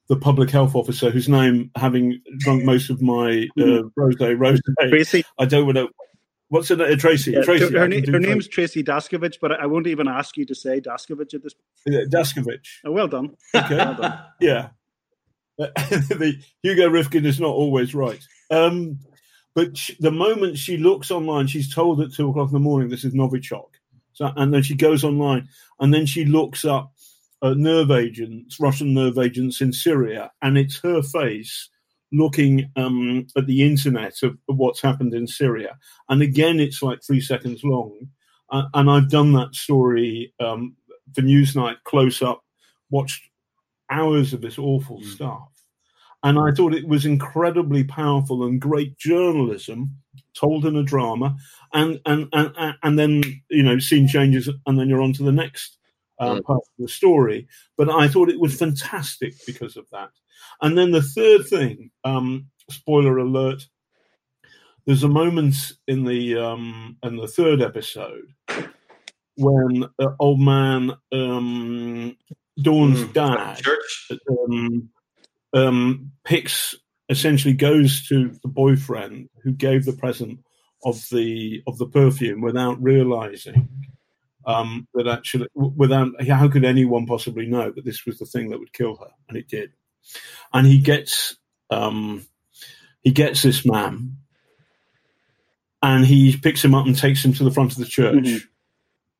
the 0.08 0.16
public 0.16 0.50
health 0.50 0.74
officer, 0.74 1.10
whose 1.10 1.28
name, 1.28 1.70
having 1.76 2.20
drunk 2.38 2.64
most 2.64 2.90
of 2.90 3.02
my 3.02 3.48
uh, 3.58 3.64
hmm. 3.64 3.88
rose, 3.96 4.16
rose, 4.20 4.60
Tracy. 4.88 5.24
I 5.38 5.44
don't 5.44 5.66
want 5.66 5.78
to. 5.78 5.88
What's 6.48 6.70
it, 6.70 6.80
uh, 6.80 6.94
Tracy? 6.96 7.32
Yeah, 7.32 7.42
Tracy. 7.42 7.72
Her, 7.72 7.88
her, 7.88 8.12
her 8.12 8.20
name's 8.20 8.46
Tracy 8.46 8.84
Daszkiewicz, 8.84 9.38
but 9.40 9.52
I 9.52 9.66
won't 9.66 9.86
even 9.86 10.06
ask 10.06 10.36
you 10.36 10.44
to 10.46 10.54
say 10.54 10.80
Daszkiewicz 10.80 11.34
at 11.34 11.42
this 11.42 11.54
point. 11.54 12.12
Daszkiewicz. 12.12 12.66
Oh, 12.84 12.92
well 12.92 13.08
done. 13.08 13.34
Okay. 13.54 13.76
well 13.76 13.94
done. 13.94 14.18
Yeah. 14.40 14.68
the 15.56 16.36
Hugo 16.62 16.88
Rifkind 16.88 17.24
is 17.24 17.40
not 17.40 17.50
always 17.50 17.94
right. 17.94 18.20
Um, 18.50 18.98
but 19.54 19.76
she, 19.76 19.96
the 20.00 20.10
moment 20.10 20.58
she 20.58 20.76
looks 20.76 21.10
online, 21.10 21.46
she's 21.46 21.72
told 21.72 22.00
at 22.00 22.12
two 22.12 22.28
o'clock 22.28 22.48
in 22.48 22.54
the 22.54 22.58
morning 22.58 22.88
this 22.88 23.04
is 23.04 23.14
Novichok. 23.14 23.68
So, 24.14 24.32
and 24.36 24.54
then 24.54 24.62
she 24.62 24.74
goes 24.74 25.04
online, 25.04 25.48
and 25.80 25.92
then 25.92 26.06
she 26.06 26.24
looks 26.24 26.64
up 26.64 26.92
uh, 27.42 27.54
nerve 27.54 27.90
agents, 27.90 28.58
Russian 28.58 28.94
nerve 28.94 29.18
agents 29.18 29.60
in 29.60 29.72
Syria, 29.72 30.32
and 30.40 30.56
it's 30.56 30.80
her 30.80 31.02
face 31.02 31.68
looking 32.12 32.70
um, 32.76 33.26
at 33.36 33.46
the 33.46 33.62
internet 33.62 34.22
of, 34.22 34.38
of, 34.48 34.56
what's 34.56 34.80
happened 34.80 35.14
in 35.14 35.26
Syria. 35.26 35.76
And 36.08 36.22
again, 36.22 36.60
it's 36.60 36.80
like 36.80 37.02
three 37.02 37.20
seconds 37.20 37.62
long. 37.64 38.08
Uh, 38.50 38.64
and 38.74 38.88
I've 38.88 39.10
done 39.10 39.32
that 39.32 39.54
story 39.54 40.32
um, 40.38 40.76
for 41.12 41.22
Newsnight 41.22 41.76
close 41.84 42.22
up, 42.22 42.42
watched 42.90 43.22
hours 43.90 44.32
of 44.32 44.40
this 44.40 44.58
awful 44.58 45.00
mm. 45.00 45.06
stuff. 45.06 45.53
And 46.24 46.38
I 46.38 46.50
thought 46.52 46.74
it 46.74 46.88
was 46.88 47.04
incredibly 47.04 47.84
powerful 47.84 48.44
and 48.44 48.60
great 48.60 48.98
journalism 48.98 49.94
told 50.34 50.64
in 50.64 50.74
a 50.74 50.82
drama. 50.82 51.36
And 51.72 52.00
and 52.06 52.28
and, 52.32 52.76
and 52.82 52.98
then, 52.98 53.22
you 53.50 53.62
know, 53.62 53.78
scene 53.78 54.08
changes 54.08 54.48
and 54.66 54.78
then 54.78 54.88
you're 54.88 55.02
on 55.02 55.12
to 55.12 55.22
the 55.22 55.32
next 55.32 55.78
uh, 56.18 56.36
mm. 56.36 56.44
part 56.44 56.62
of 56.62 56.72
the 56.78 56.88
story. 56.88 57.46
But 57.76 57.90
I 57.90 58.08
thought 58.08 58.30
it 58.30 58.40
was 58.40 58.58
fantastic 58.58 59.34
because 59.46 59.76
of 59.76 59.86
that. 59.92 60.10
And 60.62 60.76
then 60.76 60.90
the 60.90 61.02
third 61.02 61.46
thing, 61.46 61.90
um, 62.04 62.46
spoiler 62.70 63.18
alert, 63.18 63.66
there's 64.86 65.02
a 65.02 65.08
moment 65.08 65.54
in 65.86 66.04
the 66.04 66.36
um, 66.38 66.96
in 67.02 67.16
the 67.16 67.28
third 67.28 67.60
episode 67.62 68.32
when 69.36 69.84
uh, 69.98 70.08
old 70.18 70.40
man 70.40 70.92
um, 71.12 72.16
Dawn's 72.60 73.00
mm, 73.00 73.12
dad 73.12 73.60
um, 74.30 74.88
um, 75.54 76.12
picks 76.24 76.74
essentially 77.08 77.54
goes 77.54 78.06
to 78.08 78.30
the 78.42 78.48
boyfriend 78.48 79.28
who 79.42 79.52
gave 79.52 79.84
the 79.84 79.92
present 79.92 80.40
of 80.84 81.06
the 81.10 81.62
of 81.66 81.78
the 81.78 81.86
perfume 81.86 82.40
without 82.40 82.82
realizing 82.82 83.68
um, 84.46 84.86
that 84.94 85.06
actually 85.06 85.48
without 85.54 86.08
how 86.26 86.48
could 86.48 86.64
anyone 86.64 87.06
possibly 87.06 87.46
know 87.46 87.70
that 87.70 87.84
this 87.84 88.04
was 88.04 88.18
the 88.18 88.26
thing 88.26 88.50
that 88.50 88.58
would 88.58 88.72
kill 88.72 88.96
her? 88.96 89.10
And 89.28 89.36
it 89.38 89.48
did. 89.48 89.72
And 90.52 90.66
he 90.66 90.78
gets 90.78 91.36
um, 91.70 92.26
he 93.02 93.10
gets 93.10 93.42
this 93.42 93.64
man 93.64 94.16
and 95.82 96.04
he 96.04 96.36
picks 96.36 96.64
him 96.64 96.74
up 96.74 96.86
and 96.86 96.96
takes 96.96 97.24
him 97.24 97.32
to 97.34 97.44
the 97.44 97.50
front 97.50 97.72
of 97.72 97.78
the 97.78 97.86
church. 97.86 98.24
Mm-hmm. 98.24 98.46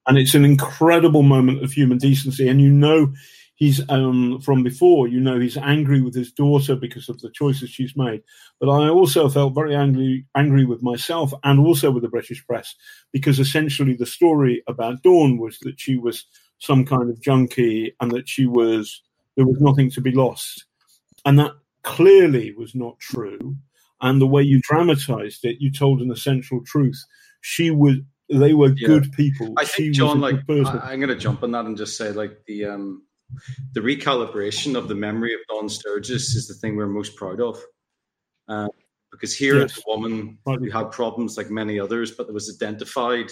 And 0.06 0.18
it's 0.18 0.34
an 0.34 0.44
incredible 0.44 1.22
moment 1.22 1.62
of 1.64 1.72
human 1.72 1.98
decency. 1.98 2.48
And 2.48 2.60
you 2.60 2.70
know, 2.70 3.14
he's 3.54 3.80
um, 3.88 4.40
from 4.40 4.62
before. 4.62 5.08
You 5.08 5.20
know, 5.20 5.38
he's 5.38 5.56
angry 5.56 6.00
with 6.00 6.14
his 6.14 6.32
daughter 6.32 6.76
because 6.76 7.08
of 7.08 7.20
the 7.20 7.30
choices 7.30 7.70
she's 7.70 7.96
made. 7.96 8.22
But 8.60 8.70
I 8.70 8.88
also 8.88 9.28
felt 9.28 9.54
very 9.54 9.74
angry, 9.74 10.26
angry 10.34 10.64
with 10.64 10.82
myself 10.82 11.32
and 11.42 11.60
also 11.60 11.90
with 11.90 12.02
the 12.02 12.08
British 12.08 12.44
press 12.46 12.74
because 13.12 13.38
essentially 13.38 13.94
the 13.94 14.06
story 14.06 14.62
about 14.66 15.02
Dawn 15.02 15.38
was 15.38 15.58
that 15.60 15.80
she 15.80 15.96
was 15.96 16.24
some 16.58 16.84
kind 16.84 17.10
of 17.10 17.20
junkie 17.20 17.94
and 18.00 18.10
that 18.12 18.28
she 18.28 18.46
was 18.46 19.02
there 19.36 19.46
was 19.46 19.60
nothing 19.60 19.90
to 19.90 20.00
be 20.00 20.12
lost, 20.12 20.64
and 21.24 21.38
that 21.38 21.52
clearly 21.82 22.54
was 22.56 22.74
not 22.74 22.98
true. 23.00 23.56
And 24.00 24.20
the 24.20 24.26
way 24.26 24.42
you 24.42 24.60
dramatized 24.62 25.44
it, 25.44 25.56
you 25.60 25.72
told 25.72 26.00
an 26.00 26.10
essential 26.10 26.60
truth. 26.64 27.02
She 27.40 27.70
was 27.70 27.96
they 28.28 28.54
were 28.54 28.72
yeah. 28.76 28.86
good 28.86 29.12
people. 29.12 29.54
I 29.56 29.64
think 29.64 29.86
she 29.86 29.90
John, 29.90 30.20
like 30.20 30.36
I, 30.48 30.92
am 30.92 31.00
going 31.00 31.08
to 31.08 31.16
jump 31.16 31.42
on 31.42 31.50
that 31.52 31.66
and 31.66 31.76
just 31.76 31.96
say, 31.96 32.12
like 32.12 32.44
the 32.46 32.66
um, 32.66 33.02
the 33.72 33.80
recalibration 33.80 34.76
of 34.76 34.88
the 34.88 34.94
memory 34.94 35.34
of 35.34 35.40
Dawn 35.48 35.68
Sturgess 35.68 36.34
is 36.34 36.46
the 36.46 36.54
thing 36.54 36.76
we're 36.76 36.86
most 36.86 37.16
proud 37.16 37.40
of. 37.40 37.60
Uh, 38.48 38.68
because 39.10 39.34
here 39.36 39.60
yes. 39.60 39.76
is 39.76 39.78
a 39.78 39.90
woman 39.90 40.38
who 40.44 40.70
had 40.70 40.90
problems 40.90 41.36
like 41.36 41.48
many 41.48 41.78
others, 41.78 42.10
but 42.10 42.26
that 42.26 42.32
was 42.32 42.52
identified 42.52 43.30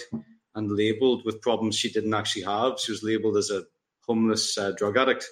and 0.55 0.71
labeled 0.71 1.23
with 1.25 1.41
problems 1.41 1.75
she 1.75 1.91
didn't 1.91 2.13
actually 2.13 2.43
have. 2.43 2.79
She 2.79 2.91
was 2.91 3.03
labeled 3.03 3.37
as 3.37 3.49
a 3.49 3.63
homeless 4.07 4.57
uh, 4.57 4.71
drug 4.71 4.97
addict. 4.97 5.25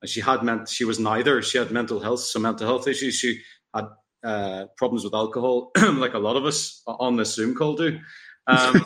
And 0.00 0.08
she 0.08 0.20
had 0.20 0.42
meant 0.42 0.68
she 0.68 0.84
was 0.84 0.98
neither. 0.98 1.42
She 1.42 1.58
had 1.58 1.70
mental 1.70 2.00
health, 2.00 2.20
some 2.20 2.42
mental 2.42 2.66
health 2.66 2.88
issues. 2.88 3.16
She 3.16 3.40
had 3.74 3.86
uh, 4.24 4.66
problems 4.76 5.04
with 5.04 5.14
alcohol, 5.14 5.72
like 5.76 6.14
a 6.14 6.18
lot 6.18 6.36
of 6.36 6.44
us 6.44 6.82
on 6.86 7.16
this 7.16 7.34
Zoom 7.34 7.54
call 7.54 7.76
do. 7.76 7.98
Um, 8.46 8.84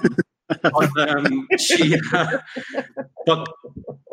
but, 0.63 1.09
um, 1.09 1.47
she, 1.59 1.99
uh, 2.13 2.39
but 3.27 3.49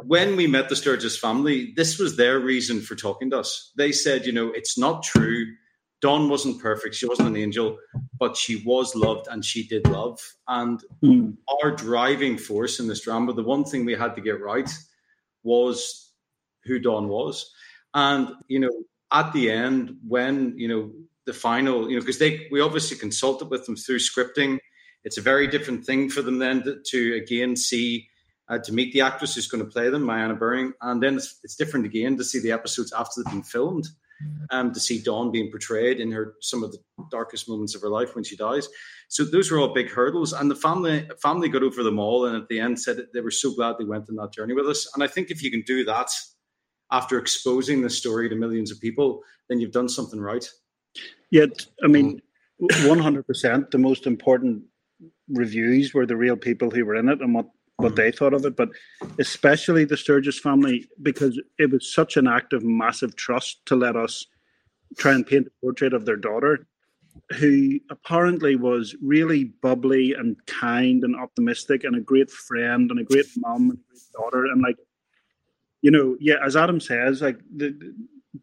when 0.08 0.36
we 0.36 0.48
met 0.48 0.70
the 0.70 0.76
Sturgess 0.76 1.18
family, 1.18 1.74
this 1.76 2.00
was 2.00 2.16
their 2.16 2.40
reason 2.40 2.82
for 2.82 2.96
talking 2.96 3.30
to 3.32 3.40
us. 3.40 3.72
They 3.78 3.92
said, 3.92 4.26
you 4.26 4.32
know, 4.32 4.50
it's 4.50 4.78
not 4.78 5.04
true. 5.04 5.54
Dawn 6.02 6.30
wasn't 6.30 6.62
perfect. 6.62 6.96
She 6.96 7.08
wasn't 7.08 7.30
an 7.30 7.38
angel, 7.38 7.78
but 8.20 8.36
she 8.36 8.64
was 8.66 8.96
loved 8.96 9.28
and 9.30 9.44
she 9.44 9.66
did 9.68 9.88
love. 9.88 10.20
And 10.48 10.84
mm. 11.04 11.38
our 11.64 11.72
driving 11.72 12.38
force 12.38 12.80
in 12.80 12.88
this 12.88 13.02
drama, 13.02 13.34
the 13.34 13.44
one 13.44 13.64
thing 13.64 13.86
we 13.86 13.96
had 13.96 14.16
to 14.16 14.22
get 14.22 14.42
right 14.42 14.70
was 15.44 16.12
who 16.66 16.80
Dawn 16.80 17.08
was. 17.08 17.52
And, 17.94 18.30
you 18.48 18.60
know, 18.60 18.72
at 19.12 19.32
the 19.34 19.50
end, 19.50 19.96
when, 20.08 20.58
you 20.58 20.68
know, 20.68 20.92
the 21.26 21.34
final, 21.34 21.90
you 21.90 21.96
know, 21.96 22.02
because 22.02 22.20
they, 22.20 22.48
we 22.52 22.60
obviously 22.60 22.98
consulted 22.98 23.50
with 23.50 23.66
them 23.66 23.78
through 23.78 24.00
scripting 24.00 24.60
it's 25.04 25.18
a 25.18 25.22
very 25.22 25.48
different 25.48 25.86
thing 25.86 26.10
for 26.10 26.22
them 26.22 26.40
then 26.40 26.64
to, 26.64 26.82
to 26.86 27.16
again 27.16 27.56
see 27.56 28.08
uh, 28.50 28.60
to 28.60 28.74
meet 28.74 28.94
the 28.94 29.02
actress 29.02 29.36
who's 29.36 29.48
going 29.48 29.64
to 29.64 29.70
play 29.70 29.90
them, 29.90 30.04
MyAnna 30.04 30.38
Buring, 30.38 30.74
and 30.82 31.02
then 31.02 31.16
it's, 31.16 31.40
it's, 31.44 31.56
different 31.56 31.86
again 31.86 32.18
to 32.18 32.24
see 32.24 32.40
the 32.40 32.52
episodes 32.52 32.92
after 32.92 33.22
they've 33.24 33.34
been 33.34 33.44
filmed, 33.44 33.88
um, 34.52 34.74
to 34.74 34.80
see 34.80 35.02
Dawn 35.02 35.32
being 35.32 35.50
portrayed 35.50 36.00
in 36.00 36.12
her 36.12 36.36
some 36.42 36.64
of 36.64 36.72
the 36.72 36.80
darkest 37.10 37.48
moments 37.48 37.76
of 37.76 37.82
her 37.82 37.90
life 37.90 38.16
when 38.16 38.24
she 38.24 38.36
dies. 38.36 38.68
So 39.08 39.24
those 39.24 39.50
were 39.50 39.60
all 39.60 39.74
big 39.74 39.90
hurdles, 39.90 40.34
and 40.34 40.52
the 40.52 40.56
family 40.56 41.08
family 41.22 41.50
got 41.50 41.64
over 41.64 41.84
them 41.84 42.00
all, 42.00 42.26
and 42.26 42.36
at 42.36 42.48
the 42.50 42.60
end 42.60 42.80
said 42.80 43.06
they 43.14 43.22
were 43.22 43.32
so 43.32 43.54
glad 43.56 43.76
they 43.78 43.86
went 43.86 44.10
on 44.10 44.16
that 44.18 44.34
journey 44.34 44.54
with 44.54 44.68
us. 44.68 44.90
And 44.94 45.04
I 45.04 45.08
think 45.08 45.32
if 45.32 45.42
you 45.42 45.52
can 45.52 45.62
do 45.62 45.86
that 45.86 46.10
after 46.92 47.18
exposing 47.18 47.82
the 47.82 47.90
story 47.90 48.30
to 48.30 48.36
millions 48.36 48.72
of 48.72 48.80
people, 48.80 49.22
then 49.50 49.60
you've 49.60 49.72
done 49.72 49.90
something 49.90 50.20
right. 50.20 50.48
Yet, 51.32 51.66
I 51.84 51.88
mean, 51.88 52.22
one 52.84 53.00
hundred 53.00 53.26
percent. 53.26 53.72
The 53.72 53.78
most 53.78 54.06
important 54.06 54.64
reviews 55.30 55.94
were 55.94 56.06
the 56.06 56.18
real 56.18 56.36
people 56.36 56.70
who 56.70 56.86
were 56.86 56.96
in 56.96 57.10
it 57.10 57.22
and 57.22 57.34
what 57.34 57.48
what 57.84 57.96
they 57.98 58.12
thought 58.12 58.34
of 58.34 58.46
it, 58.46 58.56
but 58.56 58.70
especially 59.20 59.84
the 59.86 59.98
Sturgess 59.98 60.40
family 60.40 60.88
because 61.02 61.40
it 61.60 61.70
was 61.70 61.94
such 61.94 62.18
an 62.18 62.28
act 62.28 62.54
of 62.54 62.64
massive 62.64 63.16
trust 63.16 63.64
to 63.66 63.76
let 63.76 63.96
us 63.96 64.26
try 64.98 65.12
and 65.12 65.28
paint 65.28 65.48
a 65.48 65.52
portrait 65.62 65.94
of 65.94 66.06
their 66.06 66.16
daughter, 66.16 66.66
who 67.38 67.80
apparently 67.92 68.56
was 68.56 68.96
really 69.02 69.44
bubbly 69.62 70.14
and 70.14 70.38
kind 70.48 71.04
and 71.04 71.16
optimistic 71.16 71.84
and 71.84 71.96
a 71.96 72.02
great 72.02 72.32
friend 72.32 72.90
and 72.90 73.00
a 73.00 73.04
great 73.04 73.28
mom 73.38 73.70
and 73.70 73.80
great 73.90 74.02
daughter 74.14 74.46
and 74.46 74.62
like 74.62 74.78
you 75.82 75.92
know 75.92 76.18
yeah 76.20 76.36
as 76.44 76.56
Adam 76.56 76.80
says 76.80 77.22
like 77.22 77.40
the, 77.56 77.94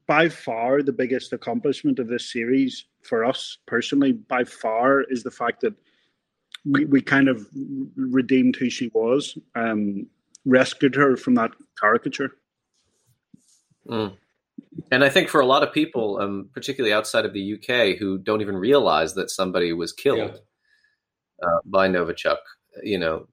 by 0.06 0.28
far 0.28 0.82
the 0.82 0.92
biggest 0.92 1.32
accomplishment 1.32 1.98
of 1.98 2.06
this 2.06 2.32
series 2.32 2.86
for 3.02 3.24
us 3.24 3.58
personally 3.66 4.12
by 4.12 4.44
far 4.44 5.02
is 5.02 5.24
the 5.24 5.30
fact 5.30 5.60
that 5.60 5.74
we, 6.64 6.84
we 6.84 7.00
kind 7.00 7.28
of 7.28 7.46
redeemed 7.96 8.56
who 8.56 8.70
she 8.70 8.88
was, 8.94 9.38
um, 9.54 10.06
rescued 10.44 10.94
her 10.94 11.16
from 11.16 11.34
that 11.34 11.50
caricature. 11.78 12.32
Mm. 13.88 14.16
And 14.90 15.04
I 15.04 15.08
think 15.08 15.28
for 15.28 15.40
a 15.40 15.46
lot 15.46 15.62
of 15.62 15.72
people, 15.72 16.18
um, 16.20 16.50
particularly 16.52 16.92
outside 16.92 17.24
of 17.24 17.32
the 17.32 17.54
UK, 17.54 17.98
who 17.98 18.18
don't 18.18 18.40
even 18.40 18.56
realize 18.56 19.14
that 19.14 19.30
somebody 19.30 19.72
was 19.72 19.92
killed 19.92 20.40
yeah. 21.40 21.46
uh, 21.48 21.60
by 21.64 21.88
Novichok, 21.88 22.38
you 22.82 22.98
know, 22.98 23.26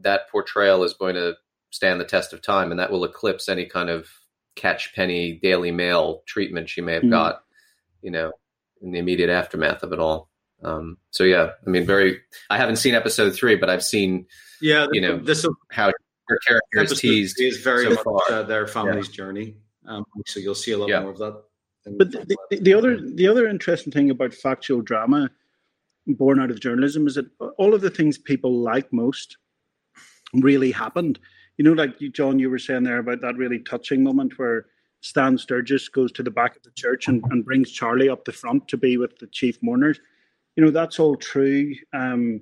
that 0.00 0.30
portrayal 0.30 0.84
is 0.84 0.94
going 0.94 1.14
to 1.14 1.34
stand 1.70 2.00
the 2.00 2.04
test 2.04 2.32
of 2.32 2.42
time, 2.42 2.70
and 2.70 2.78
that 2.78 2.90
will 2.90 3.04
eclipse 3.04 3.48
any 3.48 3.66
kind 3.66 3.90
of 3.90 4.08
catch 4.54 4.94
penny 4.94 5.38
Daily 5.42 5.70
Mail 5.70 6.22
treatment 6.26 6.68
she 6.68 6.80
may 6.80 6.94
have 6.94 7.02
mm. 7.02 7.10
got, 7.10 7.42
you 8.02 8.10
know, 8.10 8.32
in 8.80 8.92
the 8.92 8.98
immediate 8.98 9.30
aftermath 9.30 9.82
of 9.82 9.92
it 9.92 9.98
all. 9.98 10.27
Um, 10.62 10.98
so 11.10 11.24
yeah, 11.24 11.50
I 11.66 11.70
mean, 11.70 11.86
very. 11.86 12.20
I 12.50 12.56
haven't 12.56 12.76
seen 12.76 12.94
episode 12.94 13.34
three, 13.34 13.56
but 13.56 13.70
I've 13.70 13.84
seen. 13.84 14.26
Yeah, 14.60 14.86
you 14.92 15.00
know 15.00 15.18
this 15.18 15.46
how 15.70 15.92
her 16.28 16.38
character 16.46 16.92
is 16.92 17.00
teased 17.00 17.40
is 17.40 17.58
very 17.58 17.84
so 17.84 18.02
much 18.04 18.22
uh, 18.30 18.42
their 18.42 18.66
family's 18.66 19.08
yeah. 19.08 19.14
journey. 19.14 19.56
Um, 19.86 20.04
so 20.26 20.40
you'll 20.40 20.54
see 20.54 20.72
a 20.72 20.78
lot 20.78 20.88
yeah. 20.88 21.00
more 21.00 21.10
of 21.10 21.18
that. 21.18 21.42
But 21.96 22.10
the, 22.10 22.36
the, 22.50 22.56
the, 22.60 22.74
other 22.74 23.00
the 23.00 23.26
other 23.28 23.46
interesting 23.46 23.92
thing 23.92 24.10
about 24.10 24.34
factual 24.34 24.82
drama 24.82 25.30
born 26.06 26.40
out 26.40 26.50
of 26.50 26.60
journalism 26.60 27.06
is 27.06 27.14
that 27.14 27.30
all 27.56 27.74
of 27.74 27.80
the 27.80 27.90
things 27.90 28.18
people 28.18 28.52
like 28.52 28.92
most 28.92 29.36
really 30.34 30.70
happened. 30.70 31.18
You 31.56 31.64
know, 31.64 31.72
like 31.72 32.00
you, 32.00 32.10
John, 32.10 32.38
you 32.38 32.50
were 32.50 32.58
saying 32.58 32.84
there 32.84 32.98
about 32.98 33.20
that 33.22 33.36
really 33.36 33.58
touching 33.60 34.02
moment 34.02 34.38
where 34.38 34.66
Stan 35.00 35.38
Sturgess 35.38 35.88
goes 35.88 36.12
to 36.12 36.22
the 36.22 36.30
back 36.30 36.56
of 36.56 36.62
the 36.62 36.70
church 36.72 37.08
and, 37.08 37.22
and 37.30 37.44
brings 37.44 37.70
Charlie 37.70 38.08
up 38.08 38.24
the 38.24 38.32
front 38.32 38.68
to 38.68 38.76
be 38.76 38.96
with 38.96 39.18
the 39.18 39.26
chief 39.28 39.58
mourners 39.62 40.00
you 40.58 40.64
know 40.64 40.72
that's 40.72 40.98
all 40.98 41.14
true. 41.14 41.72
Um, 41.92 42.40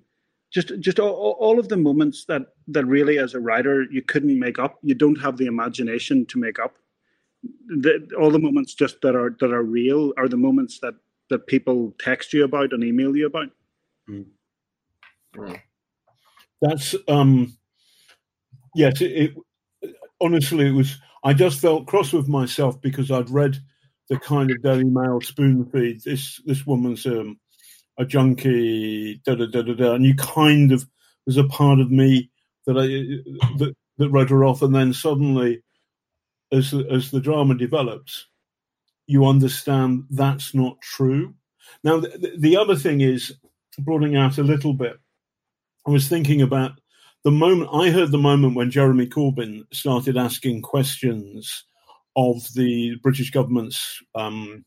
just 0.51 0.73
just 0.81 0.99
all, 0.99 1.37
all 1.39 1.59
of 1.59 1.69
the 1.69 1.77
moments 1.77 2.25
that 2.29 2.47
that 2.69 2.87
really, 2.87 3.19
as 3.19 3.35
a 3.35 3.41
writer, 3.41 3.85
you 3.91 4.01
couldn't 4.01 4.39
make 4.39 4.59
up. 4.59 4.79
You 4.83 4.95
don't 4.95 5.21
have 5.21 5.37
the 5.37 5.45
imagination 5.45 6.25
to 6.27 6.39
make 6.39 6.59
up. 6.59 6.77
The, 7.67 8.09
all 8.19 8.31
the 8.31 8.39
moments 8.39 8.73
just 8.73 9.03
that 9.03 9.15
are 9.15 9.37
that 9.41 9.53
are 9.53 9.63
real 9.63 10.15
are 10.17 10.29
the 10.29 10.39
moments 10.39 10.81
that 10.81 10.95
that 11.29 11.47
people 11.47 11.95
text 12.01 12.33
you 12.33 12.43
about 12.43 12.73
and 12.73 12.83
email 12.83 13.15
you 13.15 13.27
about. 13.27 13.51
Mm. 14.09 14.25
That's 16.63 16.95
um, 17.09 17.55
yes. 18.75 19.03
It, 19.03 19.35
it, 19.83 19.91
honestly, 20.23 20.69
it 20.69 20.73
was. 20.73 20.97
I 21.23 21.35
just 21.35 21.61
felt 21.61 21.87
cross 21.87 22.15
with 22.15 22.29
myself 22.29 22.81
because 22.81 23.11
I'd 23.11 23.29
read 23.29 23.59
the 24.09 24.19
kind 24.19 24.51
of 24.51 24.63
Daily 24.63 24.85
Mail 24.85 25.21
spoon 25.21 25.67
feed. 25.67 26.03
This 26.03 26.41
this 26.47 26.67
woman's 26.67 27.05
um, 27.05 27.39
a 27.99 28.05
junkie, 28.05 29.21
da 29.25 29.35
da 29.35 29.47
da 29.47 29.63
da 29.63 29.75
da, 29.75 29.95
and 29.95 30.05
you 30.05 30.15
kind 30.15 30.73
of 30.73 30.87
there's 31.27 31.37
a 31.37 31.45
part 31.45 31.81
of 31.81 31.91
me 31.91 32.31
that 32.67 32.77
I 32.77 32.87
that, 33.59 33.75
that 33.99 34.11
wrote 34.11 34.31
her 34.31 34.45
off, 34.45 34.63
and 34.63 34.75
then 34.75 34.93
suddenly, 34.93 35.63
as 36.53 36.75
as 36.91 37.11
the 37.11 37.21
drama 37.21 37.55
develops, 37.55 38.27
you 39.07 39.27
understand 39.27 40.05
that's 40.11 40.55
not 40.55 40.81
true. 40.81 41.35
Now, 41.83 42.01
the, 42.01 42.35
the 42.39 42.57
other 42.57 42.77
thing 42.77 43.01
is 43.01 43.35
broadening 43.79 44.17
out 44.17 44.39
a 44.39 44.43
little 44.43 44.73
bit. 44.73 44.99
I 45.87 45.91
was 45.91 46.09
thinking 46.09 46.43
about 46.43 46.73
the 47.25 47.31
moment 47.31 47.71
I 47.73 47.91
heard 47.91 48.13
the 48.13 48.19
moment 48.19 48.55
when 48.55 48.71
Jeremy 48.71 49.07
Corbyn 49.07 49.63
started 49.73 50.17
asking 50.17 50.63
questions 50.63 51.65
of 52.17 52.43
the 52.55 52.97
British 53.03 53.31
government's 53.31 54.01
um, 54.15 54.65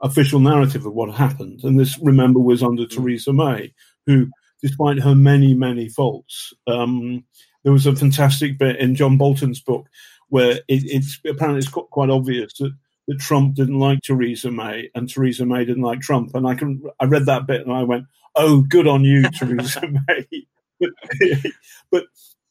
official 0.00 0.40
narrative 0.40 0.86
of 0.86 0.94
what 0.94 1.14
happened. 1.14 1.64
And 1.64 1.78
this, 1.78 1.98
remember, 2.00 2.40
was 2.40 2.62
under 2.62 2.84
mm. 2.84 2.90
Theresa 2.90 3.32
May, 3.32 3.72
who, 4.06 4.28
despite 4.62 5.00
her 5.00 5.14
many, 5.14 5.54
many 5.54 5.88
faults, 5.88 6.52
um, 6.66 7.24
there 7.64 7.72
was 7.72 7.86
a 7.86 7.96
fantastic 7.96 8.58
bit 8.58 8.76
in 8.76 8.94
John 8.94 9.18
Bolton's 9.18 9.60
book 9.60 9.86
where 10.28 10.52
it, 10.68 10.84
it's 10.84 11.18
apparently 11.28 11.58
it's 11.58 11.68
quite 11.68 12.10
obvious 12.10 12.52
that, 12.58 12.72
that 13.08 13.18
Trump 13.18 13.54
didn't 13.54 13.78
like 13.78 14.00
Theresa 14.02 14.50
May 14.50 14.90
and 14.94 15.08
Theresa 15.08 15.46
May 15.46 15.64
didn't 15.64 15.82
like 15.82 16.00
Trump. 16.00 16.34
And 16.34 16.46
I 16.46 16.54
can 16.54 16.82
I 17.00 17.06
read 17.06 17.26
that 17.26 17.46
bit 17.46 17.62
and 17.62 17.72
I 17.72 17.82
went, 17.82 18.04
"Oh, 18.36 18.62
good 18.62 18.86
on 18.86 19.04
you, 19.04 19.22
Theresa 19.38 19.82
May." 19.86 20.46
But, 20.78 20.90
but 21.90 22.04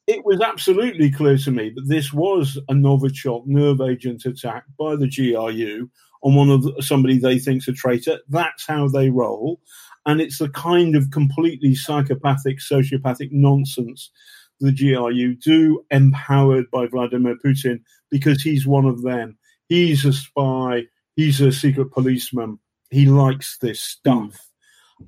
it 0.07 0.25
was 0.25 0.41
absolutely 0.41 1.11
clear 1.11 1.37
to 1.37 1.51
me 1.51 1.69
that 1.75 1.87
this 1.87 2.11
was 2.11 2.57
a 2.69 2.73
Novichok 2.73 3.45
nerve 3.45 3.81
agent 3.81 4.25
attack 4.25 4.63
by 4.79 4.95
the 4.95 5.07
GRU 5.07 5.89
on 6.23 6.35
one 6.35 6.49
of 6.49 6.63
the, 6.63 6.81
somebody 6.81 7.17
they 7.17 7.39
think's 7.39 7.67
a 7.67 7.73
traitor. 7.73 8.19
That's 8.29 8.65
how 8.65 8.87
they 8.87 9.09
roll, 9.09 9.61
and 10.05 10.21
it's 10.21 10.39
the 10.39 10.49
kind 10.49 10.95
of 10.95 11.11
completely 11.11 11.75
psychopathic, 11.75 12.59
sociopathic 12.59 13.29
nonsense 13.31 14.11
the 14.59 14.71
GRU 14.71 15.35
do 15.35 15.85
empowered 15.91 16.69
by 16.71 16.87
Vladimir 16.87 17.35
Putin 17.43 17.81
because 18.09 18.41
he's 18.41 18.65
one 18.65 18.85
of 18.85 19.03
them. 19.03 19.37
He's 19.67 20.05
a 20.05 20.13
spy. 20.13 20.83
He's 21.15 21.41
a 21.41 21.51
secret 21.51 21.91
policeman. 21.91 22.59
He 22.89 23.05
likes 23.05 23.57
this 23.57 23.79
stuff. 23.79 24.49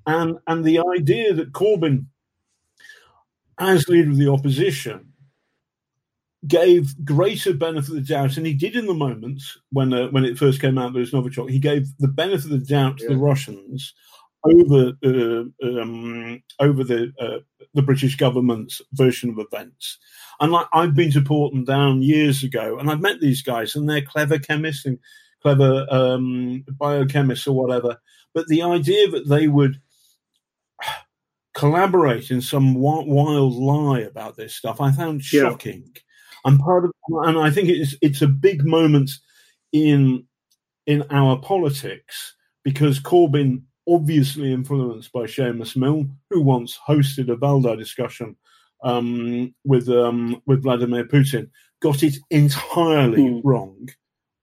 And, 0.05 0.37
and 0.47 0.63
the 0.63 0.81
idea 0.97 1.33
that 1.33 1.53
Corbyn, 1.53 2.05
as 3.57 3.87
leader 3.87 4.11
of 4.11 4.17
the 4.17 4.31
opposition, 4.31 5.13
gave 6.47 7.03
greater 7.03 7.53
benefit 7.53 7.89
of 7.89 7.95
the 7.95 8.01
doubt, 8.01 8.37
and 8.37 8.45
he 8.45 8.53
did 8.53 8.75
in 8.75 8.85
the 8.85 8.93
moment 8.93 9.41
when 9.71 9.93
uh, 9.93 10.07
when 10.07 10.25
it 10.25 10.37
first 10.37 10.61
came 10.61 10.77
out 10.77 10.93
there 10.93 11.01
was 11.01 11.11
Novichok. 11.11 11.49
He 11.49 11.59
gave 11.59 11.87
the 11.97 12.07
benefit 12.07 12.45
of 12.45 12.51
the 12.51 12.57
doubt 12.59 12.97
to 12.97 13.03
yeah. 13.03 13.09
the 13.09 13.17
Russians 13.17 13.93
over 14.43 14.93
uh, 15.03 15.81
um, 15.81 16.41
over 16.59 16.83
the 16.83 17.11
uh, 17.19 17.39
the 17.73 17.81
British 17.81 18.15
government's 18.15 18.81
version 18.93 19.29
of 19.29 19.39
events. 19.39 19.97
And 20.39 20.51
like, 20.53 20.67
I've 20.71 20.95
been 20.95 21.11
to 21.11 21.21
Porton 21.21 21.65
Down 21.65 22.01
years 22.01 22.43
ago, 22.43 22.79
and 22.79 22.89
I've 22.89 23.01
met 23.01 23.19
these 23.19 23.41
guys, 23.41 23.75
and 23.75 23.89
they're 23.89 24.01
clever 24.01 24.39
chemists 24.39 24.85
and 24.85 24.97
clever 25.41 25.85
um, 25.89 26.63
biochemists 26.79 27.47
or 27.47 27.53
whatever. 27.53 27.97
But 28.33 28.47
the 28.47 28.61
idea 28.61 29.09
that 29.09 29.27
they 29.27 29.47
would 29.47 29.81
collaborate 31.53 32.31
in 32.31 32.41
some 32.41 32.75
wild 32.75 33.55
lie 33.55 33.99
about 33.99 34.37
this 34.37 34.55
stuff, 34.55 34.79
I 34.79 34.91
found 34.91 35.23
shocking. 35.23 35.83
Yeah. 35.93 36.01
And 36.45 36.59
part 36.59 36.85
of, 36.85 36.91
and 37.25 37.37
I 37.37 37.51
think 37.51 37.69
it's 37.69 37.95
it's 38.01 38.21
a 38.21 38.27
big 38.27 38.65
moment 38.65 39.11
in 39.71 40.25
in 40.85 41.03
our 41.09 41.37
politics 41.39 42.35
because 42.63 42.99
Corbyn 42.99 43.63
obviously 43.87 44.53
influenced 44.53 45.11
by 45.11 45.21
Seumas 45.21 45.75
Milne, 45.75 46.17
who 46.29 46.41
once 46.41 46.77
hosted 46.87 47.31
a 47.31 47.35
Valdai 47.35 47.77
discussion 47.77 48.35
um, 48.83 49.53
with 49.65 49.89
um, 49.89 50.41
with 50.45 50.63
Vladimir 50.63 51.05
Putin, 51.05 51.49
got 51.81 52.03
it 52.03 52.15
entirely 52.29 53.23
mm. 53.23 53.41
wrong. 53.43 53.89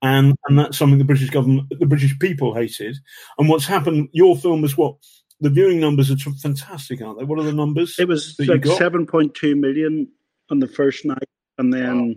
And, 0.02 0.34
and 0.46 0.58
that's 0.58 0.78
something 0.78 0.98
the 0.98 1.04
British 1.04 1.30
government, 1.30 1.68
the 1.70 1.86
British 1.86 2.16
people 2.18 2.54
hated. 2.54 2.96
And 3.38 3.48
what's 3.48 3.66
happened, 3.66 4.08
your 4.12 4.36
film 4.36 4.62
is 4.62 4.76
what? 4.76 4.96
The 5.40 5.50
viewing 5.50 5.80
numbers 5.80 6.10
are 6.10 6.16
fantastic, 6.16 7.00
aren't 7.00 7.18
they? 7.18 7.24
What 7.24 7.38
are 7.38 7.44
the 7.44 7.52
numbers? 7.52 7.96
It 7.98 8.06
was 8.06 8.36
like 8.38 8.60
7.2 8.60 9.58
million 9.58 10.08
on 10.50 10.60
the 10.60 10.68
first 10.68 11.04
night, 11.04 11.28
and 11.58 11.72
then 11.72 12.08
wow. 12.08 12.14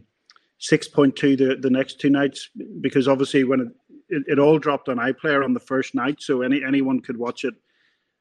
6.2 0.60 1.38
the, 1.38 1.56
the 1.60 1.70
next 1.70 2.00
two 2.00 2.10
nights, 2.10 2.50
because 2.82 3.08
obviously 3.08 3.44
when 3.44 3.62
it, 3.62 3.68
it, 4.10 4.24
it, 4.28 4.40
all 4.40 4.60
dropped 4.60 4.90
on 4.90 4.98
iPlayer 4.98 5.44
on 5.44 5.54
the 5.54 5.60
first 5.60 5.96
night, 5.96 6.18
so 6.20 6.42
any 6.42 6.64
anyone 6.64 7.00
could 7.00 7.18
watch 7.18 7.44
it 7.44 7.54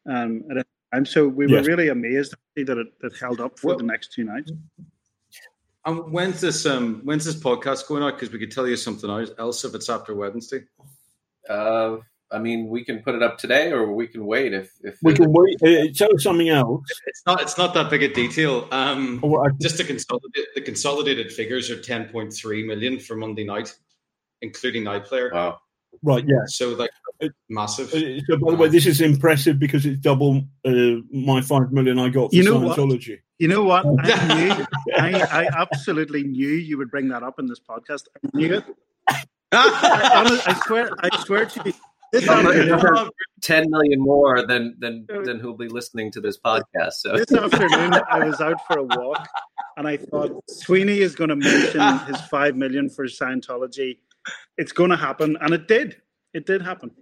um, 0.09 0.45
at 0.51 0.59
a 0.59 0.65
time. 0.93 1.05
So 1.07 1.27
we 1.27 1.47
were 1.47 1.63
really 1.63 1.89
amazed 1.89 2.35
that 2.57 2.79
it, 2.79 2.87
it 3.03 3.13
held 3.19 3.41
up 3.41 3.59
for 3.59 3.69
well, 3.69 3.79
the 3.79 3.85
next 3.85 4.13
two 4.13 4.25
nights. 4.25 4.53
And 5.85 6.13
when's 6.13 6.41
this 6.41 6.67
um 6.67 7.01
when's 7.05 7.25
this 7.25 7.37
podcast 7.37 7.89
going 7.89 8.03
out? 8.03 8.15
Because 8.15 8.33
we 8.33 8.39
could 8.39 8.51
tell 8.51 8.69
you 8.69 8.77
something 8.77 9.09
else 9.39 9.65
if 9.65 9.75
it's 9.75 9.89
after 9.89 10.15
Wednesday. 10.15 10.65
Uh, 11.49 11.99
I 12.31 12.39
mean, 12.39 12.69
we 12.69 12.85
can 12.85 13.03
put 13.03 13.15
it 13.15 13.23
up 13.23 13.39
today, 13.39 13.73
or 13.73 13.93
we 13.93 14.07
can 14.07 14.27
wait. 14.27 14.53
If, 14.53 14.73
if 14.83 14.99
we 15.03 15.15
can 15.15 15.33
wait, 15.33 15.63
uh, 15.63 15.91
tell 15.95 16.15
us 16.15 16.23
something 16.23 16.49
else. 16.49 16.85
It's 17.07 17.23
not. 17.27 17.41
It's 17.41 17.57
not 17.57 17.75
that 17.75 17.91
big 17.91 18.03
a 18.03 18.13
detail. 18.13 18.69
Um, 18.71 19.21
oh, 19.23 19.43
I, 19.43 19.49
just 19.61 19.79
to 19.79 19.85
consolidate, 19.85 20.47
the 20.55 20.61
consolidated 20.61 21.33
figures 21.33 21.71
are 21.71 21.81
ten 21.81 22.09
point 22.09 22.33
three 22.33 22.67
million 22.67 22.99
for 22.99 23.17
Monday 23.17 23.45
night, 23.45 23.75
including 24.43 24.85
iPlayer. 24.85 25.33
Wow. 25.33 25.59
Right. 26.03 26.25
Yeah. 26.27 26.45
So 26.47 26.71
like 26.71 26.91
massive. 27.49 27.93
Uh, 27.93 28.21
so 28.27 28.37
by 28.37 28.53
the 28.53 28.57
way, 28.57 28.69
this 28.69 28.87
is 28.87 29.01
impressive 29.01 29.59
because 29.59 29.87
it's 29.87 29.99
double 29.99 30.45
uh, 30.65 30.97
my 31.11 31.41
five 31.41 31.73
million 31.73 31.99
I 31.99 32.09
got 32.11 32.31
for 32.31 32.37
you 32.37 32.45
know 32.45 32.61
Scientology. 32.61 33.11
What? 33.11 33.21
You 33.39 33.49
know 33.49 33.63
what? 33.63 33.87
I 33.87 34.35
knew. 34.35 34.67
I, 34.97 35.21
I, 35.23 35.49
absolutely 35.57 36.25
knew 36.25 36.49
you 36.49 36.77
would 36.79 36.91
bring 36.91 37.09
that 37.09 37.23
up 37.23 37.39
in 37.39 37.47
this 37.47 37.61
podcast. 37.61 38.05
I 38.17 38.37
knew 38.37 38.55
it. 38.55 38.65
I, 39.53 40.41
I, 40.47 40.61
swear. 40.67 40.91
I 41.01 41.25
swear 41.25 41.47
to 41.47 41.63
you. 41.65 41.73
Ten 42.13 43.71
million 43.71 44.01
more 44.01 44.47
than 44.47 44.77
than 44.79 45.07
than 45.25 45.39
who'll 45.39 45.57
be 45.57 45.69
listening 45.69 46.11
to 46.13 46.21
this 46.21 46.39
podcast. 46.39 46.93
So 47.01 47.13
this 47.17 47.33
afternoon, 47.33 48.01
I 48.11 48.25
was 48.25 48.41
out 48.41 48.57
for 48.67 48.79
a 48.79 48.85
walk, 48.85 49.29
and 49.77 49.87
I 49.87 49.99
thought 49.99 50.33
Sweeney 50.49 51.01
is 51.01 51.15
going 51.15 51.31
to 51.31 51.37
mention 51.37 51.99
his 52.07 52.21
five 52.23 52.57
million 52.57 52.89
for 52.89 53.07
Scientology. 53.07 53.99
It's 54.57 54.73
going 54.73 54.91
to 54.91 54.97
happen, 54.97 55.37
and 55.41 55.53
it 55.53 55.69
did. 55.69 56.01
It 56.33 56.47
did 56.47 56.63
happen. 56.63 56.93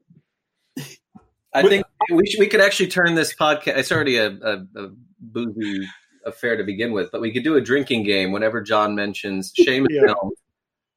I 1.54 1.62
think 1.62 1.86
we 2.12 2.26
should, 2.26 2.40
we 2.40 2.48
could 2.48 2.60
actually 2.60 2.88
turn 2.88 3.14
this 3.14 3.34
podcast. 3.34 3.78
It's 3.78 3.90
already 3.90 4.18
a, 4.18 4.28
a, 4.28 4.66
a 4.76 4.88
boozy 5.20 5.86
affair 6.26 6.56
to 6.56 6.64
begin 6.64 6.92
with, 6.92 7.10
but 7.12 7.20
we 7.20 7.32
could 7.32 7.44
do 7.44 7.54
a 7.54 7.60
drinking 7.60 8.02
game 8.02 8.32
whenever 8.32 8.60
John 8.60 8.94
mentions 8.94 9.52
Seumas 9.58 9.86
yeah. 9.90 10.12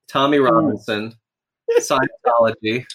Tommy 0.10 0.38
mm. 0.38 0.51
Robinson, 0.51 1.14
Scientology, 1.80 2.86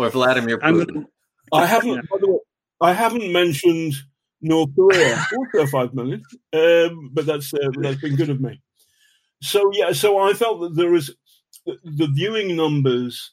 or 0.00 0.10
Vladimir 0.10 0.58
Putin. 0.58 1.06
I 1.52 1.66
haven't. 1.66 2.10
Way, 2.10 2.38
I 2.80 2.92
haven't 2.92 3.32
mentioned 3.32 3.94
North 4.40 4.70
Korea. 4.74 5.24
Also 5.54 5.66
five 5.66 5.94
million, 5.94 6.22
um, 6.52 7.10
but 7.12 7.26
that's 7.26 7.52
uh, 7.52 7.70
that's 7.80 8.00
been 8.00 8.16
good 8.16 8.30
of 8.30 8.40
me. 8.40 8.60
So 9.42 9.70
yeah, 9.72 9.92
so 9.92 10.18
I 10.18 10.32
felt 10.34 10.60
that 10.60 10.76
there 10.76 10.90
was 10.90 11.14
the 11.66 12.08
viewing 12.12 12.56
numbers 12.56 13.32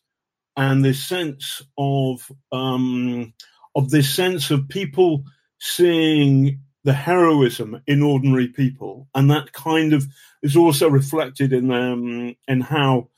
and 0.55 0.83
this 0.83 1.07
sense 1.07 1.61
of 1.77 2.31
um, 2.51 3.33
of 3.75 3.89
this 3.89 4.13
sense 4.13 4.51
of 4.51 4.67
people 4.69 5.23
seeing 5.59 6.59
the 6.83 6.93
heroism 6.93 7.81
in 7.85 8.01
ordinary 8.01 8.47
people, 8.47 9.07
and 9.13 9.29
that 9.29 9.53
kind 9.53 9.93
of 9.93 10.05
is 10.41 10.55
also 10.55 10.89
reflected 10.89 11.53
in 11.53 11.71
um, 11.71 12.35
in 12.47 12.61
how 12.61 13.09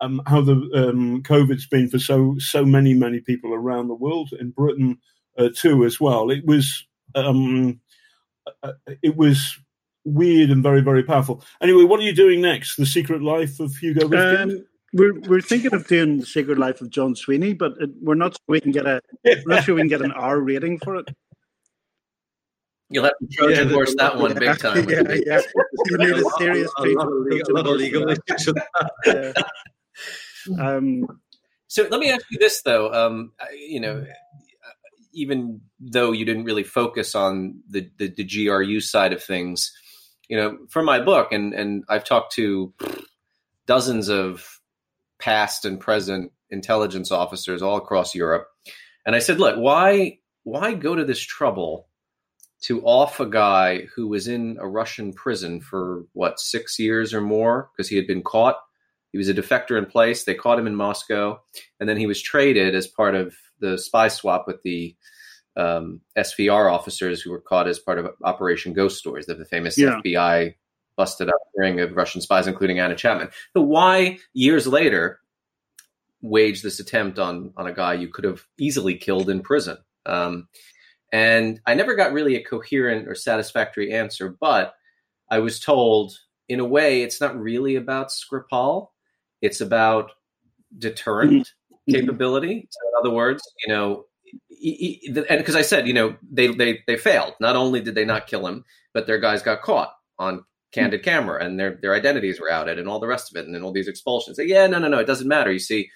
um, 0.00 0.22
how 0.26 0.40
the 0.40 0.52
um, 0.74 1.22
COVID's 1.22 1.66
been 1.66 1.88
for 1.88 1.98
so 1.98 2.36
so 2.38 2.64
many 2.64 2.94
many 2.94 3.20
people 3.20 3.52
around 3.52 3.88
the 3.88 3.94
world 3.94 4.30
in 4.38 4.50
Britain 4.50 4.98
uh, 5.38 5.48
too 5.54 5.84
as 5.84 6.00
well. 6.00 6.30
It 6.30 6.44
was 6.44 6.86
um, 7.14 7.80
uh, 8.62 8.72
it 9.02 9.16
was 9.16 9.58
weird 10.04 10.50
and 10.50 10.62
very 10.62 10.80
very 10.80 11.02
powerful. 11.02 11.44
Anyway, 11.60 11.84
what 11.84 12.00
are 12.00 12.04
you 12.04 12.14
doing 12.14 12.40
next? 12.40 12.76
The 12.76 12.86
Secret 12.86 13.22
Life 13.22 13.60
of 13.60 13.74
Hugo 13.76 14.08
Rifkin. 14.08 14.50
Um, 14.50 14.66
we're 14.94 15.18
we're 15.20 15.40
thinking 15.40 15.74
of 15.74 15.86
doing 15.86 16.18
the 16.18 16.26
Secret 16.26 16.58
Life 16.58 16.80
of 16.80 16.90
John 16.90 17.14
Sweeney, 17.14 17.52
but 17.52 17.72
it, 17.80 17.90
we're 18.00 18.14
not 18.14 18.32
sure 18.32 18.44
we 18.48 18.60
can 18.60 18.72
get 18.72 18.86
a 18.86 19.00
we're 19.24 19.42
not 19.46 19.64
sure 19.64 19.74
we 19.74 19.82
can 19.82 19.88
get 19.88 20.02
an 20.02 20.12
R 20.12 20.40
rating 20.40 20.78
for 20.78 20.96
it. 20.96 21.08
You'll 22.90 23.04
have 23.04 23.12
to 23.20 23.36
Trojan 23.36 23.68
yeah, 23.68 23.74
horse 23.74 23.94
that 23.98 24.16
one 24.16 24.34
big 24.34 24.58
time. 24.60 24.88
Yeah, 24.88 25.02
yeah. 25.26 25.40
You 25.90 25.98
need 25.98 26.16
a 26.16 26.24
serious 26.38 26.70
a, 26.78 26.82
lot, 26.86 27.06
a 27.06 27.52
lot 27.52 27.66
of 27.66 27.76
legal 27.76 28.08
issues. 28.08 28.54
Yeah. 30.46 30.76
um, 30.76 31.06
so 31.66 31.86
let 31.90 32.00
me 32.00 32.10
ask 32.10 32.24
you 32.30 32.38
this 32.38 32.62
though. 32.62 32.92
Um, 32.92 33.32
you 33.52 33.80
know, 33.80 34.04
even 35.12 35.60
though 35.80 36.12
you 36.12 36.24
didn't 36.24 36.44
really 36.44 36.64
focus 36.64 37.14
on 37.14 37.60
the, 37.68 37.90
the, 37.98 38.08
the 38.08 38.46
GRU 38.46 38.80
side 38.80 39.12
of 39.12 39.22
things, 39.22 39.72
you 40.28 40.36
know, 40.36 40.58
for 40.68 40.82
my 40.82 41.00
book, 41.00 41.32
and 41.32 41.54
and 41.54 41.84
I've 41.88 42.04
talked 42.04 42.34
to 42.34 42.72
dozens 43.66 44.08
of 44.08 44.60
past 45.18 45.64
and 45.64 45.80
present 45.80 46.32
intelligence 46.50 47.10
officers 47.10 47.62
all 47.62 47.76
across 47.76 48.14
Europe. 48.14 48.48
And 49.04 49.16
I 49.16 49.18
said, 49.18 49.38
look, 49.38 49.56
why 49.56 50.18
why 50.44 50.74
go 50.74 50.94
to 50.94 51.04
this 51.04 51.20
trouble 51.20 51.88
to 52.60 52.82
off 52.82 53.20
a 53.20 53.26
guy 53.26 53.86
who 53.94 54.08
was 54.08 54.26
in 54.26 54.56
a 54.60 54.68
Russian 54.68 55.12
prison 55.12 55.60
for 55.60 56.04
what 56.12 56.40
six 56.40 56.78
years 56.78 57.14
or 57.14 57.20
more 57.20 57.70
because 57.72 57.88
he 57.88 57.96
had 57.96 58.06
been 58.06 58.22
caught. 58.22 58.56
He 59.12 59.18
was 59.18 59.28
a 59.28 59.34
defector 59.34 59.78
in 59.78 59.86
place. 59.86 60.24
They 60.24 60.34
caught 60.34 60.58
him 60.58 60.66
in 60.66 60.74
Moscow, 60.74 61.40
and 61.80 61.88
then 61.88 61.96
he 61.96 62.06
was 62.06 62.20
traded 62.20 62.74
as 62.74 62.86
part 62.86 63.14
of 63.14 63.34
the 63.60 63.78
spy 63.78 64.08
swap 64.08 64.46
with 64.46 64.62
the 64.62 64.94
um, 65.56 66.00
SVR 66.16 66.72
officers 66.72 67.20
who 67.20 67.30
were 67.30 67.40
caught 67.40 67.68
as 67.68 67.78
part 67.78 67.98
of 67.98 68.08
Operation 68.22 68.72
Ghost 68.72 68.98
Stories, 68.98 69.26
that 69.26 69.38
the 69.38 69.44
famous 69.44 69.76
yeah. 69.76 70.00
FBI 70.04 70.54
busted 70.96 71.28
up 71.28 71.36
ring 71.56 71.80
of 71.80 71.96
Russian 71.96 72.20
spies, 72.20 72.46
including 72.46 72.78
Anna 72.78 72.96
Chapman. 72.96 73.30
So 73.56 73.62
why 73.62 74.18
years 74.34 74.66
later 74.66 75.20
wage 76.20 76.62
this 76.62 76.80
attempt 76.80 77.18
on 77.18 77.52
on 77.56 77.68
a 77.68 77.72
guy 77.72 77.94
you 77.94 78.08
could 78.08 78.24
have 78.24 78.44
easily 78.58 78.96
killed 78.96 79.30
in 79.30 79.40
prison? 79.40 79.78
Um, 80.06 80.48
and 81.12 81.60
I 81.66 81.74
never 81.74 81.94
got 81.94 82.12
really 82.12 82.36
a 82.36 82.44
coherent 82.44 83.08
or 83.08 83.14
satisfactory 83.14 83.92
answer, 83.92 84.36
but 84.40 84.74
I 85.30 85.38
was 85.38 85.60
told, 85.60 86.18
in 86.48 86.60
a 86.60 86.64
way, 86.64 87.02
it's 87.02 87.20
not 87.20 87.38
really 87.38 87.76
about 87.76 88.08
Skripal. 88.08 88.88
It's 89.40 89.60
about 89.60 90.12
deterrent 90.76 91.52
mm-hmm. 91.72 91.92
capability. 91.92 92.68
So 92.70 92.80
in 92.88 92.92
other 92.98 93.14
words, 93.14 93.42
you 93.66 93.72
know, 93.72 94.04
and 95.28 95.38
because 95.38 95.56
I 95.56 95.62
said, 95.62 95.86
you 95.86 95.94
know, 95.94 96.16
they, 96.30 96.48
they 96.48 96.82
they 96.86 96.96
failed. 96.96 97.34
Not 97.40 97.56
only 97.56 97.80
did 97.80 97.94
they 97.94 98.04
not 98.04 98.26
kill 98.26 98.46
him, 98.46 98.64
but 98.92 99.06
their 99.06 99.18
guys 99.18 99.42
got 99.42 99.62
caught 99.62 99.92
on 100.18 100.44
candid 100.72 101.02
camera 101.02 101.42
and 101.42 101.58
their 101.58 101.78
their 101.80 101.94
identities 101.94 102.40
were 102.40 102.50
outed 102.50 102.78
and 102.78 102.88
all 102.88 103.00
the 103.00 103.06
rest 103.06 103.30
of 103.30 103.40
it 103.40 103.46
and 103.46 103.54
then 103.54 103.62
all 103.62 103.72
these 103.72 103.88
expulsions. 103.88 104.36
Say, 104.36 104.46
yeah, 104.46 104.66
no, 104.66 104.78
no, 104.78 104.88
no, 104.88 104.98
it 104.98 105.06
doesn't 105.06 105.28
matter. 105.28 105.52
You 105.52 105.58
see, 105.58 105.90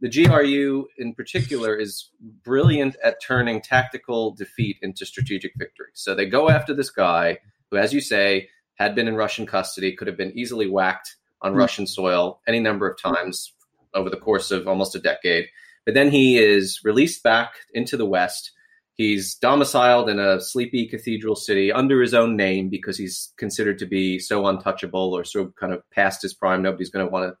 the 0.00 0.10
GRU 0.10 0.86
in 0.98 1.14
particular 1.14 1.74
is 1.74 2.10
brilliant 2.20 2.96
at 3.02 3.22
turning 3.22 3.60
tactical 3.60 4.32
defeat 4.32 4.76
into 4.82 5.06
strategic 5.06 5.52
victory. 5.56 5.88
So 5.94 6.14
they 6.14 6.26
go 6.26 6.48
after 6.50 6.74
this 6.74 6.90
guy 6.90 7.38
who, 7.70 7.78
as 7.78 7.92
you 7.92 8.00
say, 8.00 8.48
had 8.74 8.94
been 8.94 9.08
in 9.08 9.16
Russian 9.16 9.46
custody, 9.46 9.96
could 9.96 10.06
have 10.06 10.16
been 10.16 10.38
easily 10.38 10.68
whacked 10.68 11.16
on 11.42 11.54
mm. 11.54 11.58
Russian 11.58 11.86
soil 11.86 12.40
any 12.46 12.60
number 12.60 12.88
of 12.88 13.00
times 13.00 13.52
over 13.94 14.10
the 14.10 14.16
course 14.16 14.50
of 14.50 14.68
almost 14.68 14.94
a 14.94 15.00
decade. 15.00 15.46
But 15.84 15.94
then 15.94 16.10
he 16.10 16.38
is 16.38 16.80
released 16.84 17.22
back 17.22 17.54
into 17.72 17.96
the 17.96 18.06
West. 18.06 18.52
He's 18.94 19.34
domiciled 19.34 20.08
in 20.08 20.18
a 20.18 20.40
sleepy 20.40 20.86
cathedral 20.86 21.36
city 21.36 21.70
under 21.70 22.00
his 22.00 22.14
own 22.14 22.36
name 22.36 22.70
because 22.70 22.96
he's 22.96 23.32
considered 23.36 23.78
to 23.78 23.86
be 23.86 24.18
so 24.18 24.46
untouchable 24.46 25.16
or 25.16 25.22
so 25.22 25.52
kind 25.60 25.72
of 25.72 25.82
past 25.90 26.22
his 26.22 26.34
prime. 26.34 26.62
Nobody's 26.62 26.90
going 26.90 27.06
to 27.06 27.12
want 27.12 27.30
to 27.30 27.36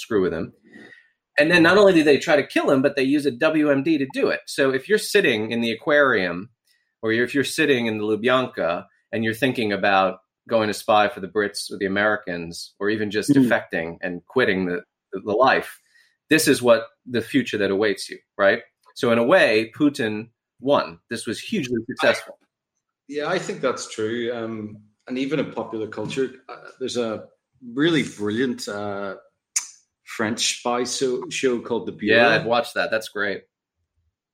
screw 0.00 0.22
with 0.22 0.34
him. 0.34 0.52
And 1.38 1.50
then 1.50 1.62
not 1.62 1.78
only 1.78 1.92
do 1.92 2.02
they 2.02 2.18
try 2.18 2.36
to 2.36 2.46
kill 2.46 2.70
him, 2.70 2.82
but 2.82 2.96
they 2.96 3.02
use 3.02 3.26
a 3.26 3.30
WMD 3.30 3.98
to 3.98 4.06
do 4.12 4.28
it. 4.28 4.40
So 4.46 4.70
if 4.70 4.88
you're 4.88 4.98
sitting 4.98 5.52
in 5.52 5.60
the 5.60 5.70
aquarium 5.70 6.50
or 7.02 7.12
if 7.12 7.34
you're 7.34 7.44
sitting 7.44 7.86
in 7.86 7.98
the 7.98 8.04
Lubyanka 8.04 8.86
and 9.12 9.22
you're 9.22 9.34
thinking 9.34 9.72
about 9.72 10.18
going 10.48 10.68
to 10.68 10.74
spy 10.74 11.08
for 11.08 11.20
the 11.20 11.28
Brits 11.28 11.70
or 11.72 11.78
the 11.78 11.86
Americans, 11.86 12.74
or 12.78 12.90
even 12.90 13.10
just 13.10 13.30
mm. 13.30 13.36
defecting 13.36 13.96
and 14.00 14.24
quitting 14.26 14.66
the, 14.66 14.82
the 15.12 15.32
life, 15.32 15.80
this 16.30 16.48
is 16.48 16.62
what 16.62 16.84
the 17.04 17.20
future 17.20 17.58
that 17.58 17.70
awaits 17.70 18.08
you, 18.08 18.18
right? 18.38 18.62
So 18.94 19.12
in 19.12 19.18
a 19.18 19.24
way, 19.24 19.72
Putin 19.76 20.28
won. 20.60 20.98
This 21.10 21.26
was 21.26 21.38
hugely 21.38 21.78
successful. 21.86 22.38
I, 22.40 22.46
yeah, 23.08 23.28
I 23.28 23.38
think 23.38 23.60
that's 23.60 23.90
true. 23.92 24.32
Um, 24.34 24.78
and 25.06 25.18
even 25.18 25.38
in 25.38 25.52
popular 25.52 25.86
culture, 25.86 26.30
uh, 26.48 26.56
there's 26.80 26.96
a 26.96 27.24
really 27.74 28.02
brilliant 28.02 28.66
uh, 28.68 29.16
French 30.04 30.58
spy 30.58 30.84
show, 30.84 31.28
show 31.30 31.60
called 31.60 31.86
The 31.86 31.92
Bureau. 31.92 32.22
Yeah, 32.22 32.34
I've 32.34 32.46
watched 32.46 32.74
that. 32.74 32.90
That's 32.90 33.08
great. 33.08 33.42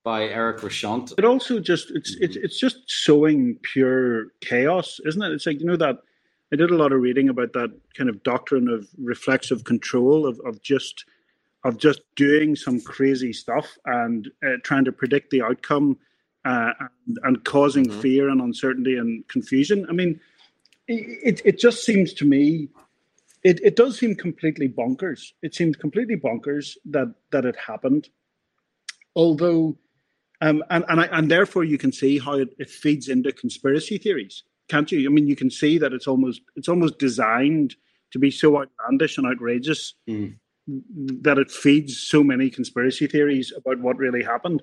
By 0.03 0.23
Eric 0.23 0.57
Rochant. 0.57 1.13
It 1.17 1.25
also 1.25 1.59
just 1.59 1.91
it's 1.91 2.15
it's 2.19 2.35
it's 2.35 2.59
just 2.59 2.77
sowing 2.87 3.57
pure 3.61 4.27
chaos, 4.41 4.99
isn't 5.05 5.21
it? 5.21 5.31
It's 5.31 5.45
like 5.45 5.59
you 5.59 5.65
know 5.65 5.77
that 5.77 5.99
I 6.51 6.57
did 6.57 6.71
a 6.71 6.75
lot 6.75 6.91
of 6.91 6.99
reading 7.01 7.29
about 7.29 7.53
that 7.53 7.71
kind 7.97 8.09
of 8.09 8.21
doctrine 8.23 8.67
of 8.67 8.87
reflexive 8.97 9.63
control 9.63 10.27
of 10.27 10.39
of 10.45 10.61
just 10.61 11.05
of 11.63 11.77
just 11.77 12.01
doing 12.15 12.55
some 12.55 12.81
crazy 12.81 13.31
stuff 13.31 13.77
and 13.85 14.29
uh, 14.45 14.57
trying 14.63 14.85
to 14.85 14.91
predict 14.91 15.29
the 15.29 15.41
outcome 15.41 15.97
uh, 16.45 16.73
and, 17.07 17.17
and, 17.23 17.43
causing 17.45 17.85
mm-hmm. 17.85 18.01
fear 18.01 18.27
and 18.27 18.41
uncertainty 18.41 18.97
and 18.97 19.25
confusion. 19.29 19.85
I 19.89 19.93
mean, 19.93 20.19
it, 20.87 21.41
it 21.45 21.59
just 21.59 21.85
seems 21.85 22.13
to 22.15 22.25
me, 22.25 22.67
it, 23.43 23.61
it 23.63 23.77
does 23.77 23.97
seem 23.97 24.15
completely 24.15 24.67
bonkers. 24.67 25.31
It 25.41 25.55
seems 25.55 25.77
completely 25.77 26.17
bonkers 26.17 26.75
that 26.85 27.13
that 27.31 27.45
it 27.45 27.55
happened. 27.55 28.09
Although, 29.15 29.77
um, 30.43 30.63
and 30.69 30.83
and, 30.89 30.99
I, 31.01 31.05
and 31.05 31.31
therefore 31.31 31.63
you 31.63 31.77
can 31.77 31.91
see 31.91 32.19
how 32.19 32.33
it, 32.33 32.49
it 32.57 32.69
feeds 32.69 33.07
into 33.07 33.31
conspiracy 33.31 33.97
theories, 33.97 34.43
can't 34.67 34.91
you? 34.91 35.09
I 35.09 35.11
mean, 35.11 35.27
you 35.27 35.35
can 35.35 35.49
see 35.49 35.77
that 35.77 35.93
it's 35.93 36.07
almost 36.07 36.41
it's 36.55 36.69
almost 36.69 36.99
designed 36.99 37.75
to 38.11 38.19
be 38.19 38.29
so 38.29 38.61
outlandish 38.61 39.17
and 39.17 39.27
outrageous. 39.27 39.95
Mm 40.07 40.35
that 40.67 41.37
it 41.37 41.51
feeds 41.51 41.97
so 41.97 42.23
many 42.23 42.49
conspiracy 42.49 43.07
theories 43.07 43.51
about 43.55 43.79
what 43.79 43.97
really 43.97 44.23
happened. 44.23 44.61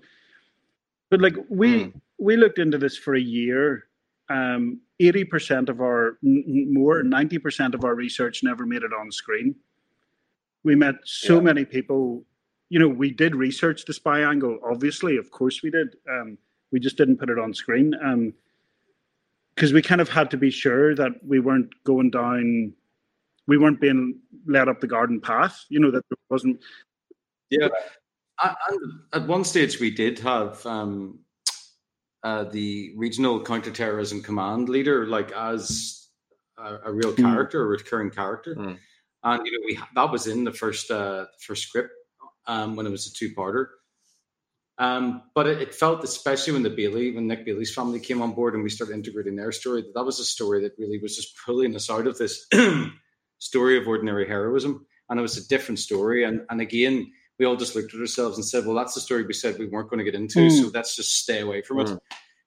But 1.10 1.20
like 1.20 1.34
we 1.48 1.84
mm. 1.84 2.00
we 2.18 2.36
looked 2.36 2.58
into 2.58 2.78
this 2.78 2.96
for 2.96 3.14
a 3.14 3.20
year. 3.20 3.86
Um, 4.28 4.80
eighty 5.00 5.24
percent 5.24 5.68
of 5.68 5.80
our 5.80 6.18
more 6.22 7.02
ninety 7.02 7.38
percent 7.38 7.74
of 7.74 7.84
our 7.84 7.94
research 7.94 8.42
never 8.42 8.64
made 8.64 8.82
it 8.82 8.92
on 8.92 9.10
screen. 9.10 9.56
We 10.62 10.74
met 10.74 10.94
so 11.04 11.36
yeah. 11.36 11.40
many 11.40 11.64
people. 11.64 12.24
You 12.70 12.78
know, 12.78 12.88
we 12.88 13.10
did 13.10 13.36
research 13.36 13.84
the 13.84 13.92
spy 13.92 14.20
angle. 14.20 14.58
Obviously, 14.64 15.16
of 15.16 15.30
course, 15.30 15.62
we 15.62 15.70
did. 15.70 15.96
Um, 16.08 16.38
we 16.72 16.80
just 16.80 16.96
didn't 16.96 17.18
put 17.18 17.28
it 17.28 17.38
on 17.38 17.52
screen 17.52 17.90
because 19.54 19.70
um, 19.70 19.74
we 19.74 19.82
kind 19.82 20.00
of 20.00 20.08
had 20.08 20.30
to 20.30 20.36
be 20.36 20.50
sure 20.50 20.94
that 20.94 21.12
we 21.26 21.40
weren't 21.40 21.70
going 21.84 22.10
down 22.10 22.72
we 23.50 23.58
weren't 23.58 23.80
being 23.80 24.20
led 24.46 24.68
up 24.68 24.80
the 24.80 24.86
garden 24.86 25.20
path. 25.20 25.64
You 25.68 25.80
know 25.80 25.90
that 25.90 26.04
there 26.08 26.16
wasn't. 26.28 26.60
Yeah, 27.50 27.68
and 28.42 28.78
at 29.12 29.26
one 29.26 29.44
stage 29.44 29.80
we 29.80 29.90
did 29.90 30.20
have 30.20 30.64
um, 30.64 31.18
uh, 32.22 32.44
the 32.44 32.92
regional 32.96 33.42
counterterrorism 33.42 34.22
command 34.22 34.68
leader, 34.68 35.06
like 35.06 35.32
as 35.32 36.06
a, 36.58 36.78
a 36.86 36.92
real 36.92 37.12
hmm. 37.12 37.22
character, 37.22 37.62
mm. 37.62 37.64
a 37.64 37.68
recurring 37.68 38.10
character, 38.10 38.54
mm. 38.54 38.78
and 39.24 39.46
you 39.46 39.52
know 39.52 39.64
we 39.66 39.80
that 39.96 40.12
was 40.12 40.28
in 40.28 40.44
the 40.44 40.52
first 40.52 40.90
uh, 40.92 41.26
first 41.40 41.64
script 41.64 41.90
um, 42.50 42.74
when 42.74 42.84
it 42.84 42.90
was 42.90 43.06
a 43.06 43.12
two 43.12 43.30
parter. 43.30 43.66
Um, 44.78 45.22
but 45.34 45.46
it, 45.46 45.60
it, 45.60 45.74
felt, 45.74 46.02
especially 46.02 46.54
when 46.54 46.62
the 46.62 46.70
Bailey, 46.70 47.12
when 47.12 47.26
Nick 47.26 47.44
Bailey's 47.44 47.72
family 47.72 48.00
came 48.00 48.22
on 48.22 48.32
board 48.32 48.54
and 48.54 48.62
we 48.62 48.70
started 48.70 48.94
integrating 48.94 49.36
their 49.36 49.52
story, 49.52 49.82
that 49.82 49.92
that 49.94 50.04
was 50.04 50.18
a 50.18 50.24
story 50.24 50.62
that 50.62 50.72
really 50.78 50.98
was 50.98 51.14
just 51.14 51.36
pulling 51.44 51.76
us 51.76 51.90
out 51.90 52.06
of 52.06 52.18
this 52.18 52.46
story 53.38 53.78
of 53.78 53.86
ordinary 53.86 54.26
heroism, 54.26 54.86
and 55.08 55.18
it 55.18 55.22
was 55.22 55.36
a 55.36 55.46
different 55.48 55.78
story. 55.78 56.24
And 56.24 56.40
and 56.48 56.60
again, 56.62 57.12
we 57.38 57.44
all 57.44 57.56
just 57.56 57.76
looked 57.76 57.94
at 57.94 58.00
ourselves 58.00 58.38
and 58.38 58.44
said, 58.44 58.64
"Well, 58.64 58.74
that's 58.74 58.94
the 58.94 59.02
story 59.02 59.24
we 59.24 59.34
said 59.34 59.58
we 59.58 59.66
weren't 59.66 59.90
going 59.90 59.98
to 59.98 60.10
get 60.10 60.14
into, 60.14 60.40
mm. 60.40 60.50
so 60.50 60.70
let's 60.72 60.96
just 60.96 61.14
stay 61.14 61.40
away 61.40 61.60
from 61.60 61.76
mm. 61.76 61.82
it." 61.82 62.00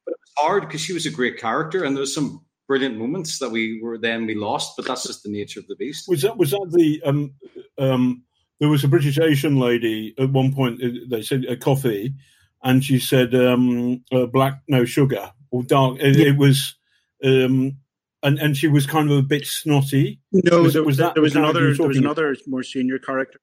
But 0.05 0.13
it 0.13 0.19
was 0.19 0.33
hard 0.37 0.67
because 0.67 0.81
she 0.81 0.93
was 0.93 1.05
a 1.05 1.11
great 1.11 1.37
character, 1.37 1.83
and 1.83 1.95
there 1.95 2.01
was 2.01 2.15
some 2.15 2.43
brilliant 2.67 2.97
moments 2.97 3.37
that 3.39 3.51
we 3.51 3.79
were 3.79 3.99
then 3.99 4.25
we 4.25 4.33
lost. 4.33 4.73
But 4.75 4.87
that's 4.87 5.03
just 5.05 5.21
the 5.21 5.31
nature 5.31 5.59
of 5.59 5.67
the 5.67 5.75
beast. 5.75 6.09
Was 6.09 6.23
that 6.23 6.35
was 6.35 6.49
that 6.49 6.67
the 6.71 6.99
um 7.05 7.35
um? 7.77 8.23
There 8.59 8.69
was 8.69 8.83
a 8.83 8.87
British 8.87 9.17
Asian 9.17 9.57
lady 9.57 10.13
at 10.17 10.29
one 10.29 10.53
point. 10.53 10.81
Uh, 10.81 10.89
they 11.09 11.21
said 11.21 11.45
a 11.45 11.57
coffee, 11.57 12.13
and 12.63 12.83
she 12.83 12.99
said 12.99 13.35
um, 13.35 14.03
uh, 14.11 14.25
black 14.25 14.61
no 14.67 14.85
sugar 14.85 15.31
or 15.51 15.63
dark. 15.63 15.97
It, 15.99 16.17
yeah. 16.17 16.27
it 16.27 16.37
was 16.37 16.75
um, 17.23 17.77
and 18.23 18.39
and 18.39 18.57
she 18.57 18.67
was 18.67 18.85
kind 18.85 19.11
of 19.11 19.17
a 19.17 19.21
bit 19.21 19.45
snotty. 19.45 20.19
No, 20.31 20.63
was, 20.63 20.73
there 20.73 20.83
was, 20.83 20.97
that, 20.97 21.13
there 21.13 21.21
was, 21.21 21.35
was 21.35 21.37
another 21.37 21.73
there 21.75 21.87
was 21.87 21.97
another 21.97 22.35
more 22.47 22.63
senior 22.63 22.97
character 22.97 23.39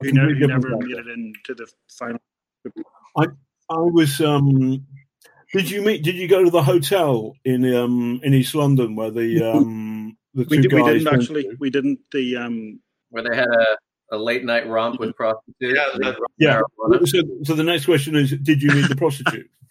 who 0.00 0.12
never, 0.12 0.34
who 0.34 0.46
never 0.46 0.76
made 0.76 0.96
it 0.96 1.06
into 1.08 1.54
the 1.54 1.66
final. 1.88 2.20
I 3.18 3.26
I 3.68 3.78
was 3.78 4.20
um. 4.20 4.86
Did 5.52 5.70
you 5.70 5.82
meet? 5.82 6.02
Did 6.02 6.16
you 6.16 6.28
go 6.28 6.44
to 6.44 6.50
the 6.50 6.62
hotel 6.62 7.34
in 7.44 7.72
um 7.74 8.20
in 8.22 8.34
East 8.34 8.54
London 8.54 8.96
where 8.96 9.10
the 9.10 9.42
um 9.42 10.16
the 10.34 10.44
two 10.44 10.50
we, 10.50 10.62
did, 10.62 10.70
guys 10.70 10.82
we 10.82 10.92
didn't 10.92 11.14
actually 11.14 11.42
to? 11.44 11.56
we 11.60 11.70
didn't 11.70 12.00
the 12.12 12.36
um 12.36 12.80
where 13.10 13.22
they 13.22 13.34
had 13.34 13.48
a, 13.48 13.76
a 14.12 14.16
late 14.16 14.44
night 14.44 14.68
romp 14.68 15.00
with 15.00 15.14
prostitutes. 15.16 15.56
Yeah, 15.60 16.12
yeah. 16.38 16.60
So, 17.06 17.22
so 17.44 17.54
the 17.54 17.64
next 17.64 17.86
question 17.86 18.16
is: 18.16 18.32
Did 18.42 18.62
you 18.62 18.70
meet 18.70 18.88
the 18.88 18.96
prostitute? 18.96 19.50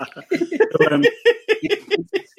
um, 0.92 1.04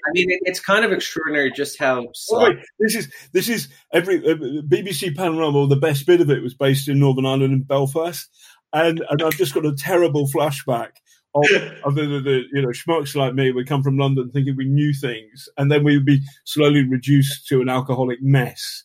I 0.06 0.12
mean, 0.12 0.28
it's 0.42 0.60
kind 0.60 0.84
of 0.84 0.92
extraordinary 0.92 1.50
just 1.50 1.78
how. 1.78 2.06
Oh, 2.30 2.44
wait, 2.44 2.58
this 2.78 2.94
is 2.94 3.12
this 3.32 3.48
is 3.48 3.68
every 3.92 4.18
uh, 4.18 4.34
BBC 4.34 5.16
Panorama. 5.16 5.66
The 5.66 5.76
best 5.76 6.06
bit 6.06 6.20
of 6.20 6.30
it 6.30 6.42
was 6.42 6.54
based 6.54 6.88
in 6.88 6.98
Northern 6.98 7.26
Ireland 7.26 7.52
in 7.52 7.62
Belfast, 7.62 8.28
and 8.72 9.04
and 9.08 9.22
I've 9.22 9.36
just 9.36 9.54
got 9.54 9.66
a 9.66 9.74
terrible 9.74 10.28
flashback 10.28 10.90
of, 11.36 11.84
of 11.84 11.94
the, 11.94 12.02
the, 12.02 12.20
the, 12.20 12.42
you 12.52 12.62
know 12.62 12.68
schmucks 12.68 13.14
like 13.14 13.34
me. 13.34 13.52
We 13.52 13.64
come 13.64 13.82
from 13.82 13.98
London 13.98 14.30
thinking 14.30 14.56
we 14.56 14.66
knew 14.66 14.92
things, 14.92 15.48
and 15.56 15.70
then 15.70 15.84
we 15.84 15.96
would 15.96 16.06
be 16.06 16.22
slowly 16.44 16.86
reduced 16.86 17.46
to 17.48 17.60
an 17.60 17.68
alcoholic 17.68 18.22
mess 18.22 18.84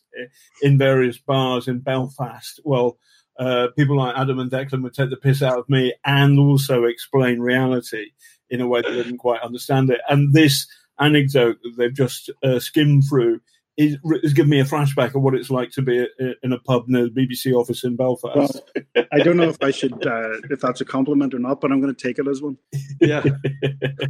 in 0.62 0.78
various 0.78 1.18
bars 1.18 1.68
in 1.68 1.80
Belfast. 1.80 2.60
Well. 2.64 2.98
Uh, 3.38 3.68
people 3.78 3.96
like 3.96 4.14
Adam 4.14 4.38
and 4.38 4.50
Declan 4.50 4.82
would 4.82 4.92
take 4.92 5.08
the 5.08 5.16
piss 5.16 5.42
out 5.42 5.58
of 5.58 5.68
me 5.68 5.94
and 6.04 6.38
also 6.38 6.84
explain 6.84 7.40
reality 7.40 8.10
in 8.50 8.60
a 8.60 8.68
way 8.68 8.82
that 8.82 8.90
didn't 8.90 9.16
quite 9.16 9.40
understand 9.40 9.88
it. 9.88 10.02
And 10.06 10.34
this 10.34 10.66
anecdote 11.00 11.56
that 11.62 11.74
they've 11.76 11.94
just 11.94 12.30
uh, 12.44 12.58
skimmed 12.58 13.04
through 13.08 13.40
is, 13.76 13.96
is 14.22 14.32
giving 14.32 14.50
me 14.50 14.60
a 14.60 14.64
flashback 14.64 15.14
of 15.14 15.22
what 15.22 15.34
it's 15.34 15.50
like 15.50 15.70
to 15.72 15.82
be 15.82 16.06
in 16.42 16.52
a 16.52 16.58
pub 16.58 16.88
near 16.88 17.08
the 17.08 17.10
BBC 17.10 17.54
office 17.54 17.84
in 17.84 17.96
Belfast. 17.96 18.60
Well, 18.94 19.06
I 19.12 19.18
don't 19.20 19.36
know 19.36 19.48
if 19.48 19.62
I 19.62 19.70
should, 19.70 20.06
uh, 20.06 20.40
if 20.50 20.60
that's 20.60 20.80
a 20.80 20.84
compliment 20.84 21.34
or 21.34 21.38
not, 21.38 21.60
but 21.60 21.72
I'm 21.72 21.80
going 21.80 21.94
to 21.94 22.02
take 22.02 22.18
it 22.18 22.28
as 22.28 22.42
one. 22.42 22.58
Yeah. 23.00 23.24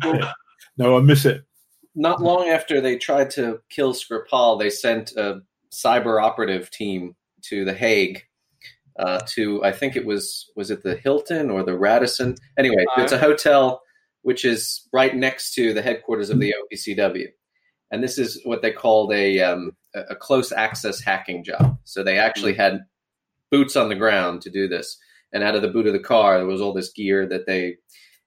no, 0.76 0.96
I 0.96 1.00
miss 1.00 1.24
it. 1.24 1.44
Not 1.94 2.22
long 2.22 2.48
after 2.48 2.80
they 2.80 2.96
tried 2.96 3.30
to 3.32 3.60
kill 3.68 3.92
Skripal, 3.92 4.58
they 4.58 4.70
sent 4.70 5.12
a 5.12 5.42
cyber 5.70 6.22
operative 6.22 6.70
team 6.70 7.14
to 7.42 7.64
The 7.64 7.74
Hague. 7.74 8.22
Uh, 8.98 9.20
to 9.26 9.64
I 9.64 9.72
think 9.72 9.96
it 9.96 10.04
was 10.04 10.50
was 10.54 10.70
it 10.70 10.82
the 10.82 10.96
Hilton 10.96 11.50
or 11.50 11.62
the 11.62 11.78
Radisson? 11.78 12.36
Anyway, 12.58 12.84
it's 12.98 13.12
a 13.12 13.18
hotel 13.18 13.80
which 14.20 14.44
is 14.44 14.86
right 14.92 15.16
next 15.16 15.54
to 15.54 15.72
the 15.72 15.80
headquarters 15.80 16.28
of 16.28 16.38
the 16.38 16.54
OPCW. 16.72 17.28
And 17.92 18.02
this 18.02 18.18
is 18.18 18.40
what 18.44 18.62
they 18.62 18.72
called 18.72 19.12
a, 19.12 19.40
um, 19.40 19.76
a 19.94 20.16
close 20.16 20.50
access 20.50 21.00
hacking 21.00 21.44
job. 21.44 21.78
So 21.84 22.02
they 22.02 22.18
actually 22.18 22.54
had 22.54 22.80
boots 23.50 23.76
on 23.76 23.88
the 23.88 23.94
ground 23.94 24.42
to 24.42 24.50
do 24.50 24.66
this. 24.66 24.98
And 25.32 25.44
out 25.44 25.54
of 25.54 25.62
the 25.62 25.68
boot 25.68 25.86
of 25.86 25.92
the 25.92 26.00
car, 26.00 26.38
there 26.38 26.46
was 26.46 26.60
all 26.60 26.72
this 26.72 26.92
gear 26.92 27.26
that 27.28 27.46
they. 27.46 27.76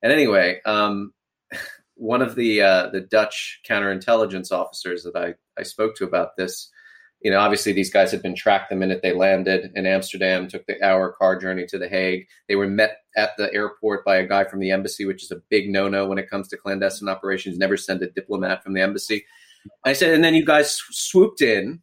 And 0.01 0.13
anyway, 0.13 0.61
um, 0.65 1.13
one 1.95 2.21
of 2.21 2.35
the 2.35 2.61
uh, 2.61 2.89
the 2.91 3.01
Dutch 3.01 3.61
counterintelligence 3.67 4.51
officers 4.51 5.03
that 5.03 5.15
I, 5.15 5.33
I 5.59 5.63
spoke 5.63 5.95
to 5.95 6.05
about 6.05 6.37
this 6.37 6.71
you 7.25 7.31
know, 7.31 7.39
obviously 7.39 7.73
these 7.73 7.89
guys 7.89 8.11
had 8.11 8.21
been 8.21 8.35
tracked 8.35 8.69
the 8.69 8.75
minute 8.75 9.01
they 9.01 9.11
landed 9.11 9.71
in 9.73 9.87
Amsterdam, 9.87 10.47
took 10.47 10.67
the 10.67 10.79
hour 10.83 11.11
car 11.11 11.35
journey 11.39 11.65
to 11.65 11.79
The 11.79 11.89
Hague. 11.89 12.27
They 12.47 12.55
were 12.55 12.67
met 12.67 12.97
at 13.17 13.31
the 13.35 13.51
airport 13.51 14.05
by 14.05 14.17
a 14.17 14.27
guy 14.27 14.43
from 14.43 14.59
the 14.59 14.69
embassy, 14.69 15.05
which 15.05 15.23
is 15.23 15.31
a 15.31 15.41
big 15.49 15.67
no 15.71 15.87
no 15.87 16.05
when 16.05 16.19
it 16.19 16.29
comes 16.29 16.47
to 16.49 16.57
clandestine 16.57 17.09
operations. 17.09 17.57
Never 17.57 17.77
send 17.77 18.03
a 18.03 18.11
diplomat 18.11 18.63
from 18.63 18.73
the 18.73 18.81
embassy. 18.81 19.25
I 19.85 19.93
said, 19.93 20.13
and 20.13 20.23
then 20.23 20.33
you 20.33 20.45
guys 20.45 20.79
swooped 20.91 21.41
in. 21.41 21.81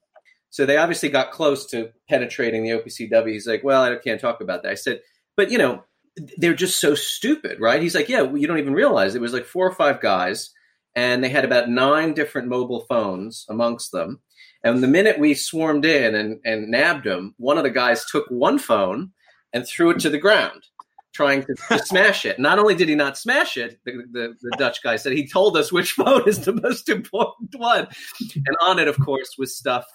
So 0.51 0.67
they 0.67 0.77
obviously 0.77 1.09
got 1.09 1.31
close 1.31 1.65
to 1.71 1.91
penetrating 2.09 2.63
the 2.63 2.71
OPCW. 2.71 3.33
He's 3.33 3.47
like, 3.47 3.65
well, 3.65 3.85
I 3.85 3.97
can't 3.97 4.21
talk 4.21 4.41
about 4.41 4.63
that. 4.63 4.73
I 4.73 4.75
said, 4.75 5.01
but 5.37 5.51
you 5.51 5.57
know, 5.57 5.85
they're 6.37 6.55
just 6.55 6.79
so 6.79 6.95
stupid, 6.95 7.59
right? 7.59 7.81
He's 7.81 7.95
like, 7.95 8.09
yeah, 8.09 8.23
well, 8.23 8.37
you 8.37 8.47
don't 8.47 8.59
even 8.59 8.75
realize 8.75 9.15
it 9.15 9.23
was 9.23 9.33
like 9.33 9.47
four 9.47 9.67
or 9.67 9.75
five 9.75 10.01
guys, 10.01 10.51
and 10.95 11.25
they 11.25 11.31
had 11.31 11.45
about 11.45 11.71
nine 11.71 12.13
different 12.13 12.49
mobile 12.49 12.85
phones 12.89 13.47
amongst 13.49 13.93
them. 13.93 14.21
And 14.63 14.83
the 14.83 14.89
minute 14.89 15.19
we 15.19 15.35
swarmed 15.35 15.85
in 15.85 16.15
and, 16.15 16.41
and 16.45 16.71
nabbed 16.71 17.05
them, 17.05 17.35
one 17.39 17.57
of 17.57 17.65
the 17.65 17.71
guys 17.71 18.05
took 18.05 18.27
one 18.29 18.59
phone 18.59 19.13
and 19.53 19.67
threw 19.67 19.91
it 19.91 20.01
to 20.01 20.11
the 20.11 20.19
ground, 20.19 20.63
trying 21.13 21.45
to, 21.45 21.55
to 21.69 21.79
smash 21.79 22.25
it. 22.25 22.39
Not 22.39 22.59
only 22.59 22.75
did 22.75 22.89
he 22.89 22.95
not 22.95 23.19
smash 23.19 23.57
it, 23.57 23.79
the, 23.85 24.03
the, 24.11 24.35
the, 24.41 24.57
Dutch 24.59 24.83
guy 24.83 24.97
said 24.97 25.13
he 25.13 25.29
told 25.29 25.57
us 25.57 25.73
which 25.73 25.93
phone 25.93 26.29
is 26.29 26.45
the 26.45 26.55
most 26.55 26.89
important 26.89 27.55
one. 27.57 27.87
And 28.35 28.57
on 28.61 28.79
it, 28.79 28.89
of 28.89 28.99
course, 28.99 29.37
was 29.39 29.57
stuff 29.57 29.87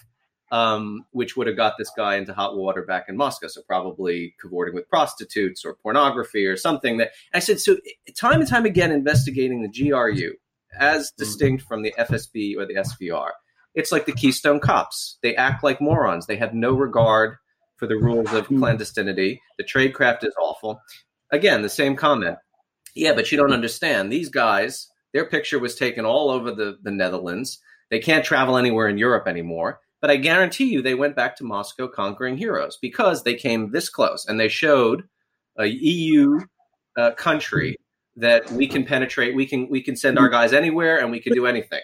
um, 0.52 1.06
which 1.12 1.36
would 1.36 1.48
have 1.48 1.58
got 1.58 1.74
this 1.78 1.92
guy 1.96 2.16
into 2.16 2.34
hot 2.34 2.56
water 2.56 2.84
back 2.84 3.06
in 3.10 3.18
Moscow. 3.18 3.48
So 3.48 3.62
probably 3.68 4.34
cavorting 4.42 4.76
with 4.76 4.88
prostitutes 4.90 5.66
or 5.66 5.76
pornography 5.76 6.46
or 6.46 6.56
something. 6.56 6.98
That 6.98 7.12
I 7.34 7.40
said. 7.40 7.60
So 7.60 7.78
time 8.18 8.40
and 8.40 8.50
time 8.50 8.66
again, 8.66 8.92
investigating 8.92 9.62
the 9.62 9.90
GRU 9.90 10.34
as 10.80 11.08
mm-hmm. 11.08 11.24
distinct 11.24 11.64
from 11.64 11.82
the 11.82 11.94
FSB 11.98 12.58
or 12.58 12.66
the 12.66 12.76
SVR. 12.76 13.30
It's 13.76 13.92
like 13.92 14.06
the 14.06 14.14
Keystone 14.14 14.60
Cops. 14.60 15.18
They 15.22 15.36
act 15.36 15.64
like 15.64 15.82
morons. 15.82 16.26
They 16.26 16.38
have 16.38 16.54
no 16.54 16.74
regard 16.74 17.38
for 17.76 17.88
the 17.88 17.98
rules 17.98 18.34
of 18.34 18.46
mm-hmm. 18.46 18.64
clandestinity. 18.64 19.40
The 19.58 19.64
tradecraft 19.64 20.24
is 20.24 20.34
awful. 20.42 20.82
Again, 21.32 21.62
the 21.62 21.70
same 21.70 21.96
comment. 21.96 22.38
Yeah, 22.96 23.14
but 23.14 23.32
you 23.32 23.38
don't 23.38 23.54
understand. 23.54 24.12
These 24.12 24.30
guys, 24.30 24.88
their 25.14 25.26
picture 25.26 25.60
was 25.60 25.76
taken 25.76 26.06
all 26.06 26.30
over 26.30 26.52
the, 26.52 26.78
the 26.82 26.92
Netherlands. 26.92 27.60
They 27.90 28.00
can't 28.00 28.26
travel 28.26 28.58
anywhere 28.58 28.88
in 28.88 28.98
Europe 28.98 29.28
anymore. 29.28 29.80
But 30.02 30.12
I 30.12 30.18
guarantee 30.18 30.66
you 30.66 30.82
they 30.82 30.96
went 30.96 31.16
back 31.16 31.36
to 31.38 31.44
Moscow 31.44 31.88
conquering 31.88 32.38
heroes 32.38 32.78
because 32.82 33.24
they 33.24 33.34
came 33.34 33.72
this 33.72 33.90
close 33.90 34.26
and 34.28 34.40
they 34.40 34.48
showed 34.48 35.08
a 35.58 35.66
EU 35.66 36.40
uh, 36.98 37.12
country 37.12 37.78
that 38.16 38.50
we 38.52 38.68
can 38.68 38.84
penetrate. 38.84 39.36
We 39.36 39.46
can 39.46 39.68
we 39.70 39.82
can 39.82 39.96
send 39.96 40.20
our 40.20 40.30
guys 40.30 40.54
anywhere 40.54 41.00
and 41.00 41.12
we 41.12 41.20
can 41.20 41.34
do 41.34 41.46
anything. 41.46 41.82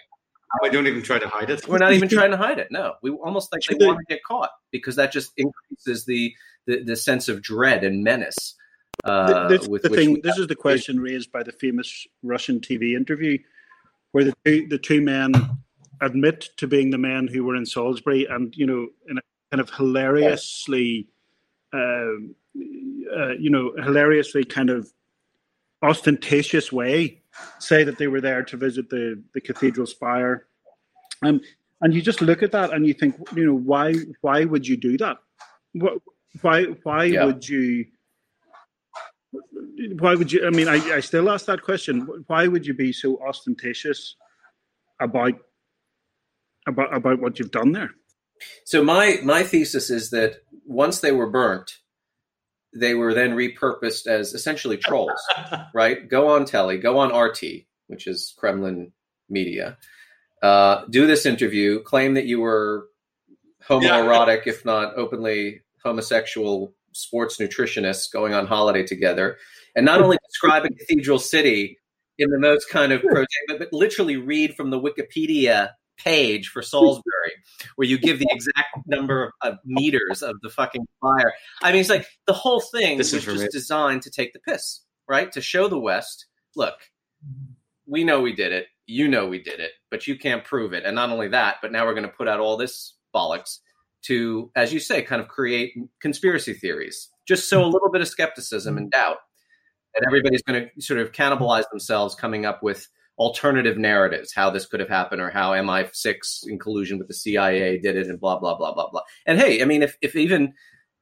We 0.61 0.69
don't 0.69 0.85
even 0.85 1.01
try 1.01 1.17
to 1.17 1.27
hide 1.27 1.49
it. 1.49 1.67
We're 1.67 1.79
not 1.79 1.93
even 1.93 2.07
trying 2.07 2.31
to 2.31 2.37
hide 2.45 2.59
it. 2.59 2.67
No, 2.69 2.93
we 3.01 3.09
almost 3.09 3.51
like 3.51 3.63
they 3.63 3.85
want 3.85 3.99
to 3.99 4.05
get 4.07 4.23
caught 4.23 4.51
because 4.71 4.95
that 4.97 5.11
just 5.11 5.31
increases 5.37 6.05
the 6.05 6.35
the, 6.67 6.83
the 6.83 6.95
sense 6.95 7.27
of 7.27 7.41
dread 7.41 7.83
and 7.83 8.03
menace. 8.03 8.55
Uh, 9.03 9.47
this, 9.47 9.67
the 9.67 9.89
thing, 9.89 10.21
this 10.21 10.37
is 10.37 10.47
the 10.47 10.55
question 10.55 10.99
raised 10.99 11.31
by 11.31 11.43
the 11.43 11.51
famous 11.51 12.07
Russian 12.21 12.59
TV 12.59 12.95
interview, 12.95 13.37
where 14.11 14.23
the 14.23 14.33
two, 14.45 14.67
the 14.67 14.77
two 14.77 15.01
men 15.01 15.33
admit 16.01 16.49
to 16.57 16.67
being 16.67 16.89
the 16.89 16.97
men 16.97 17.27
who 17.27 17.43
were 17.43 17.55
in 17.55 17.65
Salisbury, 17.65 18.25
and 18.25 18.55
you 18.55 18.65
know, 18.65 18.87
in 19.09 19.17
a 19.17 19.21
kind 19.51 19.61
of 19.61 19.69
hilariously, 19.71 21.07
uh, 21.73 21.77
uh, 21.77 23.33
you 23.39 23.49
know, 23.49 23.73
hilariously 23.83 24.45
kind 24.45 24.69
of 24.69 24.91
ostentatious 25.81 26.71
way, 26.71 27.21
say 27.59 27.83
that 27.83 27.97
they 27.97 28.07
were 28.07 28.21
there 28.21 28.43
to 28.43 28.57
visit 28.57 28.89
the 28.89 29.21
the 29.33 29.41
cathedral 29.41 29.85
spire, 29.87 30.47
um, 31.23 31.41
and 31.81 31.93
you 31.93 32.01
just 32.01 32.21
look 32.21 32.41
at 32.41 32.53
that 32.53 32.71
and 32.71 32.87
you 32.87 32.93
think, 32.93 33.15
you 33.35 33.45
know, 33.45 33.53
why 33.53 33.93
why 34.21 34.45
would 34.45 34.65
you 34.65 34.77
do 34.77 34.97
that? 34.97 35.17
What, 35.73 36.01
why 36.41 36.63
why 36.83 37.03
yeah. 37.05 37.25
would 37.25 37.47
you? 37.47 37.85
Why 39.99 40.15
would 40.15 40.31
you? 40.31 40.45
I 40.45 40.49
mean, 40.49 40.67
I, 40.67 40.95
I 40.95 40.99
still 40.99 41.29
ask 41.29 41.45
that 41.47 41.61
question. 41.61 42.07
Why 42.27 42.47
would 42.47 42.65
you 42.65 42.73
be 42.73 42.93
so 42.93 43.19
ostentatious 43.25 44.15
about 44.99 45.33
about 46.67 46.95
about 46.95 47.19
what 47.19 47.39
you've 47.39 47.51
done 47.51 47.71
there. 47.71 47.91
So 48.65 48.83
my 48.83 49.19
my 49.23 49.43
thesis 49.43 49.89
is 49.89 50.09
that 50.11 50.37
once 50.65 50.99
they 50.99 51.11
were 51.11 51.29
burnt, 51.29 51.77
they 52.73 52.93
were 52.93 53.13
then 53.13 53.35
repurposed 53.35 54.07
as 54.07 54.33
essentially 54.33 54.77
trolls, 54.77 55.21
right? 55.73 56.07
Go 56.07 56.29
on 56.29 56.45
telly, 56.45 56.77
go 56.77 56.99
on 56.99 57.15
RT, 57.15 57.43
which 57.87 58.07
is 58.07 58.33
Kremlin 58.37 58.91
media, 59.29 59.77
uh, 60.41 60.85
do 60.89 61.07
this 61.07 61.25
interview, 61.25 61.81
claim 61.81 62.15
that 62.15 62.25
you 62.25 62.41
were 62.41 62.87
homoerotic, 63.67 64.45
yeah. 64.45 64.53
if 64.53 64.65
not 64.65 64.97
openly 64.97 65.61
homosexual 65.83 66.73
sports 66.93 67.37
nutritionists 67.37 68.11
going 68.11 68.33
on 68.33 68.47
holiday 68.47 68.83
together, 68.83 69.37
and 69.75 69.85
not 69.85 70.01
only 70.01 70.17
describe 70.27 70.65
a 70.65 70.69
cathedral 70.69 71.19
city 71.19 71.77
in 72.17 72.29
the 72.29 72.39
most 72.39 72.69
kind 72.69 72.91
of 72.91 73.01
pro, 73.01 73.25
but, 73.47 73.59
but 73.59 73.73
literally 73.73 74.17
read 74.17 74.55
from 74.55 74.69
the 74.69 74.79
Wikipedia 74.79 75.69
page 75.97 76.49
for 76.49 76.61
Salisbury 76.61 77.31
where 77.75 77.87
you 77.87 77.97
give 77.97 78.19
the 78.19 78.27
exact 78.31 78.77
number 78.87 79.33
of 79.41 79.57
meters 79.65 80.21
of 80.21 80.35
the 80.41 80.49
fucking 80.49 80.85
fire. 81.01 81.33
I 81.61 81.71
mean, 81.71 81.81
it's 81.81 81.89
like 81.89 82.07
the 82.27 82.33
whole 82.33 82.61
thing 82.61 82.97
this 82.97 83.13
was 83.13 83.25
just 83.25 83.51
designed 83.51 84.01
to 84.03 84.11
take 84.11 84.33
the 84.33 84.39
piss, 84.39 84.81
right? 85.07 85.31
To 85.31 85.41
show 85.41 85.67
the 85.67 85.79
West, 85.79 86.27
look, 86.55 86.75
we 87.85 88.03
know 88.03 88.21
we 88.21 88.33
did 88.33 88.51
it. 88.51 88.67
You 88.85 89.07
know 89.07 89.27
we 89.27 89.41
did 89.41 89.59
it, 89.59 89.71
but 89.89 90.07
you 90.07 90.17
can't 90.17 90.43
prove 90.43 90.73
it. 90.73 90.83
And 90.83 90.95
not 90.95 91.09
only 91.09 91.29
that, 91.29 91.57
but 91.61 91.71
now 91.71 91.85
we're 91.85 91.93
going 91.93 92.03
to 92.03 92.09
put 92.09 92.27
out 92.27 92.39
all 92.39 92.57
this 92.57 92.95
bollocks 93.15 93.59
to, 94.03 94.51
as 94.55 94.73
you 94.73 94.79
say, 94.79 95.01
kind 95.01 95.21
of 95.21 95.27
create 95.27 95.73
conspiracy 96.01 96.53
theories, 96.53 97.09
just 97.27 97.49
so 97.49 97.63
a 97.63 97.67
little 97.67 97.91
bit 97.91 98.01
of 98.01 98.07
skepticism 98.07 98.77
and 98.77 98.91
doubt. 98.91 99.17
And 99.95 100.05
everybody's 100.05 100.41
going 100.41 100.69
to 100.75 100.81
sort 100.81 100.99
of 100.99 101.11
cannibalize 101.11 101.69
themselves 101.69 102.15
coming 102.15 102.45
up 102.45 102.63
with 102.63 102.87
alternative 103.17 103.77
narratives, 103.77 104.33
how 104.33 104.49
this 104.49 104.65
could 104.65 104.79
have 104.79 104.89
happened 104.89 105.21
or 105.21 105.29
how 105.29 105.51
MI6 105.51 106.47
in 106.47 106.57
collusion 106.57 106.97
with 106.97 107.07
the 107.07 107.13
CIA 107.13 107.77
did 107.77 107.95
it 107.95 108.07
and 108.07 108.19
blah, 108.19 108.39
blah, 108.39 108.57
blah, 108.57 108.73
blah, 108.73 108.89
blah. 108.89 109.01
And 109.25 109.39
hey, 109.39 109.61
I 109.61 109.65
mean, 109.65 109.83
if, 109.83 109.97
if 110.01 110.15
even 110.15 110.53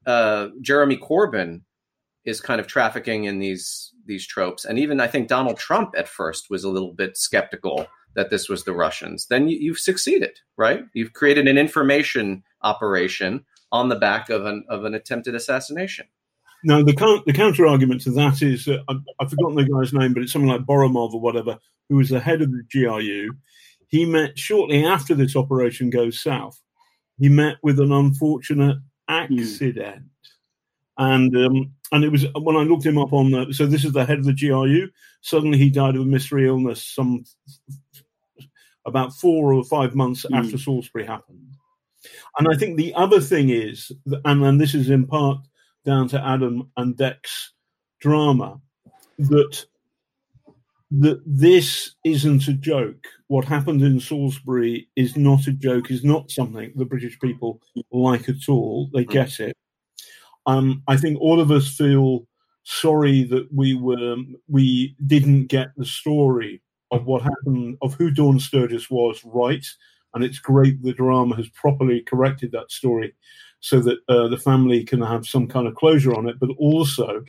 uh, 0.05 0.49
Jeremy 0.61 0.97
Corbyn 0.97 1.61
is 2.25 2.41
kind 2.41 2.59
of 2.59 2.67
trafficking 2.67 3.25
in 3.25 3.39
these 3.39 3.93
these 4.05 4.25
tropes, 4.27 4.65
and 4.65 4.79
even 4.79 4.99
I 4.99 5.07
think 5.07 5.27
Donald 5.27 5.57
Trump 5.57 5.93
at 5.95 6.07
first 6.07 6.49
was 6.49 6.63
a 6.63 6.69
little 6.69 6.93
bit 6.93 7.17
skeptical 7.17 7.87
that 8.15 8.29
this 8.29 8.49
was 8.49 8.63
the 8.63 8.73
Russians, 8.73 9.27
then 9.27 9.47
you, 9.47 9.57
you've 9.57 9.79
succeeded, 9.79 10.39
right? 10.57 10.83
You've 10.93 11.13
created 11.13 11.47
an 11.47 11.57
information 11.57 12.43
operation 12.61 13.45
on 13.71 13.89
the 13.89 13.95
back 13.95 14.29
of 14.29 14.45
an 14.45 14.65
of 14.69 14.83
an 14.85 14.93
attempted 14.93 15.35
assassination. 15.35 16.05
Now, 16.63 16.83
the, 16.83 17.21
the 17.25 17.33
counter 17.33 17.65
argument 17.65 18.01
to 18.01 18.11
that 18.11 18.41
is 18.41 18.67
uh, 18.67 18.77
I've 18.87 19.29
forgotten 19.29 19.55
the 19.55 19.63
guy's 19.63 19.93
name, 19.93 20.13
but 20.13 20.21
it's 20.21 20.31
something 20.31 20.49
like 20.49 20.61
Boromov 20.61 21.13
or 21.13 21.21
whatever, 21.21 21.57
who 21.89 21.95
was 21.95 22.09
the 22.09 22.19
head 22.19 22.41
of 22.41 22.51
the 22.51 22.63
GRU. 22.71 23.31
He 23.87 24.05
met 24.05 24.37
shortly 24.37 24.85
after 24.85 25.15
this 25.15 25.35
operation 25.35 25.89
goes 25.89 26.21
south. 26.21 26.61
He 27.17 27.29
met 27.29 27.57
with 27.63 27.79
an 27.79 27.91
unfortunate 27.91 28.77
accident, 29.07 30.03
mm. 30.03 30.03
and 30.97 31.35
um, 31.35 31.73
and 31.91 32.03
it 32.03 32.09
was 32.09 32.25
when 32.39 32.55
I 32.55 32.63
looked 32.63 32.85
him 32.85 32.97
up 32.97 33.13
on 33.13 33.31
the. 33.31 33.53
So 33.53 33.65
this 33.65 33.83
is 33.83 33.93
the 33.93 34.05
head 34.05 34.19
of 34.19 34.25
the 34.25 34.33
GRU. 34.33 34.89
Suddenly, 35.21 35.57
he 35.57 35.69
died 35.69 35.95
of 35.95 36.01
a 36.01 36.05
mystery 36.05 36.47
illness. 36.47 36.83
Some 36.83 37.25
about 38.85 39.13
four 39.13 39.53
or 39.53 39.63
five 39.63 39.93
months 39.93 40.25
mm. 40.25 40.37
after 40.37 40.57
Salisbury 40.57 41.05
happened. 41.05 41.55
And 42.39 42.47
I 42.51 42.57
think 42.57 42.77
the 42.77 42.93
other 42.95 43.19
thing 43.19 43.49
is, 43.49 43.91
and, 44.25 44.43
and 44.43 44.59
this 44.59 44.73
is 44.73 44.89
in 44.89 45.05
part 45.05 45.39
down 45.85 46.07
to 46.09 46.25
Adam 46.25 46.71
and 46.77 46.97
Dec's 46.97 47.51
drama 47.99 48.59
that 49.19 49.65
that 50.93 51.21
this 51.25 51.95
isn't 52.03 52.47
a 52.47 52.53
joke. 52.53 53.05
What 53.27 53.45
happened 53.45 53.81
in 53.81 53.99
Salisbury 53.99 54.89
is 54.95 55.15
not 55.15 55.47
a 55.47 55.53
joke. 55.53 55.91
Is 55.91 56.03
not 56.03 56.31
something 56.31 56.71
the 56.75 56.85
British 56.85 57.19
people 57.19 57.61
like 57.91 58.27
at 58.29 58.49
all. 58.49 58.89
They 58.93 59.05
mm. 59.05 59.09
get 59.09 59.39
it. 59.39 59.57
Um, 60.45 60.83
I 60.87 60.97
think 60.97 61.19
all 61.19 61.39
of 61.39 61.51
us 61.51 61.67
feel 61.75 62.27
sorry 62.63 63.23
that 63.23 63.47
we 63.53 63.73
were 63.73 64.17
we 64.47 64.95
didn't 65.05 65.47
get 65.47 65.69
the 65.77 65.85
story 65.85 66.61
of 66.91 67.05
what 67.05 67.21
happened 67.21 67.77
of 67.81 67.93
who 67.95 68.11
Dawn 68.11 68.39
Sturgess 68.39 68.89
was 68.89 69.21
right, 69.23 69.65
and 70.13 70.23
it's 70.23 70.39
great 70.39 70.81
the 70.81 70.93
drama 70.93 71.35
has 71.35 71.49
properly 71.49 72.01
corrected 72.01 72.51
that 72.51 72.71
story 72.71 73.13
so 73.59 73.79
that 73.79 73.99
uh, 74.09 74.27
the 74.27 74.37
family 74.37 74.83
can 74.83 75.01
have 75.01 75.25
some 75.25 75.47
kind 75.47 75.67
of 75.67 75.75
closure 75.75 76.13
on 76.13 76.27
it. 76.27 76.39
But 76.39 76.49
also, 76.57 77.23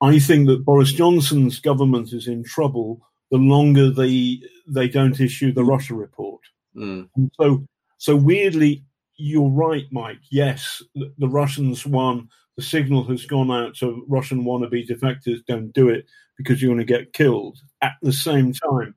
I 0.00 0.18
think 0.18 0.46
that 0.46 0.64
Boris 0.64 0.92
Johnson's 0.92 1.58
government 1.58 2.12
is 2.12 2.28
in 2.28 2.44
trouble 2.44 3.00
the 3.30 3.38
longer 3.38 3.90
they 3.90 4.40
they 4.66 4.88
don't 4.88 5.20
issue 5.20 5.52
the 5.52 5.64
Russia 5.64 5.94
report. 5.94 6.40
Mm. 6.76 7.08
So, 7.40 7.66
so 7.98 8.16
weirdly, 8.16 8.84
you're 9.16 9.50
right, 9.50 9.86
Mike. 9.90 10.20
Yes, 10.30 10.82
the, 10.94 11.12
the 11.18 11.28
Russians 11.28 11.86
won. 11.86 12.28
The 12.56 12.62
signal 12.62 13.04
has 13.04 13.26
gone 13.26 13.50
out 13.50 13.76
to 13.76 14.04
Russian 14.08 14.44
wannabe 14.44 14.88
defectors: 14.88 15.44
don't 15.46 15.72
do 15.72 15.88
it 15.88 16.06
because 16.36 16.60
you're 16.60 16.74
going 16.74 16.86
to 16.86 16.92
get 16.92 17.12
killed. 17.12 17.58
At 17.82 17.94
the 18.02 18.12
same 18.12 18.52
time, 18.52 18.94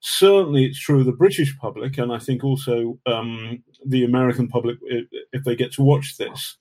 certainly 0.00 0.64
it's 0.64 0.78
true 0.78 1.00
of 1.00 1.06
the 1.06 1.12
British 1.12 1.56
public, 1.58 1.98
and 1.98 2.12
I 2.12 2.18
think 2.18 2.44
also 2.44 2.98
um, 3.06 3.62
the 3.84 4.04
American 4.04 4.48
public, 4.48 4.78
if 4.82 5.44
they 5.44 5.56
get 5.56 5.72
to 5.74 5.82
watch 5.82 6.16
this, 6.16 6.56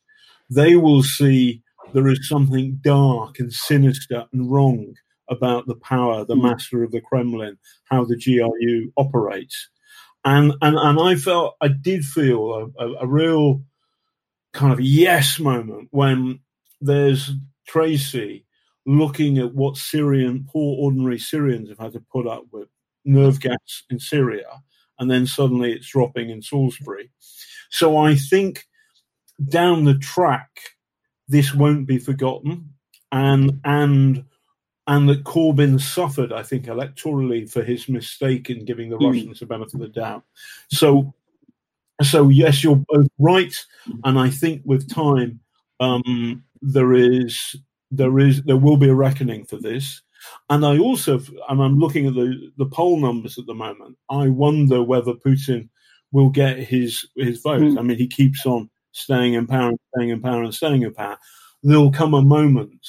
they 0.50 0.76
will 0.76 1.04
see 1.04 1.62
there 1.93 2.08
is 2.08 2.28
something 2.28 2.80
dark 2.82 3.39
and 3.39 3.54
sinister 3.54 4.26
and 4.34 4.52
wrong 4.52 4.93
about 5.30 5.66
the 5.68 5.76
power, 5.76 6.26
the 6.26 6.36
hmm. 6.36 6.43
master 6.43 6.84
of 6.84 6.91
the 6.91 7.02
Kremlin, 7.02 7.58
how 7.86 8.06
the 8.06 8.18
GRU 8.18 8.91
operates. 8.98 9.70
And 10.26 10.53
and 10.61 10.76
and 10.78 10.99
I 10.99 11.15
felt 11.15 11.55
I 11.61 11.69
did 11.69 12.03
feel 12.03 12.71
a, 12.78 12.84
a, 12.84 12.93
a 13.01 13.07
real 13.07 13.61
kind 14.53 14.73
of 14.73 14.82
yes 14.82 15.39
moment 15.39 15.89
when 15.91 16.39
there's 16.82 17.32
Tracy 17.67 18.45
looking 18.86 19.38
at 19.38 19.53
what 19.53 19.78
Syrian 19.78 20.47
poor 20.51 20.78
ordinary 20.80 21.19
Syrians 21.19 21.69
have 21.69 21.80
had 21.80 21.93
to 21.93 22.03
put 22.11 22.28
up 22.28 22.43
with 22.51 22.67
nerve 23.05 23.39
gas 23.39 23.84
in 23.89 23.99
Syria, 23.99 24.63
and 24.99 25.09
then 25.09 25.28
suddenly 25.28 25.73
it's 25.73 25.89
dropping 25.89 26.30
in 26.32 26.41
Salisbury. 26.41 27.11
So 27.69 27.97
I 27.97 28.15
think 28.15 28.65
down 29.47 29.86
the 29.86 29.97
track 29.97 30.49
this 31.28 31.53
won't 31.53 31.88
be 31.88 31.99
forgotten, 31.99 32.73
and 33.11 33.59
and 33.63 34.26
and 34.88 35.09
that 35.09 35.23
Corbyn 35.23 35.79
suffered, 35.81 36.31
I 36.31 36.43
think, 36.43 36.65
electorally 36.65 37.49
for 37.49 37.63
his 37.63 37.89
mistake 37.89 38.49
in 38.49 38.65
giving 38.65 38.89
the 38.89 38.97
mm. 38.97 39.07
Russians 39.07 39.39
the 39.39 39.45
benefit 39.45 39.75
of 39.75 39.79
the 39.79 39.88
doubt. 39.88 40.23
So, 40.69 41.13
so 42.03 42.29
yes, 42.29 42.63
you're 42.63 42.83
both 42.88 43.07
right, 43.17 43.55
and 44.03 44.19
I 44.19 44.29
think 44.29 44.61
with 44.65 44.93
time, 44.93 45.39
um, 45.79 46.43
there 46.61 46.93
is 46.93 47.55
there 47.91 48.19
is 48.19 48.43
there 48.43 48.57
will 48.57 48.77
be 48.77 48.89
a 48.89 48.95
reckoning 48.95 49.45
for 49.45 49.57
this. 49.57 50.01
And 50.49 50.65
I 50.65 50.79
also, 50.79 51.19
and 51.49 51.61
I'm 51.61 51.79
looking 51.79 52.07
at 52.07 52.13
the 52.13 52.51
the 52.57 52.65
poll 52.65 52.99
numbers 52.99 53.38
at 53.38 53.45
the 53.45 53.53
moment. 53.53 53.97
I 54.09 54.27
wonder 54.27 54.83
whether 54.83 55.13
Putin 55.13 55.69
will 56.11 56.29
get 56.29 56.57
his 56.59 57.05
his 57.15 57.41
vote. 57.41 57.61
Mm. 57.61 57.79
I 57.79 57.81
mean, 57.81 57.97
he 57.97 58.07
keeps 58.07 58.45
on 58.45 58.69
staying 58.91 59.33
in 59.33 59.47
power, 59.47 59.69
and 59.69 59.79
staying 59.95 60.09
in 60.09 60.21
power, 60.21 60.43
and 60.43 60.53
staying 60.53 60.83
in 60.83 60.93
power. 60.93 61.17
There'll 61.63 61.91
come 61.91 62.13
a 62.13 62.21
moment 62.21 62.86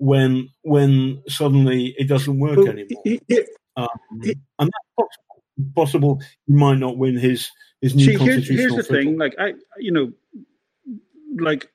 when 0.00 0.48
when 0.62 1.22
suddenly 1.28 1.94
it 1.98 2.08
doesn't 2.08 2.38
work 2.38 2.56
well, 2.56 2.68
anymore. 2.68 3.02
It, 3.04 3.48
um, 3.76 3.88
and 4.10 4.34
that's 4.58 4.72
possible. 4.96 5.72
possible. 5.74 6.22
He 6.46 6.54
might 6.54 6.78
not 6.78 6.96
win 6.96 7.18
his 7.18 7.50
his 7.82 7.94
new 7.94 8.06
see, 8.06 8.16
constitutional. 8.16 8.56
Here's, 8.56 8.72
here's 8.72 8.86
the 8.86 8.92
thing: 8.94 9.18
like 9.18 9.34
I, 9.38 9.52
you 9.78 9.92
know, 9.92 10.12
like 11.38 11.70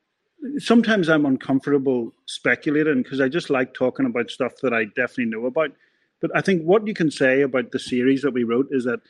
sometimes 0.57 1.07
I'm 1.07 1.25
uncomfortable 1.25 2.13
speculating 2.25 3.03
because 3.03 3.21
I 3.21 3.29
just 3.29 3.51
like 3.51 3.75
talking 3.75 4.07
about 4.07 4.31
stuff 4.31 4.53
that 4.63 4.73
I 4.73 4.85
definitely 4.85 5.25
know 5.25 5.45
about. 5.45 5.71
But 6.19 6.31
I 6.35 6.41
think 6.41 6.63
what 6.63 6.87
you 6.87 6.95
can 6.95 7.11
say 7.11 7.41
about 7.41 7.71
the 7.71 7.79
series 7.79 8.23
that 8.23 8.31
we 8.31 8.43
wrote 8.43 8.69
is 8.71 8.85
that 8.85 9.01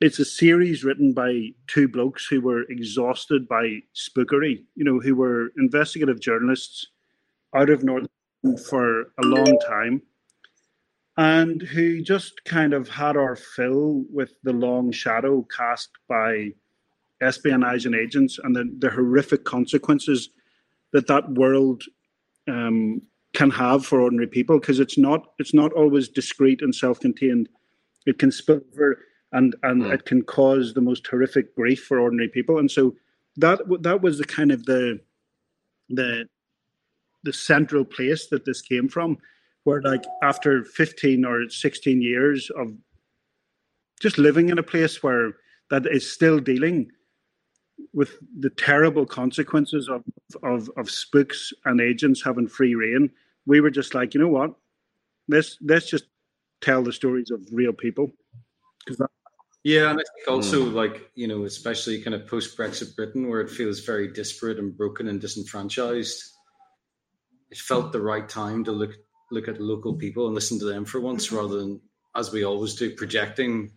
it's 0.00 0.18
a 0.18 0.24
series 0.24 0.82
written 0.82 1.12
by 1.12 1.50
two 1.68 1.86
blokes 1.86 2.26
who 2.26 2.40
were 2.40 2.62
exhausted 2.62 3.46
by 3.46 3.82
spookery, 3.94 4.64
you 4.74 4.82
know, 4.82 4.98
who 4.98 5.14
were 5.14 5.52
investigative 5.56 6.18
journalists 6.18 6.88
out 7.54 7.70
of 7.70 7.84
North 7.84 8.08
for 8.68 9.12
a 9.18 9.22
long 9.22 9.58
time. 9.66 10.02
And 11.16 11.60
who 11.60 12.02
just 12.02 12.44
kind 12.44 12.72
of 12.72 12.88
had 12.88 13.16
our 13.16 13.36
fill 13.36 14.04
with 14.10 14.32
the 14.42 14.52
long 14.52 14.90
shadow 14.90 15.46
cast 15.54 15.90
by 16.08 16.52
espionage 17.20 17.84
and 17.84 17.94
agents 17.94 18.38
and 18.42 18.56
the, 18.56 18.70
the 18.78 18.90
horrific 18.90 19.44
consequences 19.44 20.30
that 20.92 21.06
that 21.08 21.30
world 21.32 21.82
um, 22.48 23.02
can 23.34 23.50
have 23.50 23.84
for 23.84 24.00
ordinary 24.00 24.26
people 24.26 24.58
because 24.58 24.80
it's 24.80 24.98
not 24.98 25.32
it's 25.38 25.54
not 25.54 25.72
always 25.72 26.08
discreet 26.08 26.62
and 26.62 26.74
self-contained. 26.74 27.48
It 28.06 28.18
can 28.18 28.32
spill 28.32 28.60
over 28.72 28.98
and 29.32 29.54
and 29.62 29.82
mm. 29.82 29.92
it 29.92 30.04
can 30.04 30.22
cause 30.22 30.74
the 30.74 30.80
most 30.80 31.06
horrific 31.06 31.54
grief 31.54 31.84
for 31.84 32.00
ordinary 32.00 32.28
people. 32.28 32.58
And 32.58 32.70
so 32.70 32.96
that 33.36 33.60
that 33.82 34.00
was 34.00 34.18
the 34.18 34.24
kind 34.24 34.50
of 34.50 34.64
the 34.64 35.00
the 35.88 36.26
the 37.22 37.32
central 37.32 37.84
place 37.84 38.28
that 38.28 38.44
this 38.44 38.62
came 38.62 38.88
from, 38.88 39.18
where 39.64 39.82
like 39.82 40.04
after 40.22 40.64
15 40.64 41.24
or 41.24 41.48
16 41.48 42.02
years 42.02 42.50
of 42.56 42.72
just 44.00 44.18
living 44.18 44.48
in 44.48 44.58
a 44.58 44.62
place 44.62 45.02
where 45.02 45.32
that 45.70 45.86
is 45.86 46.10
still 46.10 46.38
dealing 46.38 46.90
with 47.92 48.16
the 48.38 48.50
terrible 48.50 49.06
consequences 49.06 49.88
of, 49.88 50.02
of, 50.42 50.70
of 50.76 50.90
spooks 50.90 51.52
and 51.64 51.80
agents 51.80 52.22
having 52.22 52.48
free 52.48 52.74
reign, 52.74 53.10
we 53.46 53.60
were 53.60 53.70
just 53.70 53.94
like, 53.94 54.14
you 54.14 54.20
know 54.20 54.28
what? 54.28 54.54
Let's 55.28 55.56
let's 55.62 55.88
just 55.88 56.04
tell 56.60 56.82
the 56.82 56.92
stories 56.92 57.30
of 57.30 57.40
real 57.52 57.72
people. 57.72 58.12
because 58.84 59.06
yeah, 59.62 59.90
and 59.90 60.00
I 60.00 60.02
think 60.02 60.28
also 60.28 60.64
mm. 60.64 60.72
like 60.72 61.10
you 61.14 61.28
know, 61.28 61.44
especially 61.44 62.00
kind 62.00 62.14
of 62.14 62.26
post 62.26 62.56
Brexit 62.56 62.96
Britain, 62.96 63.28
where 63.28 63.40
it 63.40 63.50
feels 63.50 63.80
very 63.80 64.08
disparate 64.08 64.58
and 64.58 64.76
broken 64.76 65.08
and 65.08 65.20
disenfranchised 65.20 66.36
it 67.50 67.58
felt 67.58 67.92
the 67.92 68.00
right 68.00 68.28
time 68.28 68.64
to 68.64 68.72
look 68.72 68.92
look 69.30 69.48
at 69.48 69.60
local 69.60 69.94
people 69.94 70.26
and 70.26 70.34
listen 70.34 70.58
to 70.58 70.64
them 70.64 70.84
for 70.84 71.00
once, 71.00 71.30
rather 71.30 71.58
than 71.58 71.80
as 72.16 72.32
we 72.32 72.44
always 72.44 72.74
do, 72.74 72.94
projecting 72.94 73.72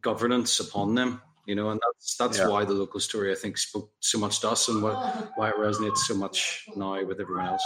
governance 0.00 0.60
upon 0.60 0.94
them. 0.94 1.22
You 1.46 1.54
know, 1.54 1.70
and 1.70 1.80
that's 1.80 2.16
that's 2.16 2.38
yeah. 2.38 2.48
why 2.48 2.64
the 2.64 2.72
local 2.72 3.00
story 3.00 3.30
I 3.30 3.36
think 3.36 3.56
spoke 3.56 3.90
so 4.00 4.18
much 4.18 4.40
to 4.40 4.50
us 4.50 4.68
and 4.68 4.82
why, 4.82 4.92
why 5.36 5.50
it 5.50 5.56
resonates 5.56 5.98
so 5.98 6.14
much 6.14 6.66
now 6.74 7.04
with 7.04 7.20
everyone 7.20 7.46
else. 7.46 7.62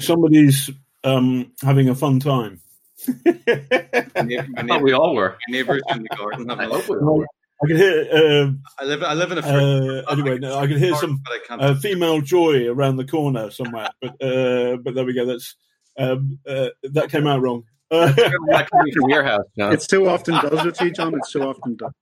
Somebody's 0.00 0.70
um, 1.04 1.52
having 1.62 1.88
a 1.88 1.94
fun 1.94 2.18
time. 2.18 2.60
neighbor, 3.24 4.78
we 4.82 4.92
all 4.92 5.14
were. 5.14 5.38
neighbors 5.48 5.82
in 5.90 6.02
the 6.02 6.08
garden. 6.16 6.50
I 6.50 6.64
hope 6.64 6.88
we 6.88 6.96
all 6.96 7.18
were. 7.18 7.26
I 7.62 7.66
can 7.66 7.76
hear. 7.76 8.08
Uh, 8.10 8.52
I 8.78 8.84
live. 8.84 9.02
I 9.02 9.14
live 9.14 9.32
in 9.32 9.38
a. 9.38 9.42
Uh, 9.42 10.02
anyway, 10.12 10.38
no, 10.38 10.58
I 10.58 10.66
can 10.66 10.78
hear 10.78 10.94
some 10.94 11.22
uh, 11.50 11.74
female 11.74 12.20
joy 12.20 12.68
around 12.68 12.96
the 12.96 13.04
corner 13.04 13.50
somewhere. 13.50 13.90
But 14.00 14.22
uh, 14.22 14.76
but 14.76 14.94
there 14.94 15.04
we 15.04 15.12
go. 15.12 15.26
That's 15.26 15.56
um, 15.98 16.38
uh, 16.46 16.68
that 16.82 17.10
came 17.10 17.26
out 17.26 17.42
wrong. 17.42 17.64
that 17.90 18.68
from 18.70 19.10
your 19.10 19.24
house, 19.24 19.44
John. 19.58 19.72
It 19.72 19.82
so 19.82 20.08
often 20.08 20.34
does 20.34 20.64
with 20.64 20.80
you, 20.80 20.90
John. 20.90 21.14
It's 21.14 21.32
so 21.32 21.48
often 21.48 21.76
done. 21.76 21.92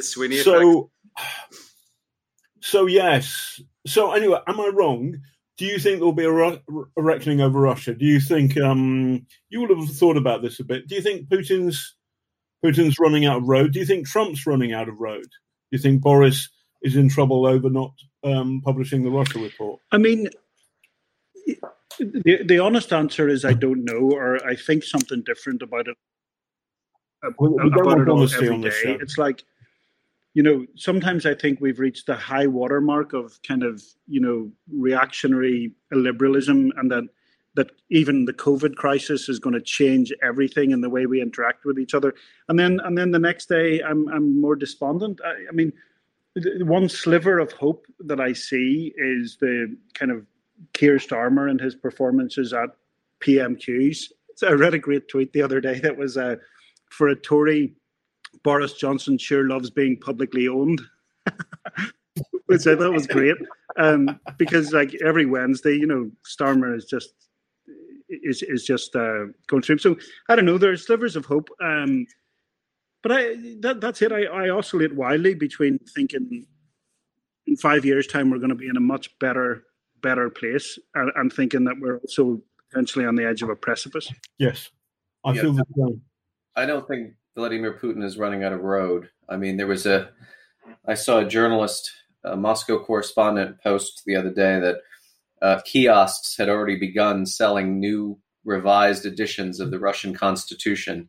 Sweeney 0.00 0.38
so, 0.38 0.90
so 2.60 2.86
yes. 2.86 3.60
So 3.86 4.12
anyway, 4.12 4.40
am 4.46 4.60
I 4.60 4.70
wrong? 4.74 5.16
do 5.58 5.66
you 5.66 5.78
think 5.78 5.98
there'll 5.98 6.12
be 6.12 6.24
a, 6.24 6.32
a, 6.32 6.58
reckoning 6.96 7.40
over 7.40 7.60
Russia? 7.60 7.94
Do 7.94 8.04
you 8.04 8.20
think 8.20 8.58
um, 8.58 9.26
you 9.48 9.60
would 9.60 9.70
have 9.70 9.88
thought 9.90 10.16
about 10.16 10.42
this 10.42 10.58
a 10.60 10.64
bit? 10.64 10.88
Do 10.88 10.94
you 10.94 11.02
think 11.02 11.28
Putin's 11.28 11.94
Putin's 12.64 12.98
running 12.98 13.24
out 13.24 13.38
of 13.38 13.48
road? 13.48 13.72
Do 13.72 13.80
you 13.80 13.86
think 13.86 14.06
Trump's 14.06 14.46
running 14.46 14.72
out 14.72 14.88
of 14.88 15.00
road? 15.00 15.22
Do 15.22 15.76
you 15.76 15.78
think 15.78 16.02
Boris 16.02 16.48
is 16.82 16.96
in 16.96 17.08
trouble 17.08 17.46
over 17.46 17.70
not 17.70 17.92
um, 18.24 18.60
publishing 18.64 19.02
the 19.02 19.10
Russia 19.10 19.38
report? 19.38 19.80
I 19.90 19.98
mean, 19.98 20.28
the, 21.98 22.42
the 22.44 22.58
honest 22.58 22.92
answer 22.92 23.28
is 23.28 23.44
I 23.44 23.52
don't 23.52 23.84
know, 23.84 24.10
or 24.12 24.44
I 24.46 24.56
think 24.56 24.84
something 24.84 25.22
different 25.22 25.62
about 25.62 25.88
it. 25.88 25.96
About 27.22 28.00
it 28.00 28.08
all 28.08 28.22
every 28.24 28.62
day. 28.62 28.98
It's 29.00 29.16
like 29.16 29.44
you 30.34 30.42
know, 30.42 30.66
sometimes 30.76 31.26
I 31.26 31.34
think 31.34 31.60
we've 31.60 31.78
reached 31.78 32.06
the 32.06 32.16
high 32.16 32.46
watermark 32.46 33.12
of 33.12 33.38
kind 33.46 33.62
of, 33.62 33.82
you 34.06 34.20
know, 34.20 34.50
reactionary 34.72 35.72
liberalism 35.90 36.72
and 36.76 36.90
that 36.90 37.04
that 37.54 37.70
even 37.90 38.24
the 38.24 38.32
COVID 38.32 38.76
crisis 38.76 39.28
is 39.28 39.38
going 39.38 39.54
to 39.54 39.60
change 39.60 40.12
everything 40.22 40.70
in 40.70 40.80
the 40.80 40.90
way 40.90 41.06
we 41.06 41.20
interact 41.20 41.64
with 41.64 41.78
each 41.78 41.94
other. 41.94 42.14
And 42.48 42.58
then 42.58 42.80
and 42.84 42.96
then 42.96 43.10
the 43.10 43.18
next 43.18 43.48
day 43.48 43.82
I'm 43.82 44.08
I'm 44.08 44.40
more 44.40 44.56
despondent. 44.56 45.20
I, 45.24 45.34
I 45.48 45.52
mean, 45.52 45.72
the 46.34 46.64
one 46.64 46.88
sliver 46.88 47.38
of 47.38 47.52
hope 47.52 47.86
that 48.00 48.20
I 48.20 48.32
see 48.32 48.92
is 48.96 49.36
the 49.40 49.76
kind 49.94 50.10
of 50.10 50.26
Keir 50.72 50.96
Starmer 50.96 51.50
and 51.50 51.60
his 51.60 51.74
performances 51.74 52.52
at 52.52 52.70
PMQs. 53.20 54.12
So 54.36 54.48
I 54.48 54.52
read 54.52 54.74
a 54.74 54.78
great 54.78 55.08
tweet 55.08 55.32
the 55.32 55.42
other 55.42 55.60
day 55.60 55.78
that 55.80 55.96
was 55.96 56.16
uh, 56.16 56.36
for 56.90 57.08
a 57.08 57.16
Tory 57.16 57.74
Boris 58.42 58.72
Johnson 58.74 59.18
sure 59.18 59.46
loves 59.46 59.70
being 59.70 59.98
publicly 59.98 60.48
owned, 60.48 60.80
which 62.46 62.66
I 62.66 62.76
thought 62.76 62.92
was 62.92 63.06
great. 63.06 63.36
Um, 63.76 64.18
because 64.38 64.72
like 64.72 64.94
every 65.04 65.26
Wednesday, 65.26 65.74
you 65.74 65.86
know, 65.86 66.10
Starmer 66.24 66.76
is 66.76 66.86
just 66.86 67.12
is 68.22 68.42
is 68.42 68.64
just 68.64 68.94
uh, 68.94 69.26
going 69.46 69.62
through. 69.62 69.78
So 69.78 69.96
I 70.28 70.36
don't 70.36 70.44
know. 70.44 70.58
There's 70.58 70.86
slivers 70.86 71.16
of 71.16 71.24
hope, 71.24 71.48
um, 71.62 72.06
but 73.02 73.12
I 73.12 73.36
that, 73.60 73.80
that's 73.80 74.02
it. 74.02 74.12
I, 74.12 74.24
I 74.24 74.50
oscillate 74.50 74.94
wildly 74.94 75.34
between 75.34 75.78
thinking 75.94 76.46
in 77.46 77.56
five 77.56 77.84
years' 77.84 78.06
time 78.06 78.30
we're 78.30 78.38
going 78.38 78.50
to 78.50 78.54
be 78.54 78.68
in 78.68 78.76
a 78.76 78.80
much 78.80 79.18
better 79.18 79.64
better 80.02 80.30
place, 80.30 80.78
and, 80.94 81.10
and 81.16 81.32
thinking 81.32 81.64
that 81.64 81.76
we're 81.80 81.98
also 81.98 82.40
potentially 82.70 83.06
on 83.06 83.14
the 83.14 83.26
edge 83.26 83.42
of 83.42 83.48
a 83.48 83.56
precipice. 83.56 84.10
Yes, 84.38 84.70
I 85.24 85.32
yeah, 85.32 85.42
feel 85.42 85.52
the 85.52 85.64
same. 85.76 86.00
I 86.56 86.66
don't 86.66 86.86
think 86.86 87.14
Vladimir 87.36 87.78
Putin 87.78 88.04
is 88.04 88.18
running 88.18 88.44
out 88.44 88.52
of 88.52 88.60
road. 88.60 89.08
I 89.28 89.36
mean, 89.36 89.56
there 89.56 89.66
was 89.66 89.86
a, 89.86 90.10
I 90.86 90.94
saw 90.94 91.20
a 91.20 91.24
journalist, 91.24 91.90
a 92.24 92.36
Moscow 92.36 92.82
correspondent, 92.84 93.60
post 93.62 94.02
the 94.06 94.16
other 94.16 94.30
day 94.30 94.60
that 94.60 94.76
uh, 95.42 95.60
kiosks 95.64 96.36
had 96.36 96.48
already 96.48 96.76
begun 96.78 97.26
selling 97.26 97.80
new 97.80 98.18
revised 98.44 99.04
editions 99.04 99.60
of 99.60 99.70
the 99.70 99.78
Russian 99.78 100.14
Constitution 100.14 101.08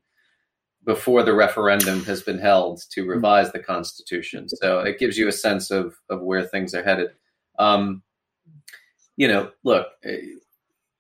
before 0.86 1.23
the 1.23 1.34
referendum 1.34 2.03
has 2.03 2.21
been 2.21 2.39
held 2.39 2.81
to 2.91 3.05
revise 3.05 3.51
the 3.51 3.59
Constitution. 3.59 4.49
So 4.49 4.79
it 4.79 4.99
gives 4.99 5.17
you 5.17 5.27
a 5.27 5.31
sense 5.31 5.71
of 5.71 5.95
of 6.09 6.21
where 6.21 6.43
things 6.43 6.73
are 6.73 6.84
headed. 6.84 7.11
Um, 7.59 8.03
you 9.15 9.27
know, 9.27 9.51
look, 9.63 9.88
eh, 10.03 10.17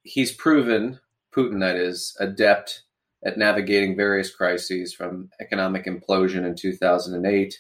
he's 0.03 0.31
proven 0.31 0.99
Putin 1.35 1.59
that 1.61 1.75
is 1.75 2.15
adept 2.19 2.83
at 3.25 3.37
navigating 3.37 3.95
various 3.95 4.33
crises 4.33 4.93
from 4.93 5.29
economic 5.41 5.85
implosion 5.85 6.45
in 6.45 6.55
2008 6.55 7.59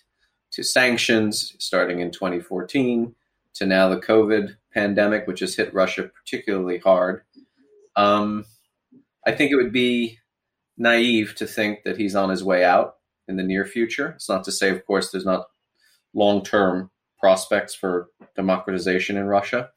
to 0.51 0.63
sanctions 0.63 1.55
starting 1.57 1.99
in 1.99 2.11
2014 2.11 3.15
to 3.55 3.65
now 3.65 3.89
the 3.89 3.99
COVID 3.99 4.55
pandemic, 4.73 5.27
which 5.27 5.41
has 5.41 5.55
hit 5.55 5.73
Russia 5.73 6.03
particularly 6.03 6.79
hard. 6.79 7.23
Um, 7.95 8.45
I 9.25 9.31
think 9.31 9.51
it 9.51 9.55
would 9.55 9.71
be 9.71 10.19
naive 10.77 11.35
to 11.35 11.45
think 11.47 11.83
that 11.83 11.97
he's 11.97 12.15
on 12.15 12.29
his 12.29 12.43
way 12.43 12.63
out 12.63 12.95
in 13.27 13.37
the 13.37 13.43
near 13.43 13.65
future. 13.65 14.09
It's 14.09 14.29
not 14.29 14.43
to 14.45 14.51
say, 14.51 14.69
of 14.69 14.85
course, 14.85 15.11
there's 15.11 15.25
not 15.25 15.47
long 16.13 16.43
term 16.43 16.89
prospects 17.19 17.73
for 17.73 18.09
democratization 18.35 19.17
in 19.17 19.25
Russia. 19.25 19.69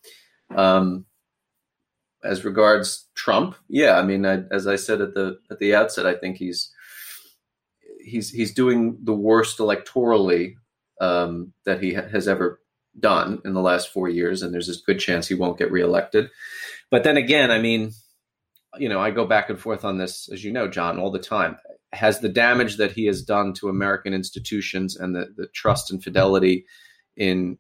Um, 0.55 1.07
as 2.25 2.45
regards 2.45 3.07
Trump, 3.15 3.57
yeah, 3.69 3.99
I 3.99 4.03
mean, 4.03 4.27
I, 4.27 4.43
as 4.51 4.67
I 4.67 4.77
said 4.77 5.01
at 5.01 5.15
the 5.15 5.39
at 5.51 5.59
the 5.59 5.75
outset, 5.75 6.07
I 6.07 6.15
think 6.15 6.39
he's 6.39 6.73
he's 8.05 8.31
he's 8.31 8.55
doing 8.55 8.99
the 9.03 9.15
worst 9.15 9.59
electorally 9.59 10.55
um, 11.01 11.53
that 11.65 11.83
he 11.83 11.95
ha- 11.95 12.09
has 12.11 12.27
ever 12.27 12.61
done 12.99 13.41
in 13.45 13.55
the 13.55 13.61
last 13.61 13.89
four 13.89 14.09
years, 14.09 14.43
and 14.43 14.53
there's 14.53 14.69
a 14.69 14.83
good 14.87 14.99
chance 14.99 15.27
he 15.27 15.35
won't 15.35 15.59
get 15.59 15.71
reelected. 15.71 16.31
But 16.91 17.05
then 17.05 17.17
again, 17.17 17.51
I 17.51 17.59
mean, 17.59 17.93
you 18.79 18.89
know, 18.89 19.01
I 19.01 19.11
go 19.11 19.27
back 19.27 19.51
and 19.51 19.59
forth 19.59 19.85
on 19.85 19.99
this, 19.99 20.29
as 20.33 20.45
you 20.45 20.53
know, 20.53 20.69
John, 20.69 20.99
all 20.99 21.11
the 21.11 21.19
time. 21.19 21.59
Has 21.93 22.21
the 22.21 22.29
damage 22.29 22.77
that 22.77 22.93
he 22.93 23.07
has 23.07 23.23
done 23.23 23.55
to 23.55 23.69
American 23.69 24.13
institutions 24.13 24.97
and 24.97 25.15
the, 25.15 25.29
the 25.37 25.47
trust 25.55 25.91
and 25.91 26.03
fidelity 26.03 26.67
in 27.17 27.59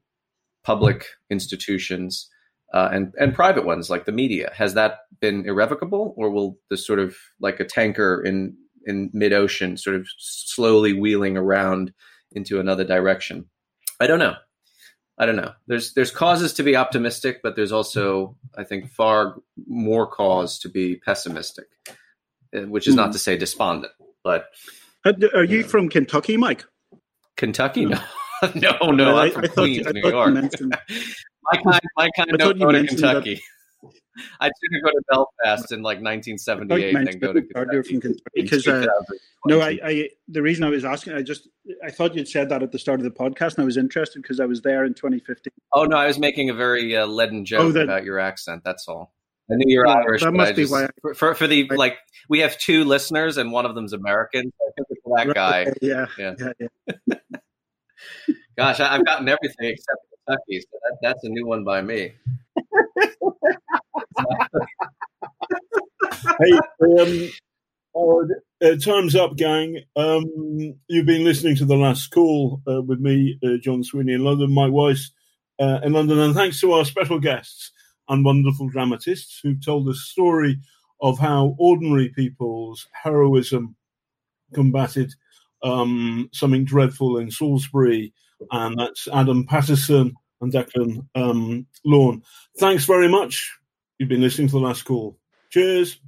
public 0.65 1.07
institutions 1.31 2.29
uh, 2.75 2.89
and 2.93 3.15
and 3.19 3.35
private 3.35 3.65
ones 3.65 3.89
like 3.89 4.05
the 4.05 4.13
media 4.13 4.51
has 4.55 4.75
that 4.75 4.99
been 5.21 5.47
irrevocable, 5.47 6.15
or 6.17 6.31
will 6.31 6.59
this 6.69 6.87
sort 6.87 6.99
of 6.99 7.17
like 7.41 7.61
a 7.61 7.65
tanker 7.65 8.23
in 8.23 8.57
in 8.85 9.11
mid 9.13 9.33
ocean, 9.33 9.77
sort 9.77 9.97
of 9.97 10.07
slowly 10.19 10.93
wheeling 10.93 11.37
around 11.37 11.93
into 12.33 12.59
another 12.61 12.85
direction? 12.85 13.47
I 14.01 14.07
don't 14.07 14.19
know. 14.19 14.35
I 15.19 15.25
don't 15.25 15.37
know. 15.37 15.53
There's 15.67 15.95
there's 15.95 16.11
causes 16.11 16.53
to 16.55 16.63
be 16.63 16.77
optimistic, 16.77 17.41
but 17.43 17.57
there's 17.57 17.73
also, 17.73 18.37
I 18.57 18.65
think, 18.65 18.91
far 18.91 19.37
more 19.67 20.07
cause 20.07 20.59
to 20.61 20.69
be 20.69 20.97
pessimistic, 20.97 21.67
uh, 22.55 22.63
which 22.63 22.87
is 22.87 22.95
not 22.95 23.07
hmm. 23.07 23.13
to 23.13 23.19
say 23.19 23.37
despondent. 23.37 23.93
But 24.23 24.47
uh, 25.05 25.13
are 25.35 25.45
you, 25.45 25.59
you 25.59 25.63
from 25.65 25.89
Kentucky, 25.89 26.37
Mike? 26.37 26.65
Kentucky? 27.37 27.89
No, 28.55 28.77
no, 28.83 28.93
no. 28.93 29.17
I, 29.17 29.25
I'm 29.25 29.33
from 29.33 29.45
I 29.45 29.49
Queens, 29.49 29.87
New 29.95 30.11
York. 30.11 30.35
my 30.61 31.63
kind, 31.63 31.81
my 31.97 32.11
kind 32.15 32.31
don't 32.37 32.59
go 32.59 32.71
to 32.71 32.87
Kentucky. 32.87 33.41
I'd 34.41 34.53
sooner 34.61 34.81
go 34.83 34.91
to 34.91 35.03
Belfast 35.11 35.73
in 35.73 35.83
like 35.83 35.99
1978 35.99 36.93
than 36.93 37.19
go 37.19 37.33
to 37.33 37.43
Kentucky. 37.43 38.01
Kentucky 38.01 38.21
because 38.35 38.67
uh, 38.67 38.87
no, 39.47 39.61
I, 39.61 39.79
I, 39.85 40.09
the 40.29 40.43
reason 40.43 40.65
I 40.65 40.71
was 40.71 40.85
asking, 40.85 41.15
I 41.15 41.23
just 41.23 41.49
I 41.85 41.91
thought 41.91 42.15
you'd 42.15 42.29
said 42.29 42.49
that 42.49 42.63
at 42.63 42.73
the 42.73 42.79
start 42.79 43.01
of 43.01 43.05
the 43.05 43.11
podcast, 43.11 43.55
and 43.55 43.61
I 43.61 43.65
was 43.65 43.77
interested 43.77 44.23
because 44.23 44.41
I 44.41 44.47
was 44.47 44.63
there 44.63 44.85
in 44.85 44.95
2015. 44.95 45.53
Oh 45.73 45.85
no, 45.85 45.97
I 45.97 46.07
was 46.07 46.19
making 46.19 46.51
a 46.51 46.55
very 46.55 46.97
uh, 46.97 47.07
leaden 47.07 47.45
joke 47.45 47.61
oh, 47.61 47.73
that, 47.73 47.85
about 47.85 48.05
your 48.05 48.19
accent. 48.19 48.63
That's 48.65 48.89
all. 48.89 49.13
I 49.51 49.55
knew 49.55 49.73
you're 49.73 49.87
yeah, 49.87 49.95
Irish. 49.95 50.23
That 50.23 50.33
must 50.33 50.57
be 50.57 50.67
why. 50.67 50.87
I, 50.87 50.89
for, 51.15 51.35
for 51.35 51.47
the 51.47 51.69
like, 51.77 51.99
we 52.29 52.41
have 52.41 52.59
two 52.59 52.85
listeners, 52.85 53.37
and 53.37 53.53
one 53.53 53.65
of 53.65 53.75
them's 53.75 53.93
American. 53.93 54.41
I 54.61 54.71
think 54.77 54.89
it's 54.91 55.03
that 55.05 55.27
right, 55.27 55.35
guy. 55.35 55.67
Yeah, 55.81 56.07
yeah, 56.19 56.35
yeah. 56.39 56.67
yeah. 57.07 57.15
Gosh, 58.59 58.81
I, 58.81 58.93
have 58.95 59.05
gotten 59.05 59.29
everything 59.29 59.71
except 59.71 59.99
Kentucky, 60.27 60.61
so 60.61 60.79
that, 60.83 60.99
that's 61.03 61.25
a 61.25 61.29
new 61.29 61.47
one 61.47 61.63
by 61.63 61.83
me. 61.83 62.15
hey, 66.41 66.59
um, 66.83 67.31
uh, 68.63 68.77
time's 68.77 69.15
up, 69.15 69.37
gang. 69.37 69.81
Um, 69.97 70.25
you've 70.89 71.07
been 71.07 71.25
listening 71.25 71.57
to 71.57 71.65
the 71.65 71.77
last 71.77 72.11
call 72.11 72.61
uh, 72.69 72.83
with 72.83 73.01
me, 73.01 73.39
uh, 73.45 73.57
John 73.61 73.83
Sweeney 73.83 74.13
in 74.13 74.25
London, 74.25 74.53
Mike 74.53 74.73
Weiss 74.73 75.11
uh, 75.59 75.81
in 75.83 75.93
London, 75.93 76.19
and 76.19 76.35
thanks 76.35 76.61
to 76.61 76.73
our 76.73 76.85
special 76.85 77.19
guests 77.19 77.73
and 78.09 78.25
wonderful 78.25 78.69
dramatists 78.69 79.41
who've 79.43 79.65
told 79.65 79.87
the 79.87 79.95
story 79.95 80.59
of 81.01 81.19
how 81.19 81.57
ordinary 81.59 82.11
people's 82.11 82.87
heroism 82.93 83.77
combated 84.55 85.13
um, 85.63 86.29
something 86.33 86.65
dreadful 86.65 87.19
in 87.19 87.31
Salisbury, 87.31 88.13
and 88.51 88.79
that's 88.79 89.09
Adam 89.13 89.47
Patterson 89.47 90.15
and 90.41 90.53
Declan 90.53 91.07
um, 91.15 91.67
Lawn. 91.85 92.23
Thanks 92.59 92.85
very 92.85 93.09
much. 93.09 93.53
You've 93.99 94.09
been 94.09 94.21
listening 94.21 94.49
to 94.49 94.53
the 94.53 94.61
last 94.61 94.85
call. 94.85 95.19
Cheers. 95.51 95.99